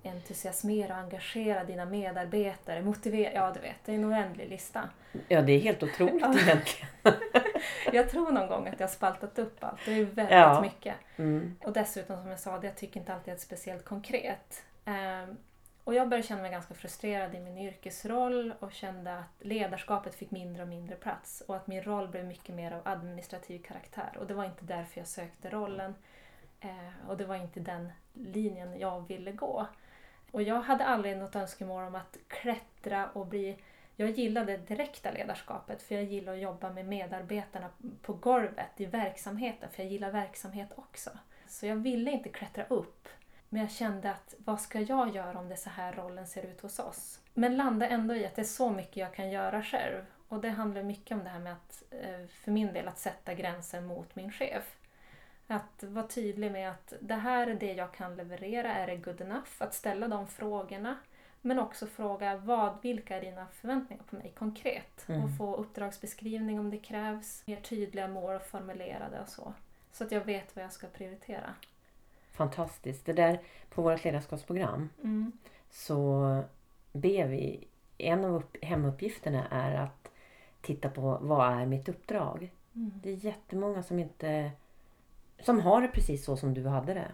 entusiasmera 0.04 0.94
och 0.94 1.00
engagera 1.02 1.64
dina 1.64 1.86
medarbetare, 1.86 2.82
motivera, 2.82 3.34
ja 3.34 3.52
du 3.54 3.60
vet, 3.60 3.76
det 3.86 3.92
är 3.92 3.96
en 3.96 4.06
oändlig 4.06 4.50
lista. 4.50 4.90
Ja, 5.28 5.42
det 5.42 5.52
är 5.54 5.60
helt 5.60 5.84
otroligt 5.84 6.24
egentligen. 6.24 6.88
Jag 7.94 8.10
tror 8.10 8.32
någon 8.32 8.48
gång 8.48 8.68
att 8.68 8.80
jag 8.80 8.88
har 8.88 8.94
spaltat 8.94 9.40
upp 9.40 9.64
allt, 9.64 9.80
det 9.86 9.92
är 9.94 10.04
väldigt 10.06 10.32
Ja. 10.36 10.62
mycket. 10.62 10.96
Mm. 11.18 11.56
Och 11.64 11.74
dessutom 11.74 12.22
som 12.22 12.30
jag 12.30 12.40
sa, 12.40 12.60
det 12.60 12.68
jag 12.68 12.76
tycker 12.76 13.00
inte 13.00 13.14
alltid 13.14 13.34
är 13.34 13.38
speciellt 13.38 13.86
konkret. 13.86 14.64
Ehm, 14.86 15.38
och 15.84 15.94
jag 15.94 16.10
började 16.10 16.28
känna 16.28 16.42
mig 16.42 16.52
ganska 16.52 16.74
frustrerad 16.74 17.36
i 17.36 17.40
min 17.40 17.58
yrkesroll 17.58 18.54
och 18.60 18.72
kände 18.74 19.18
att 19.18 19.26
ledarskapet 19.40 20.16
fick 20.16 20.32
mindre 20.32 20.62
och 20.64 20.70
mindre 20.70 20.96
plats 20.96 21.44
och 21.48 21.56
att 21.56 21.68
min 21.68 21.84
roll 21.84 22.08
blev 22.08 22.26
mycket 22.26 22.56
mer 22.56 22.72
av 22.72 22.82
administrativ 22.84 23.60
karaktär. 23.64 24.18
Och 24.20 24.28
det 24.28 24.34
var 24.34 24.46
inte 24.46 24.66
därför 24.66 25.00
jag 25.00 25.08
sökte 25.08 25.50
rollen. 25.50 25.96
Eh, 26.60 27.10
och 27.10 27.18
det 27.18 27.26
var 27.26 27.36
inte 27.36 27.60
den 27.60 27.92
linjen 28.14 28.80
jag 28.80 29.08
ville 29.08 29.32
gå. 29.32 29.68
Och 30.34 30.42
jag 30.42 30.62
hade 30.62 30.86
aldrig 30.86 31.18
något 31.18 31.36
önskemål 31.36 31.84
om 31.84 31.96
att 31.96 32.18
klättra 32.28 33.10
och 33.10 33.28
bli... 33.28 33.58
Jag 33.96 34.10
gillade 34.10 34.58
det 34.58 34.68
direkta 34.68 35.12
ledarskapet 35.12 35.82
för 35.82 35.96
jag 35.96 36.04
gillar 36.04 36.34
att 36.34 36.40
jobba 36.40 36.70
med 36.70 36.86
medarbetarna 36.86 37.70
på 38.02 38.14
golvet 38.14 38.70
i 38.78 38.86
verksamheten 38.86 39.70
för 39.70 39.84
jag 39.84 39.92
gillar 39.92 40.12
verksamhet 40.12 40.70
också. 40.76 41.10
Så 41.48 41.66
jag 41.66 41.76
ville 41.76 42.12
inte 42.12 42.30
klättra 42.30 42.66
upp. 42.66 43.10
Men 43.50 43.62
jag 43.62 43.72
kände 43.72 44.12
att 44.12 44.36
vad 44.38 44.62
ska 44.62 44.80
jag 44.80 45.16
göra 45.16 45.40
om 45.40 45.48
det 45.48 45.54
är 45.54 45.58
så 45.58 45.70
här 45.70 45.94
rollen 45.94 46.28
ser 46.28 46.46
ut 46.46 46.62
hos 46.62 46.80
oss? 46.80 47.20
Men 47.34 47.58
landade 47.58 47.92
ändå 47.92 48.16
i 48.16 48.26
att 48.26 48.36
det 48.36 48.42
är 48.42 48.46
så 48.46 48.70
mycket 48.70 48.98
jag 48.98 49.14
kan 49.14 49.32
göra 49.32 49.64
själv. 49.64 50.06
Och 50.28 50.42
det 50.42 50.50
handlar 50.50 50.84
mycket 50.84 51.18
om 51.18 51.24
det 51.24 51.30
här 51.30 51.40
med 51.40 51.54
att, 51.54 51.84
eh, 51.92 52.28
för 52.28 52.52
min 52.52 52.74
del, 52.74 52.88
att 52.88 53.00
sätta 53.00 53.34
gränser 53.34 53.82
mot 53.82 54.16
min 54.16 54.32
chef. 54.32 54.76
Att 55.48 55.84
vara 55.84 56.08
tydlig 56.08 56.52
med 56.52 56.72
att 56.72 56.94
det 57.00 57.16
här 57.16 57.48
är 57.48 57.56
det 57.56 57.74
jag 57.74 57.94
kan 57.94 58.16
leverera, 58.16 58.74
är 58.74 58.88
det 58.88 58.96
good 58.96 59.22
enough? 59.22 59.50
Att 59.58 59.74
ställa 59.74 60.08
de 60.08 60.28
frågorna. 60.28 60.98
Men 61.42 61.60
också 61.60 61.88
fråga 61.88 62.36
vad, 62.38 62.78
vilka 62.82 63.18
är 63.18 63.22
dina 63.22 63.48
förväntningar 63.48 64.04
på 64.10 64.16
mig 64.16 64.32
konkret? 64.38 65.10
Mm. 65.10 65.24
Och 65.24 65.38
få 65.38 65.56
uppdragsbeskrivning 65.56 66.60
om 66.60 66.70
det 66.70 66.78
krävs. 66.78 67.44
Mer 67.46 67.62
tydliga 67.62 68.08
mål 68.08 68.40
formulerade 68.40 69.22
och 69.22 69.30
så. 69.30 69.54
Så 69.92 70.04
att 70.04 70.12
jag 70.12 70.26
vet 70.26 70.56
vad 70.56 70.66
jag 70.66 70.72
ska 70.72 70.88
prioritera. 70.88 71.54
Fantastiskt. 72.32 73.06
Det 73.06 73.14
där 73.14 73.40
på 73.70 73.82
vårt 73.82 74.04
ledarskapsprogram 74.04 74.90
Mm. 75.04 75.32
så 75.70 76.44
ber 76.92 77.28
vi, 77.28 77.68
en 77.98 78.26
av 78.26 78.36
upp, 78.36 78.58
hemuppgifterna 78.64 79.48
är 79.52 79.76
att 79.76 80.12
titta 80.62 80.90
på 80.90 81.18
vad 81.22 81.62
är 81.62 81.66
mitt 81.66 81.90
uppdrag? 81.90 82.52
Mm. 82.76 82.92
Det 83.04 83.10
är 83.10 83.26
jättemånga 83.26 83.84
som 83.84 84.00
inte 84.00 84.52
som 85.44 85.60
har 85.60 85.82
det 85.82 85.88
precis 85.88 86.26
så 86.26 86.38
som 86.38 86.54
du 86.54 86.68
hade 86.68 86.94
det. 86.94 87.12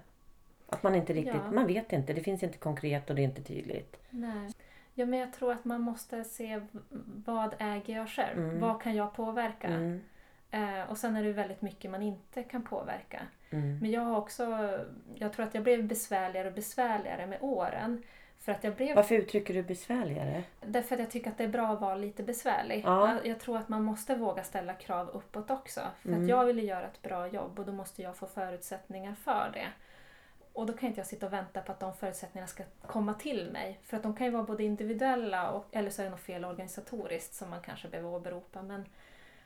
Att 0.70 0.84
man 0.84 0.96
inte 0.96 1.14
riktigt, 1.14 1.36
Ja. 1.46 1.52
man 1.52 1.68
vet 1.68 1.94
inte, 1.94 2.14
det 2.14 2.22
finns 2.22 2.44
inte 2.44 2.58
konkret 2.58 3.10
och 3.10 3.16
det 3.16 3.22
är 3.22 3.24
inte 3.24 3.44
tydligt. 3.44 3.98
Nej. 4.10 4.50
Ja, 4.94 5.06
men 5.06 5.20
jag 5.20 5.34
tror 5.34 5.52
att 5.52 5.66
man 5.66 5.82
måste 5.82 6.24
se 6.24 6.62
vad 7.26 7.56
äger 7.60 7.96
jag 7.96 8.10
själv? 8.10 8.40
Mm. 8.44 8.60
Vad 8.60 8.82
kan 8.82 8.96
jag 8.96 9.14
påverka? 9.14 9.68
Mm, 9.68 10.02
Eh, 10.52 10.90
och 10.90 10.98
sen 10.98 11.16
är 11.16 11.24
det 11.24 11.34
väldigt 11.34 11.62
mycket 11.62 11.92
man 11.92 12.02
inte 12.02 12.44
kan 12.44 12.64
påverka. 12.64 13.22
mm, 13.50 13.80
Men 13.80 13.92
jag 13.92 14.02
har 14.02 14.18
också, 14.18 14.70
jag 15.16 15.34
tror 15.34 15.46
att 15.46 15.54
jag 15.54 15.64
blev 15.64 15.88
besvärligare 15.88 16.48
och 16.48 16.54
besvärligare 16.54 17.28
med 17.28 17.38
åren. 17.42 18.04
För 18.50 18.56
att 18.56 18.64
jag 18.64 18.76
blev, 18.76 18.96
Varför 18.96 19.16
uttrycker 19.16 19.54
du 19.54 19.64
besvärligare? 19.64 20.44
därför 20.62 20.96
att 20.96 21.00
jag 21.02 21.12
tycker 21.12 21.30
att 21.32 21.38
det 21.38 21.44
är 21.44 21.48
bra 21.48 21.68
att 21.68 21.82
vara 21.82 21.96
lite 21.96 22.24
besvärlig. 22.24 22.82
Ja. 22.86 23.18
Jag, 23.24 23.40
tror 23.40 23.58
att 23.58 23.70
man 23.70 23.84
måste 23.84 24.16
våga 24.16 24.44
ställa 24.44 24.74
krav 24.74 25.10
uppåt 25.10 25.52
också. 25.52 25.82
För 26.02 26.10
Mm. 26.10 26.22
att 26.24 26.30
jag 26.30 26.46
ville 26.46 26.62
göra 26.62 26.86
ett 26.88 27.02
bra 27.02 27.28
jobb 27.28 27.60
och 27.60 27.66
då 27.66 27.72
måste 27.72 28.02
jag 28.02 28.16
få 28.18 28.28
förutsättningar 28.28 29.16
för 29.16 29.50
det. 29.54 29.68
Och 30.54 30.66
då 30.66 30.74
kan 30.74 30.88
inte 30.90 31.00
jag 31.00 31.08
sitta 31.08 31.26
och 31.26 31.34
vänta 31.34 31.62
på 31.62 31.72
att 31.72 31.80
de 31.80 31.94
förutsättningarna 31.94 32.48
ska 32.48 32.64
komma 32.88 33.14
till 33.14 33.52
mig. 33.52 33.80
För 33.84 33.98
att 33.98 34.04
de 34.04 34.16
kan 34.16 34.26
ju 34.28 34.32
vara 34.32 34.44
både 34.44 34.64
individuella 34.64 35.50
och, 35.52 35.66
eller 35.72 35.90
så 35.90 36.02
är 36.02 36.06
det 36.06 36.12
något 36.12 36.20
fel 36.20 36.46
organisatoriskt 36.46 37.34
som 37.34 37.50
man 37.50 37.62
kanske 37.62 37.88
behöver 37.88 38.10
åberopa. 38.10 38.62
Men 38.62 38.86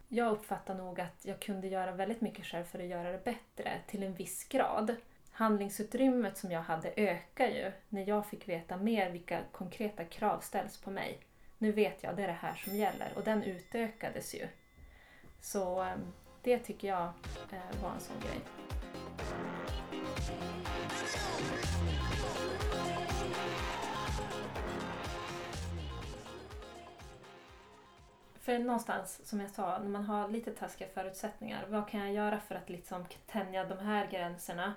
jag 0.07 0.31
uppfattar 0.31 0.75
nog 0.75 1.01
att 1.01 1.25
jag 1.25 1.39
kunde 1.39 1.67
göra 1.67 1.91
väldigt 1.91 2.21
mycket 2.21 2.45
själv 2.45 2.63
för 2.63 2.79
att 2.79 2.85
göra 2.85 3.11
det 3.11 3.23
bättre 3.23 3.71
till 3.87 4.03
en 4.03 4.13
viss 4.13 4.43
grad. 4.47 4.95
Handlingsutrymmet 5.35 6.37
som 6.37 6.51
jag 6.51 6.61
hade 6.61 6.93
ökar 6.95 7.47
ju 7.47 7.71
när 7.89 8.09
jag 8.09 8.25
fick 8.25 8.49
veta 8.49 8.77
mer 8.77 9.09
vilka 9.09 9.41
konkreta 9.51 10.05
krav 10.05 10.39
ställs 10.39 10.77
på 10.77 10.91
mig. 10.91 11.19
Nu 11.57 11.71
vet 11.71 12.03
jag, 12.03 12.15
det 12.15 12.23
är 12.23 12.27
det 12.27 12.33
här 12.33 12.53
som 12.53 12.75
gäller 12.75 13.11
och 13.15 13.23
den 13.23 13.43
utökades 13.43 14.35
ju. 14.35 14.47
Så 15.41 15.81
ehm, 15.81 15.99
det 16.43 16.59
tycker 16.59 16.87
jag 16.87 17.03
eh, 17.51 17.81
var 17.81 17.91
en 17.91 17.99
sån 17.99 18.19
grej. 18.19 18.39
För 28.39 28.59
någonstans, 28.59 29.29
som 29.29 29.39
jag 29.39 29.49
sa, 29.49 29.79
när 29.79 29.89
man 29.89 30.03
har 30.03 30.29
lite 30.29 30.51
taskiga 30.51 30.87
förutsättningar, 30.93 31.65
vad 31.69 31.89
kan 31.89 31.99
jag 31.99 32.13
göra 32.13 32.39
för 32.39 32.55
att 32.55 32.69
liksom 32.69 33.05
tänja 33.27 33.65
de 33.65 33.77
här 33.77 34.07
gränserna 34.11 34.73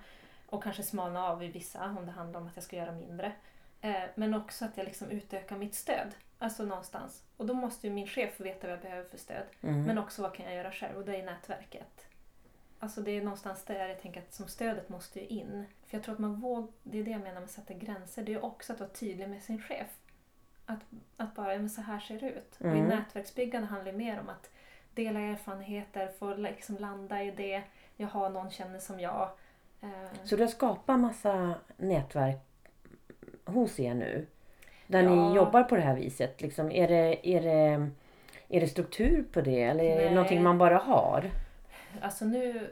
och 0.47 0.63
kanske 0.63 0.83
smalna 0.83 1.25
av 1.27 1.43
i 1.43 1.49
vissa 1.49 1.85
om 1.99 2.07
det 2.07 2.13
handlar 2.13 2.41
om 2.41 2.47
att 2.47 2.53
jag 2.57 2.65
ska 2.65 2.77
göra 2.77 2.93
mindre. 2.93 3.33
Eh, 3.81 4.03
men 4.15 4.35
också 4.35 4.65
att 4.65 4.77
jag 4.77 4.85
liksom 4.85 5.11
utökar 5.11 5.57
mitt 5.57 5.75
stöd, 5.75 6.15
alltså 6.39 6.65
någonstans. 6.65 7.23
Och 7.37 7.47
då 7.47 7.55
måste 7.55 7.87
ju 7.87 7.93
min 7.93 8.07
chef 8.07 8.41
veta 8.41 8.67
vad 8.67 8.73
jag 8.77 8.83
behöver 8.83 9.09
för 9.09 9.19
stöd, 9.19 9.45
Mm. 9.63 9.83
men 9.85 9.99
också 9.99 10.23
vad 10.23 10.35
kan 10.35 10.47
jag 10.47 10.55
göra 10.55 10.73
själv 10.73 10.97
och 10.99 11.05
det 11.05 11.17
är 11.17 11.25
nätverket. 11.25 12.07
Alltså 12.79 13.01
det 13.01 13.11
är 13.11 13.23
någonstans 13.23 13.65
där 13.65 13.89
jag 13.89 14.01
tänker 14.01 14.21
att 14.21 14.35
som 14.35 14.49
stödet 14.49 14.89
måste 14.89 15.21
ju 15.21 15.27
in. 15.27 15.67
För 15.87 15.97
jag 15.97 16.05
tror 16.05 16.13
att 16.15 16.19
man 16.19 16.35
vågar, 16.41 16.69
det 16.83 16.99
är 16.99 17.05
det 17.05 17.11
jag 17.11 17.21
menar 17.21 17.35
med 17.35 17.45
att 17.45 17.51
sätta 17.51 17.75
gränser, 17.75 18.23
det 18.23 18.35
är 18.35 18.45
också 18.45 18.73
att 18.73 18.81
vara 18.81 18.91
tydlig 18.91 19.29
med 19.29 19.43
sin 19.43 19.63
chef. 19.63 19.87
Att, 20.67 20.79
att 21.17 21.35
bara, 21.35 21.53
ja, 21.53 21.59
men 21.59 21.71
så 21.71 21.81
här 21.81 22.01
ser 22.01 22.21
det 22.21 22.31
ut. 22.31 22.57
Och 22.61 22.67
i 22.67 22.69
Mm. 22.69 22.85
nätverksbyggande 22.89 23.69
handlar 23.69 23.93
det 23.93 23.99
mer 23.99 24.21
om 24.21 24.29
att 24.29 24.51
dela 24.95 25.21
erfarenheter, 25.21 26.09
få 26.19 26.35
liksom 26.35 26.77
landa 26.77 27.23
i 27.23 27.31
det, 27.31 27.63
jag 27.97 28.09
har 28.09 28.31
någon 28.31 28.51
känner 28.51 28.79
som 28.79 29.01
jag. 29.01 29.31
Eh, 29.87 30.19
Så 30.25 30.37
du 30.37 30.43
har 30.43 30.49
skapat 30.49 31.01
massa 31.01 31.55
nätverk 31.77 32.37
hos 33.45 33.81
er 33.81 33.95
nu? 33.95 34.27
Där 34.87 35.03
Ja. 35.03 35.11
ni 35.11 35.35
jobbar 35.37 35.63
på 35.63 35.77
det 35.77 35.83
här 35.83 35.95
viset? 35.97 36.41
Liksom, 36.41 36.71
är, 36.71 36.89
det, 36.89 37.29
är, 37.29 37.43
det, 37.43 37.91
är 38.49 38.61
det 38.61 38.69
struktur 38.69 39.25
på 39.33 39.41
det 39.41 39.63
eller 39.63 39.85
är 39.85 40.05
det 40.05 40.11
någonting 40.11 40.43
man 40.43 40.59
bara 40.59 40.77
har? 40.79 41.31
Alltså 42.01 42.25
nu, 42.25 42.71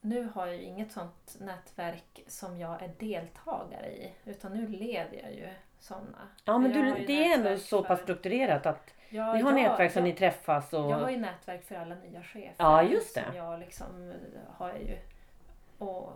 nu 0.00 0.28
har 0.34 0.46
jag 0.46 0.56
ju 0.56 0.62
inget 0.62 0.92
sånt 0.92 1.36
nätverk 1.40 2.24
som 2.26 2.58
jag 2.58 2.82
är 2.82 2.90
deltagare 2.98 3.86
i. 3.92 4.12
Utan 4.24 4.52
nu 4.52 4.66
leder 4.68 5.18
jag 5.22 5.32
ju 5.34 5.48
sådana. 5.78 6.28
Ja 6.44 6.58
men 6.58 6.72
du, 6.72 7.04
det 7.06 7.24
är 7.24 7.34
ändå 7.38 7.56
så 7.56 7.84
pass 7.84 8.00
strukturerat 8.00 8.66
att 8.66 8.94
Ja, 9.10 9.34
ni 9.34 9.40
har 9.42 9.50
jag- 9.58 9.62
nätverk 9.62 9.92
som 9.92 10.06
jag, 10.06 10.12
ni 10.12 10.18
träffas 10.18 10.72
och... 10.72 10.90
Jag 10.90 10.98
har 10.98 11.10
ju 11.10 11.16
nätverk 11.16 11.62
för 11.64 11.74
alla 11.74 11.94
nya 11.94 12.22
chefer. 12.22 12.54
Ja, 12.56 12.82
just 12.82 13.14
det. 13.14 13.24
Som 13.26 13.36
jag 13.36 13.60
liksom 13.60 14.12
har 14.48 14.72
ju. 14.72 14.98
Och 15.78 16.12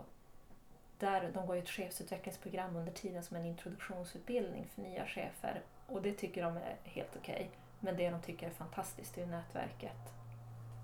där, 0.99 1.29
de 1.33 1.47
går 1.47 1.55
ju 1.55 1.61
ett 1.61 1.69
chefsutvecklingsprogram 1.69 2.75
under 2.75 2.91
tiden 2.91 3.23
som 3.23 3.37
en 3.37 3.45
introduktionsutbildning 3.45 4.67
för 4.75 4.81
nya 4.81 5.05
chefer. 5.05 5.61
Och 5.87 6.01
det 6.01 6.11
tycker 6.13 6.43
de 6.43 6.57
är 6.57 6.75
helt 6.83 7.15
okej. 7.21 7.49
Men 7.79 7.97
det 7.97 8.09
de 8.09 8.21
tycker 8.21 8.47
är 8.47 8.51
fantastiskt 8.51 9.17
är 9.17 9.25
nätverket. 9.25 9.97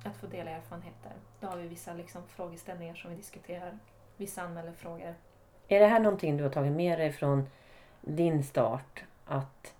Att 0.05 0.15
få 0.17 0.27
dela 0.27 0.51
erfarenheter. 0.51 1.11
Då 1.39 1.47
har 1.47 1.57
vi 1.57 1.67
vissa 1.67 1.93
liksom 1.93 2.21
frågeställningar 2.27 2.95
som 2.95 3.11
vi 3.11 3.17
diskuterar. 3.17 3.77
Vissa 4.17 4.41
anmäler 4.41 4.71
frågor. 4.71 5.15
Är 5.67 5.79
det 5.79 5.87
här 5.87 5.99
någonting 5.99 6.37
du 6.37 6.43
har 6.43 6.51
tagit 6.51 6.71
med 6.71 6.99
dig 6.99 7.11
från 7.11 7.47
din 8.01 8.43
start? 8.43 9.03
Att... 9.25 9.73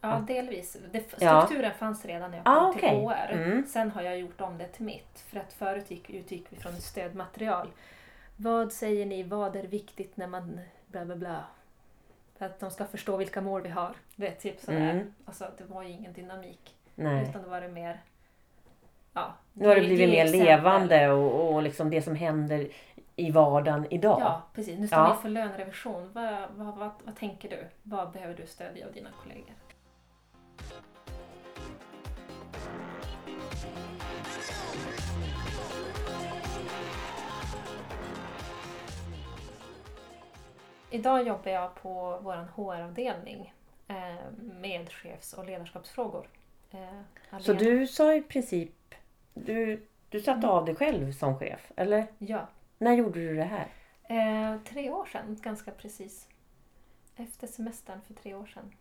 Ja, 0.00 0.08
Att- 0.12 0.26
delvis. 0.26 0.76
Det, 0.92 1.04
Ja. 1.20 1.42
strukturen 1.46 1.74
fanns 1.74 2.04
redan 2.04 2.30
när 2.30 2.38
jag 2.38 2.44
kom 2.44 2.54
Ah, 2.54 2.72
till. 2.72 2.88
HR. 2.88 3.32
Mm. 3.32 3.66
Sen 3.66 3.90
har 3.90 4.02
jag 4.02 4.18
gjort 4.18 4.40
om 4.40 4.58
det 4.58 4.68
till 4.68 4.84
mitt. 4.84 5.18
För 5.18 5.40
att 5.40 5.52
förut 5.52 5.90
gick, 5.90 6.10
utgick 6.10 6.46
vi 6.50 6.56
från 6.56 6.72
ett 6.74 6.82
stödmaterial. 6.82 7.68
Vad 8.36 8.72
säger 8.72 9.06
ni? 9.06 9.22
Vad 9.22 9.56
är 9.56 9.62
viktigt 9.62 10.16
när 10.16 10.26
man 10.26 10.60
bla 10.86 11.04
bla 11.04 11.16
bla? 11.16 11.44
För 12.38 12.46
att 12.46 12.60
de 12.60 12.70
ska 12.70 12.84
förstå 12.84 13.16
vilka 13.16 13.40
mål 13.40 13.62
vi 13.62 13.68
har. 13.68 13.96
Det 14.16 14.26
är 14.28 14.34
typ 14.34 14.60
sådär. 14.60 14.90
Mm. 14.90 15.14
Alltså 15.24 15.50
det 15.58 15.64
var 15.64 15.82
ju 15.82 15.88
ingen 15.88 16.12
dynamik. 16.12 16.76
Nej. 16.94 17.28
Utan 17.28 17.42
det 17.42 17.48
var 17.48 17.60
det 17.60 17.68
mer... 17.68 18.00
Ja, 19.12 19.34
Nu 19.52 19.68
har 19.68 19.74
det 19.74 19.80
blivit 19.80 20.08
mer 20.10 20.24
exempel. 20.24 20.46
levande 20.46 21.10
och, 21.10 21.54
och 21.54 21.62
liksom 21.62 21.90
det 21.90 22.02
som 22.02 22.14
händer 22.14 22.68
i 23.16 23.30
vardagen 23.30 23.86
idag. 23.90 24.20
Ja, 24.20 24.42
precis. 24.54 24.78
Nu 24.78 24.86
står 24.86 24.98
Ja. 24.98 25.14
vi 25.16 25.22
för 25.22 25.28
lönerevision. 25.28 26.10
Vad, 26.12 26.34
vad, 26.56 26.76
vad, 26.76 26.90
vad 27.04 27.16
tänker 27.16 27.48
du? 27.50 27.66
Vad 27.82 28.10
behöver 28.12 28.34
du 28.34 28.46
stödja 28.46 28.86
av 28.86 28.92
dina 28.92 29.10
kollegor? 29.22 29.54
Idag 40.94 41.26
jobbar 41.26 41.50
jag 41.50 41.74
på 41.74 42.18
vår 42.22 42.48
HR-avdelning 42.56 43.52
eh, 43.88 44.14
med 44.38 44.92
chefs 44.92 45.32
och 45.32 45.44
ledarskapsfrågor. 45.46 46.26
Eh, 46.70 46.78
Så 47.40 47.52
alene. 47.52 47.70
du 47.70 47.86
sa 47.86 48.14
i 48.14 48.22
princip... 48.22 48.94
Du, 49.34 49.86
du 50.08 50.20
satte 50.20 50.38
Mm. 50.38 50.50
av 50.50 50.64
dig 50.64 50.74
själv 50.74 51.12
som 51.12 51.38
chef, 51.38 51.72
eller? 51.76 52.06
Ja, 52.18 52.46
När 52.78 52.92
gjorde 52.92 53.20
du 53.20 53.36
det 53.36 53.44
här? 53.44 53.66
Eh, 54.02 54.60
tre 54.64 54.90
år 54.90 55.04
sedan, 55.06 55.38
ganska 55.42 55.70
precis. 55.70 56.28
Efter 57.16 57.46
semestern 57.46 58.00
för 58.06 58.14
tre 58.14 58.34
år 58.34 58.46
sedan. 58.46 58.72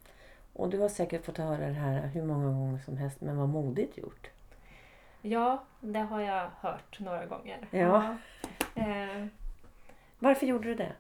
Och 0.54 0.70
du 0.70 0.80
har 0.80 0.90
säkert 0.90 1.26
fått 1.26 1.38
höra 1.38 1.68
det 1.68 1.74
här 1.74 2.08
hur 2.08 2.24
många 2.24 2.46
gånger 2.46 2.80
som 2.80 2.98
helst, 2.98 3.22
men 3.22 3.38
vad 3.38 3.50
modigt 3.50 3.98
gjort. 3.98 4.30
Ja, 5.22 5.64
det 5.82 6.00
har 6.00 6.22
jag 6.22 6.50
hört 6.60 7.00
några 7.00 7.26
gånger. 7.26 7.68
Ja. 7.72 8.18
Eh, 8.76 9.26
Varför 10.20 10.46
gjorde 10.46 10.68
du 10.68 10.76
det? 10.76 10.92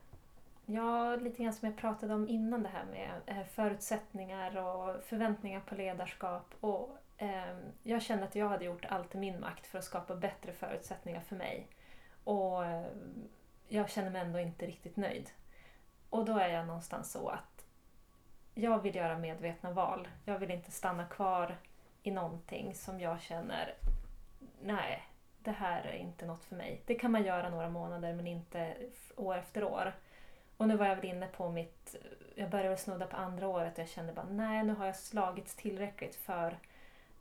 Ja, 0.66 1.16
lite 1.16 1.44
grann 1.44 1.54
som 1.54 1.68
jag 1.68 1.78
pratade 1.78 2.14
om 2.14 2.28
innan 2.28 2.64
det 2.64 2.70
här 2.70 2.86
med 2.86 3.22
eh, 3.26 3.44
förutsättningar 3.44 4.58
och 4.58 5.04
förväntningar 5.04 5.60
på 5.60 5.76
ledarskap. 5.76 6.54
Och, 6.60 6.98
eh, 7.18 7.58
jag 7.84 8.02
kände 8.02 8.24
att 8.26 8.36
jag 8.36 8.50
hade 8.50 8.66
gjort 8.66 8.86
allt 8.86 9.16
i 9.16 9.18
min 9.18 9.40
makt 9.40 9.68
för 9.68 9.78
att 9.80 9.86
skapa 9.86 10.16
bättre 10.16 10.54
förutsättningar 10.54 11.22
för 11.22 11.36
mig. 11.36 11.68
Och 12.24 12.66
eh, 12.66 12.86
jag 13.68 13.90
känner 13.90 14.10
mig 14.10 14.22
ändå 14.22 14.40
inte 14.40 14.66
riktigt 14.66 14.98
nöjd. 14.98 15.30
Och 16.10 16.26
då 16.26 16.38
är 16.38 16.50
jag 16.50 16.68
någonstans 16.68 17.12
så 17.12 17.30
att 17.30 17.66
jag 18.54 18.82
vill 18.82 18.96
göra 18.96 19.18
medvetna 19.18 19.72
val. 19.72 20.08
Jag 20.26 20.40
vill 20.40 20.52
inte 20.52 20.72
stanna 20.72 21.06
kvar 21.06 21.58
i 22.04 22.12
någonting 22.12 22.76
som 22.76 23.00
jag 23.00 23.22
känner, 23.22 23.76
nej, 24.62 25.04
det 25.40 25.52
här 25.52 25.84
är 25.84 25.94
inte 25.94 26.26
något 26.26 26.46
för 26.46 26.56
mig. 26.56 26.82
Det 26.86 26.96
kan 26.96 27.12
man 27.12 27.24
göra 27.24 27.50
några 27.50 27.70
månader 27.70 28.14
men 28.14 28.28
inte 28.28 28.76
år 29.16 29.38
efter 29.38 29.64
år. 29.64 29.94
Och 30.64 30.70
nu 30.70 30.78
var 30.78 30.86
jag 30.86 30.96
väl 30.96 31.06
inne 31.06 31.28
på 31.28 31.50
mitt, 31.50 31.96
jag 32.36 32.50
började 32.50 32.78
snudda 32.78 33.08
på 33.08 33.18
andra 33.18 33.48
året 33.48 33.74
och 33.74 33.80
jag 33.80 33.90
kände 33.90 34.14
bara 34.14 34.26
nej 34.26 34.64
nu 34.64 34.74
har 34.74 34.86
jag 34.86 34.96
slagits 34.96 35.56
tillräckligt 35.56 36.16
för 36.16 36.58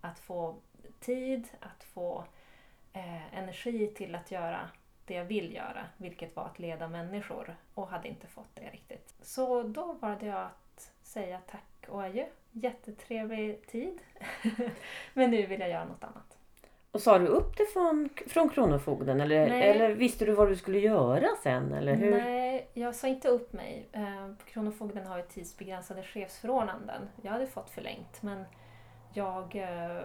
att 0.00 0.18
få 0.18 0.56
tid, 1.00 1.48
att 1.60 1.84
få 1.84 2.24
eh, 2.92 3.38
energi 3.38 3.86
till 3.86 4.14
att 4.14 4.30
göra 4.30 4.70
det 5.04 5.14
jag 5.14 5.24
vill 5.24 5.54
göra, 5.54 5.86
vilket 5.96 6.36
var 6.36 6.44
att 6.44 6.58
leda 6.58 6.88
människor 6.88 7.56
och 7.74 7.88
hade 7.88 8.08
inte 8.08 8.26
fått 8.26 8.54
det 8.54 8.70
riktigt. 8.70 9.14
Så 9.22 9.62
då 9.62 9.92
valde 9.92 10.26
jag 10.26 10.40
att 10.40 10.92
säga 11.02 11.40
tack 11.46 11.88
och 11.88 12.02
adjö. 12.02 12.26
Jättetrevlig 12.50 13.66
tid. 13.66 14.00
Men 15.14 15.30
nu 15.30 15.46
vill 15.46 15.60
jag 15.60 15.70
göra 15.70 15.84
något 15.84 16.04
annat. 16.04 16.31
Och 16.92 17.00
sa 17.00 17.18
du 17.18 17.26
upp 17.26 17.56
det 17.56 17.66
från, 17.66 18.08
från 18.26 18.48
Kronofogden? 18.48 19.20
Eller, 19.20 19.48
Nej. 19.48 19.70
eller 19.70 19.94
visste 19.94 20.24
du 20.24 20.32
vad 20.32 20.48
du 20.48 20.56
skulle 20.56 20.78
göra 20.78 21.28
sen? 21.42 21.72
Eller 21.72 21.94
hur? 21.94 22.10
Nej, 22.10 22.68
jag 22.74 22.94
sa 22.94 23.06
inte 23.08 23.28
upp 23.28 23.52
mig. 23.52 23.88
Eh, 23.92 24.32
Kronofogden 24.44 25.06
har 25.06 25.16
ju 25.16 25.22
tidsbegränsade 25.22 26.02
chefsförordnanden. 26.02 27.08
Jag 27.22 27.32
hade 27.32 27.46
fått 27.46 27.70
förlängt 27.70 28.22
men 28.22 28.44
jag 29.12 29.56
eh, 29.56 30.02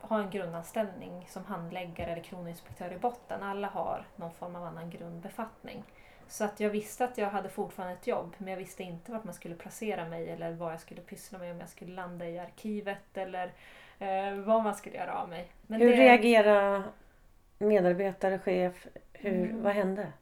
har 0.00 0.20
en 0.20 0.30
grundanställning 0.30 1.26
som 1.30 1.44
handläggare 1.44 2.12
eller 2.12 2.22
kroninspektör 2.22 2.92
i 2.92 2.98
botten. 2.98 3.42
Alla 3.42 3.68
har 3.68 4.06
någon 4.16 4.32
form 4.32 4.56
av 4.56 4.64
annan 4.64 4.90
grundbefattning. 4.90 5.84
Så 6.28 6.44
att 6.44 6.60
jag 6.60 6.70
visste 6.70 7.04
att 7.04 7.18
jag 7.18 7.30
hade 7.30 7.48
fortfarande 7.48 7.94
ett 7.94 8.06
jobb 8.06 8.34
men 8.38 8.48
jag 8.48 8.58
visste 8.58 8.82
inte 8.82 9.12
vart 9.12 9.24
man 9.24 9.34
skulle 9.34 9.54
placera 9.54 10.08
mig 10.08 10.30
eller 10.30 10.52
vad 10.52 10.72
jag 10.72 10.80
skulle 10.80 11.00
pyssla 11.00 11.38
med. 11.38 11.52
Om 11.52 11.60
jag 11.60 11.68
skulle 11.68 11.94
landa 11.94 12.28
i 12.28 12.38
arkivet 12.38 13.16
eller 13.16 13.52
eh, 14.02 14.34
vad 14.34 14.62
man 14.62 14.74
skulle 14.74 14.96
göra 14.96 15.14
av 15.18 15.28
mig. 15.28 15.48
Men 15.62 15.80
hur 15.80 15.90
det- 15.90 15.96
reagerade 15.96 16.82
medarbetare, 17.58 18.38
chef? 18.38 18.86
Hur, 19.12 19.32
Mm. 19.50 19.62
Vad 19.62 19.72
hände? 19.72 20.12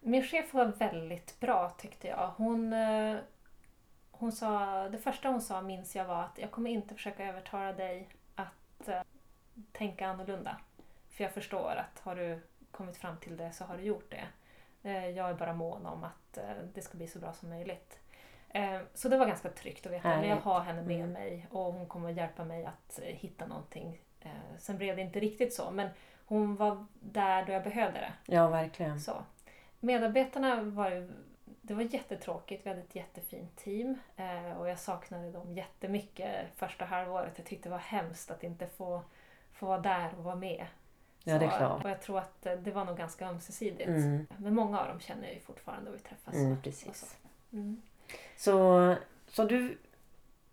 Min 0.00 0.22
chef 0.22 0.54
var 0.54 0.64
väldigt 0.64 1.40
bra 1.40 1.70
tyckte 1.78 2.08
jag. 2.08 2.32
Hon, 2.36 2.72
eh, 2.72 3.16
hon 4.10 4.32
sa, 4.32 4.88
det 4.88 4.98
första 4.98 5.28
hon 5.28 5.40
sa 5.42 5.62
minns 5.62 5.96
jag 5.96 6.04
var 6.04 6.22
att 6.22 6.38
jag 6.38 6.50
kommer 6.50 6.70
inte 6.70 6.94
försöka 6.94 7.24
övertala 7.28 7.72
dig 7.72 8.08
att 8.34 8.88
eh, 8.88 9.02
tänka 9.72 10.06
annorlunda. 10.08 10.56
För 11.10 11.24
jag 11.24 11.32
förstår 11.32 11.70
att 11.76 12.00
har 12.00 12.14
du 12.16 12.40
kommit 12.70 12.96
fram 12.96 13.16
till 13.16 13.36
det 13.36 13.52
så 13.52 13.64
har 13.64 13.76
du 13.76 13.82
gjort 13.82 14.10
det. 14.10 14.24
Eh, 14.88 15.08
jag 15.08 15.30
är 15.30 15.34
bara 15.34 15.52
mån 15.52 15.86
om 15.86 16.04
att 16.04 16.36
eh, 16.38 16.44
det 16.74 16.82
ska 16.82 16.96
bli 16.96 17.06
så 17.08 17.18
bra 17.18 17.32
som 17.32 17.48
möjligt. 17.48 17.98
Eh, 18.52 18.80
så 18.94 19.08
det 19.08 19.16
var 19.16 19.26
ganska 19.26 19.48
tryggt 19.50 19.86
att 19.86 19.92
veta 19.92 20.08
att 20.14 20.26
jag 20.26 20.36
har 20.36 20.60
henne 20.60 20.82
med 20.82 20.96
Mm. 21.00 21.12
mig 21.12 21.46
och 21.50 21.72
hon 21.72 21.86
kommer 21.86 22.10
hjälpa 22.10 22.44
mig 22.44 22.64
att 22.64 22.98
eh, 22.98 23.04
hitta 23.04 23.46
någonting. 23.46 24.00
Eh, 24.20 24.30
sen 24.58 24.76
blev 24.76 24.96
det 24.96 25.02
inte 25.02 25.20
riktigt 25.20 25.54
så 25.54 25.70
men 25.70 25.88
hon 26.26 26.56
var 26.56 26.86
där 27.00 27.46
då 27.46 27.52
jag 27.52 27.62
behövde 27.62 27.98
det. 28.00 28.12
Ja, 28.34 28.48
verkligen. 28.48 29.00
Så. 29.00 29.12
Medarbetarna 29.80 30.62
var 30.62 30.90
ju, 30.90 31.12
det 31.44 31.74
var 31.74 31.82
jättetråkigt. 31.82 32.66
Vi 32.66 32.70
hade 32.70 32.82
ett 32.82 32.94
jättefint 32.94 33.56
team 33.56 33.98
och 34.58 34.68
jag 34.68 34.78
saknade 34.78 35.30
dem 35.30 35.52
jättemycket 35.54 36.46
första 36.56 36.84
halvåret. 36.84 37.32
Jag 37.36 37.46
tyckte 37.46 37.68
det 37.68 37.72
var 37.72 37.78
hemskt 37.78 38.30
att 38.30 38.44
inte 38.44 38.66
få, 38.66 39.02
få 39.52 39.66
vara 39.66 39.78
där 39.78 40.10
och 40.18 40.24
vara 40.24 40.34
med. 40.36 40.66
Ja, 41.24 41.38
det 41.38 41.44
är 41.44 41.58
klart. 41.58 41.84
Och 41.84 41.90
jag 41.90 42.00
tror 42.02 42.18
att 42.18 42.42
det 42.42 42.70
var 42.70 42.84
nog 42.84 42.96
ganska 42.96 43.28
ömsesidigt. 43.28 43.88
Mm. 43.88 44.26
Men 44.36 44.54
många 44.54 44.80
av 44.80 44.88
dem 44.88 45.00
känner 45.00 45.24
jag 45.24 45.34
ju 45.34 45.40
fortfarande 45.40 45.90
och 45.90 45.96
vi 45.96 46.00
träffas. 46.00 46.34
Mm, 46.34 46.62
precis. 46.62 47.16
Så, 48.36 48.94
så 49.28 49.44
du, 49.44 49.78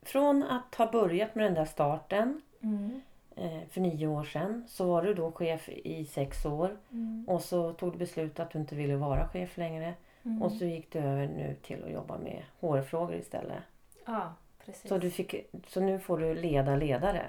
från 0.01 0.43
att 0.43 0.75
ha 0.75 0.91
börjat 0.91 1.35
med 1.35 1.45
den 1.45 1.53
där 1.53 1.65
starten 1.65 2.41
Mm. 2.63 3.01
eh, 3.35 3.67
för 3.69 3.81
nio 3.81 4.07
år 4.07 4.23
sedan 4.23 4.63
så 4.67 4.85
var 4.87 5.03
du 5.03 5.13
då 5.13 5.31
chef 5.31 5.69
i 5.69 6.05
sex 6.05 6.45
år 6.45 6.77
Mm. 6.91 7.25
och 7.27 7.41
så 7.41 7.73
tog 7.73 7.91
du 7.91 7.97
beslut 7.97 8.39
att 8.39 8.51
du 8.51 8.59
inte 8.59 8.75
ville 8.75 8.95
vara 8.95 9.27
chef 9.27 9.57
längre 9.57 9.93
Mm. 10.25 10.41
och 10.41 10.51
så 10.51 10.65
gick 10.65 10.91
du 10.91 10.99
över 10.99 11.27
nu 11.27 11.55
till 11.61 11.83
att 11.83 11.91
jobba 11.91 12.17
med 12.17 12.43
HR-frågor 12.59 13.15
istället. 13.15 13.63
Ja, 14.05 14.33
precis. 14.65 14.89
Så, 14.89 14.97
du 14.97 15.11
fick, 15.11 15.35
så 15.67 15.79
nu 15.81 15.99
får 15.99 16.17
du 16.17 16.33
leda 16.35 16.75
ledare. 16.75 17.25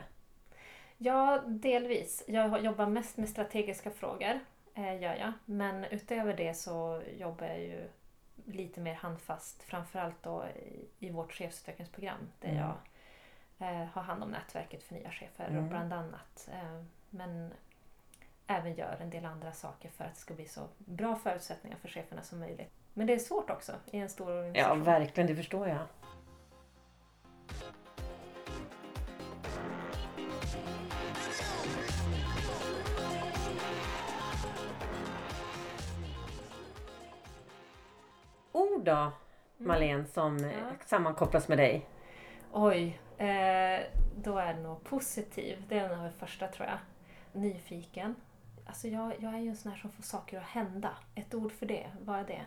Ja, 0.99 1.43
delvis. 1.47 2.25
Jag 2.27 2.65
jobbar 2.65 2.87
mest 2.87 3.17
med 3.17 3.29
strategiska 3.29 3.91
frågor, 3.91 4.41
eh, 4.75 5.01
gör 5.03 5.15
jag. 5.15 5.33
Men 5.45 5.85
utöver 5.85 6.35
det 6.35 6.55
så 6.55 7.03
jobbar 7.19 7.47
jag 7.47 7.61
ju 7.61 7.89
lite 8.45 8.81
mer 8.81 8.95
handfast, 8.95 9.63
framförallt 9.63 10.23
då 10.23 10.45
i, 10.47 10.89
i 11.07 11.11
vårt 11.11 11.33
chefsutvecklingsprogram 11.33 12.19
där 12.41 12.49
Mm. 12.49 12.61
jag 12.61 12.75
eh, 13.83 13.87
har 13.89 14.03
hand 14.03 14.23
om 14.23 14.31
nätverket 14.31 14.83
för 14.83 14.95
nya 14.95 15.11
chefer 15.11 15.49
Mm. 15.49 15.69
bland 15.69 15.93
annat. 15.93 16.49
Eh, 16.53 16.83
men 17.11 17.53
även 18.47 18.75
gör 18.75 18.97
en 19.01 19.11
del 19.11 19.25
andra 19.25 19.53
saker 19.53 19.89
för 19.91 20.05
att 20.05 20.15
det 20.15 20.21
ska 20.21 20.35
bli 20.35 20.49
så 20.49 20.69
bra 20.79 21.17
förutsättningar 21.17 21.77
för 21.79 21.89
cheferna 21.89 22.23
som 22.23 22.39
möjligt. 22.39 22.71
Men 22.95 23.07
det 23.07 23.13
är 23.15 23.19
svårt 23.19 23.51
också 23.51 23.73
i 23.93 23.99
en 23.99 24.09
stor 24.09 24.31
Ja, 24.33 24.39
organisation. 24.41 24.83
verkligen. 24.83 25.27
Det 25.27 25.37
förstår 25.37 25.69
jag. 25.69 25.79
Då, 38.91 39.13
Marlene, 39.57 40.05
som 40.07 40.37
eh, 40.37 40.51
Ja. 40.53 40.59
sammankopplas 40.87 41.49
med 41.49 41.59
dig? 41.59 41.87
Oj, 42.53 43.01
eh, 43.19 43.81
då 44.17 44.39
är 44.39 44.55
det 44.55 44.61
nog 44.61 44.85
positiv. 44.85 45.65
Det 45.69 45.79
är 45.79 45.89
nog 45.97 46.05
det 46.07 46.13
första 46.19 46.47
tror 46.49 46.69
jag. 46.69 46.79
Nyfiken. 47.43 48.15
Alltså 48.67 48.89
jag, 48.89 49.13
jag 49.19 49.35
är 49.35 49.39
ju 49.39 49.49
en 49.49 49.57
sån 49.57 49.73
här 49.73 49.79
som 49.79 49.91
får 49.91 50.03
saker 50.03 50.39
att 50.39 50.45
hända. 50.45 50.91
Ett 51.15 51.35
ord 51.35 51.53
för 51.53 51.67
det, 51.67 51.87
vad 52.01 52.19
är 52.19 52.25
det? 52.25 52.43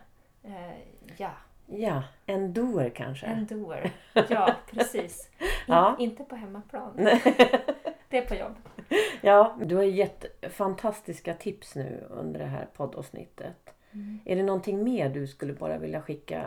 Eh, 0.49 0.77
ja, 1.17 1.31
Ja, 1.67 2.03
en 2.25 2.53
doer 2.53 2.89
kanske? 2.89 3.25
en 3.25 3.45
doer. 3.45 3.91
Ja, 4.29 4.55
precis. 4.71 5.29
In, 5.39 5.47
Ja. 5.67 5.95
Inte 5.99 6.23
på 6.23 6.35
hemmaplan. 6.35 6.93
Det 8.09 8.17
är 8.17 8.25
på 8.27 8.35
jobb. 8.35 8.55
ja, 9.21 9.57
du 9.63 9.75
har 9.75 9.83
gett 9.83 10.25
fantastiska 10.53 11.33
tips 11.33 11.75
nu 11.75 12.07
under 12.09 12.39
det 12.39 12.45
här 12.45 12.67
poddavsnittet. 12.75 13.73
Är 14.25 14.35
det 14.35 14.43
någonting 14.43 14.83
mer 14.83 15.09
du 15.09 15.27
skulle 15.27 15.53
bara 15.53 15.77
vilja 15.77 16.01
skicka 16.01 16.45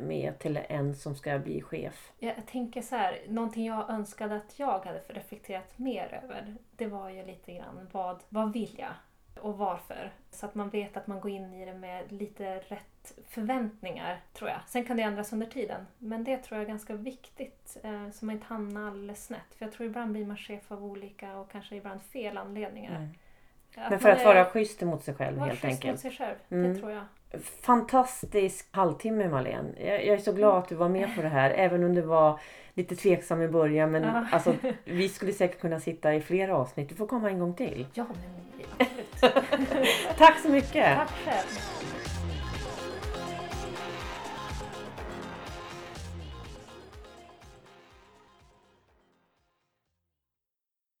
med 0.00 0.38
till 0.38 0.60
en 0.68 0.94
som 0.94 1.14
ska 1.14 1.38
bli 1.38 1.62
chef? 1.62 2.12
Jag 2.18 2.46
tänker 2.46 2.82
så 2.82 2.96
här, 2.96 3.18
någonting 3.28 3.66
jag 3.66 3.90
önskade 3.90 4.36
att 4.36 4.58
jag 4.58 4.78
hade 4.78 5.02
reflekterat 5.08 5.78
mer 5.78 6.20
över. 6.24 6.54
Det 6.76 6.86
var 6.86 7.10
ju 7.10 7.24
lite 7.24 7.52
grann 7.52 7.88
vad, 7.92 8.22
vad 8.28 8.52
vill 8.52 8.76
jag? 8.78 8.92
Och 9.40 9.58
varför? 9.58 10.12
Så 10.30 10.46
att 10.46 10.54
man 10.54 10.70
vet 10.70 10.96
att 10.96 11.06
man 11.06 11.20
går 11.20 11.30
in 11.30 11.54
i 11.54 11.64
det 11.64 11.74
med 11.74 12.12
lite 12.12 12.58
rätt 12.58 13.18
förväntningar, 13.28 14.20
tror 14.32 14.50
jag. 14.50 14.60
Sen 14.66 14.84
kan 14.84 14.96
det 14.96 15.02
ändras 15.02 15.32
under 15.32 15.46
tiden. 15.46 15.86
Men 15.98 16.24
det 16.24 16.36
tror 16.36 16.56
jag 16.58 16.64
är 16.64 16.68
ganska 16.68 16.94
viktigt, 16.94 17.76
eh, 17.82 18.10
så 18.10 18.24
man 18.26 18.34
inte 18.34 18.46
hamnar 18.46 18.88
alldeles 18.88 19.26
snett. 19.26 19.54
För 19.58 19.64
jag 19.64 19.72
tror 19.72 19.88
ibland 19.88 20.12
blir 20.12 20.26
man 20.26 20.36
chef 20.36 20.72
av 20.72 20.84
olika 20.84 21.36
och 21.36 21.50
kanske 21.50 21.76
ibland 21.76 22.02
fel 22.02 22.36
anledningar. 22.36 22.96
Mm. 22.96 23.08
Att 23.76 23.90
Men 23.90 23.98
för 23.98 24.08
att 24.08 24.20
är- 24.20 24.24
vara 24.24 24.44
schysst 24.44 24.82
emot 24.82 25.04
sig 25.04 25.14
själv 25.14 25.38
helt 25.38 25.50
schysst 25.52 25.64
mot 25.64 25.72
enkelt. 25.72 26.00
sig 26.00 26.10
själv, 26.10 26.34
Mm. 26.50 26.74
det 26.74 26.80
tror 26.80 26.92
jag. 26.92 27.02
Fantastisk 27.62 28.66
halvtimme 28.70 29.28
Marlene. 29.28 29.68
Jag, 29.86 30.06
jag 30.06 30.14
är 30.14 30.18
så 30.18 30.32
glad 30.32 30.58
att 30.58 30.68
du 30.68 30.74
var 30.74 30.88
med 30.88 31.16
på 31.16 31.22
det 31.22 31.28
här. 31.28 31.50
Även 31.50 31.84
om 31.84 31.94
du 31.94 32.00
var 32.00 32.40
lite 32.74 32.96
tveksam 32.96 33.42
i 33.42 33.48
början. 33.48 33.90
Men 33.90 34.02
Ja. 34.02 34.24
alltså, 34.32 34.54
vi 34.84 35.08
skulle 35.08 35.32
säkert 35.32 35.60
kunna 35.60 35.80
sitta 35.80 36.14
i 36.14 36.20
flera 36.20 36.56
avsnitt. 36.56 36.88
Du 36.88 36.94
får 36.94 37.06
komma 37.06 37.30
en 37.30 37.38
gång 37.38 37.54
till. 37.54 37.86
Ja, 37.94 38.04
men 38.04 38.86
absolut. 38.86 39.86
Tack 40.18 40.38
så 40.40 40.48
mycket! 40.48 40.96
Tack 40.96 41.10
själv. 41.24 41.71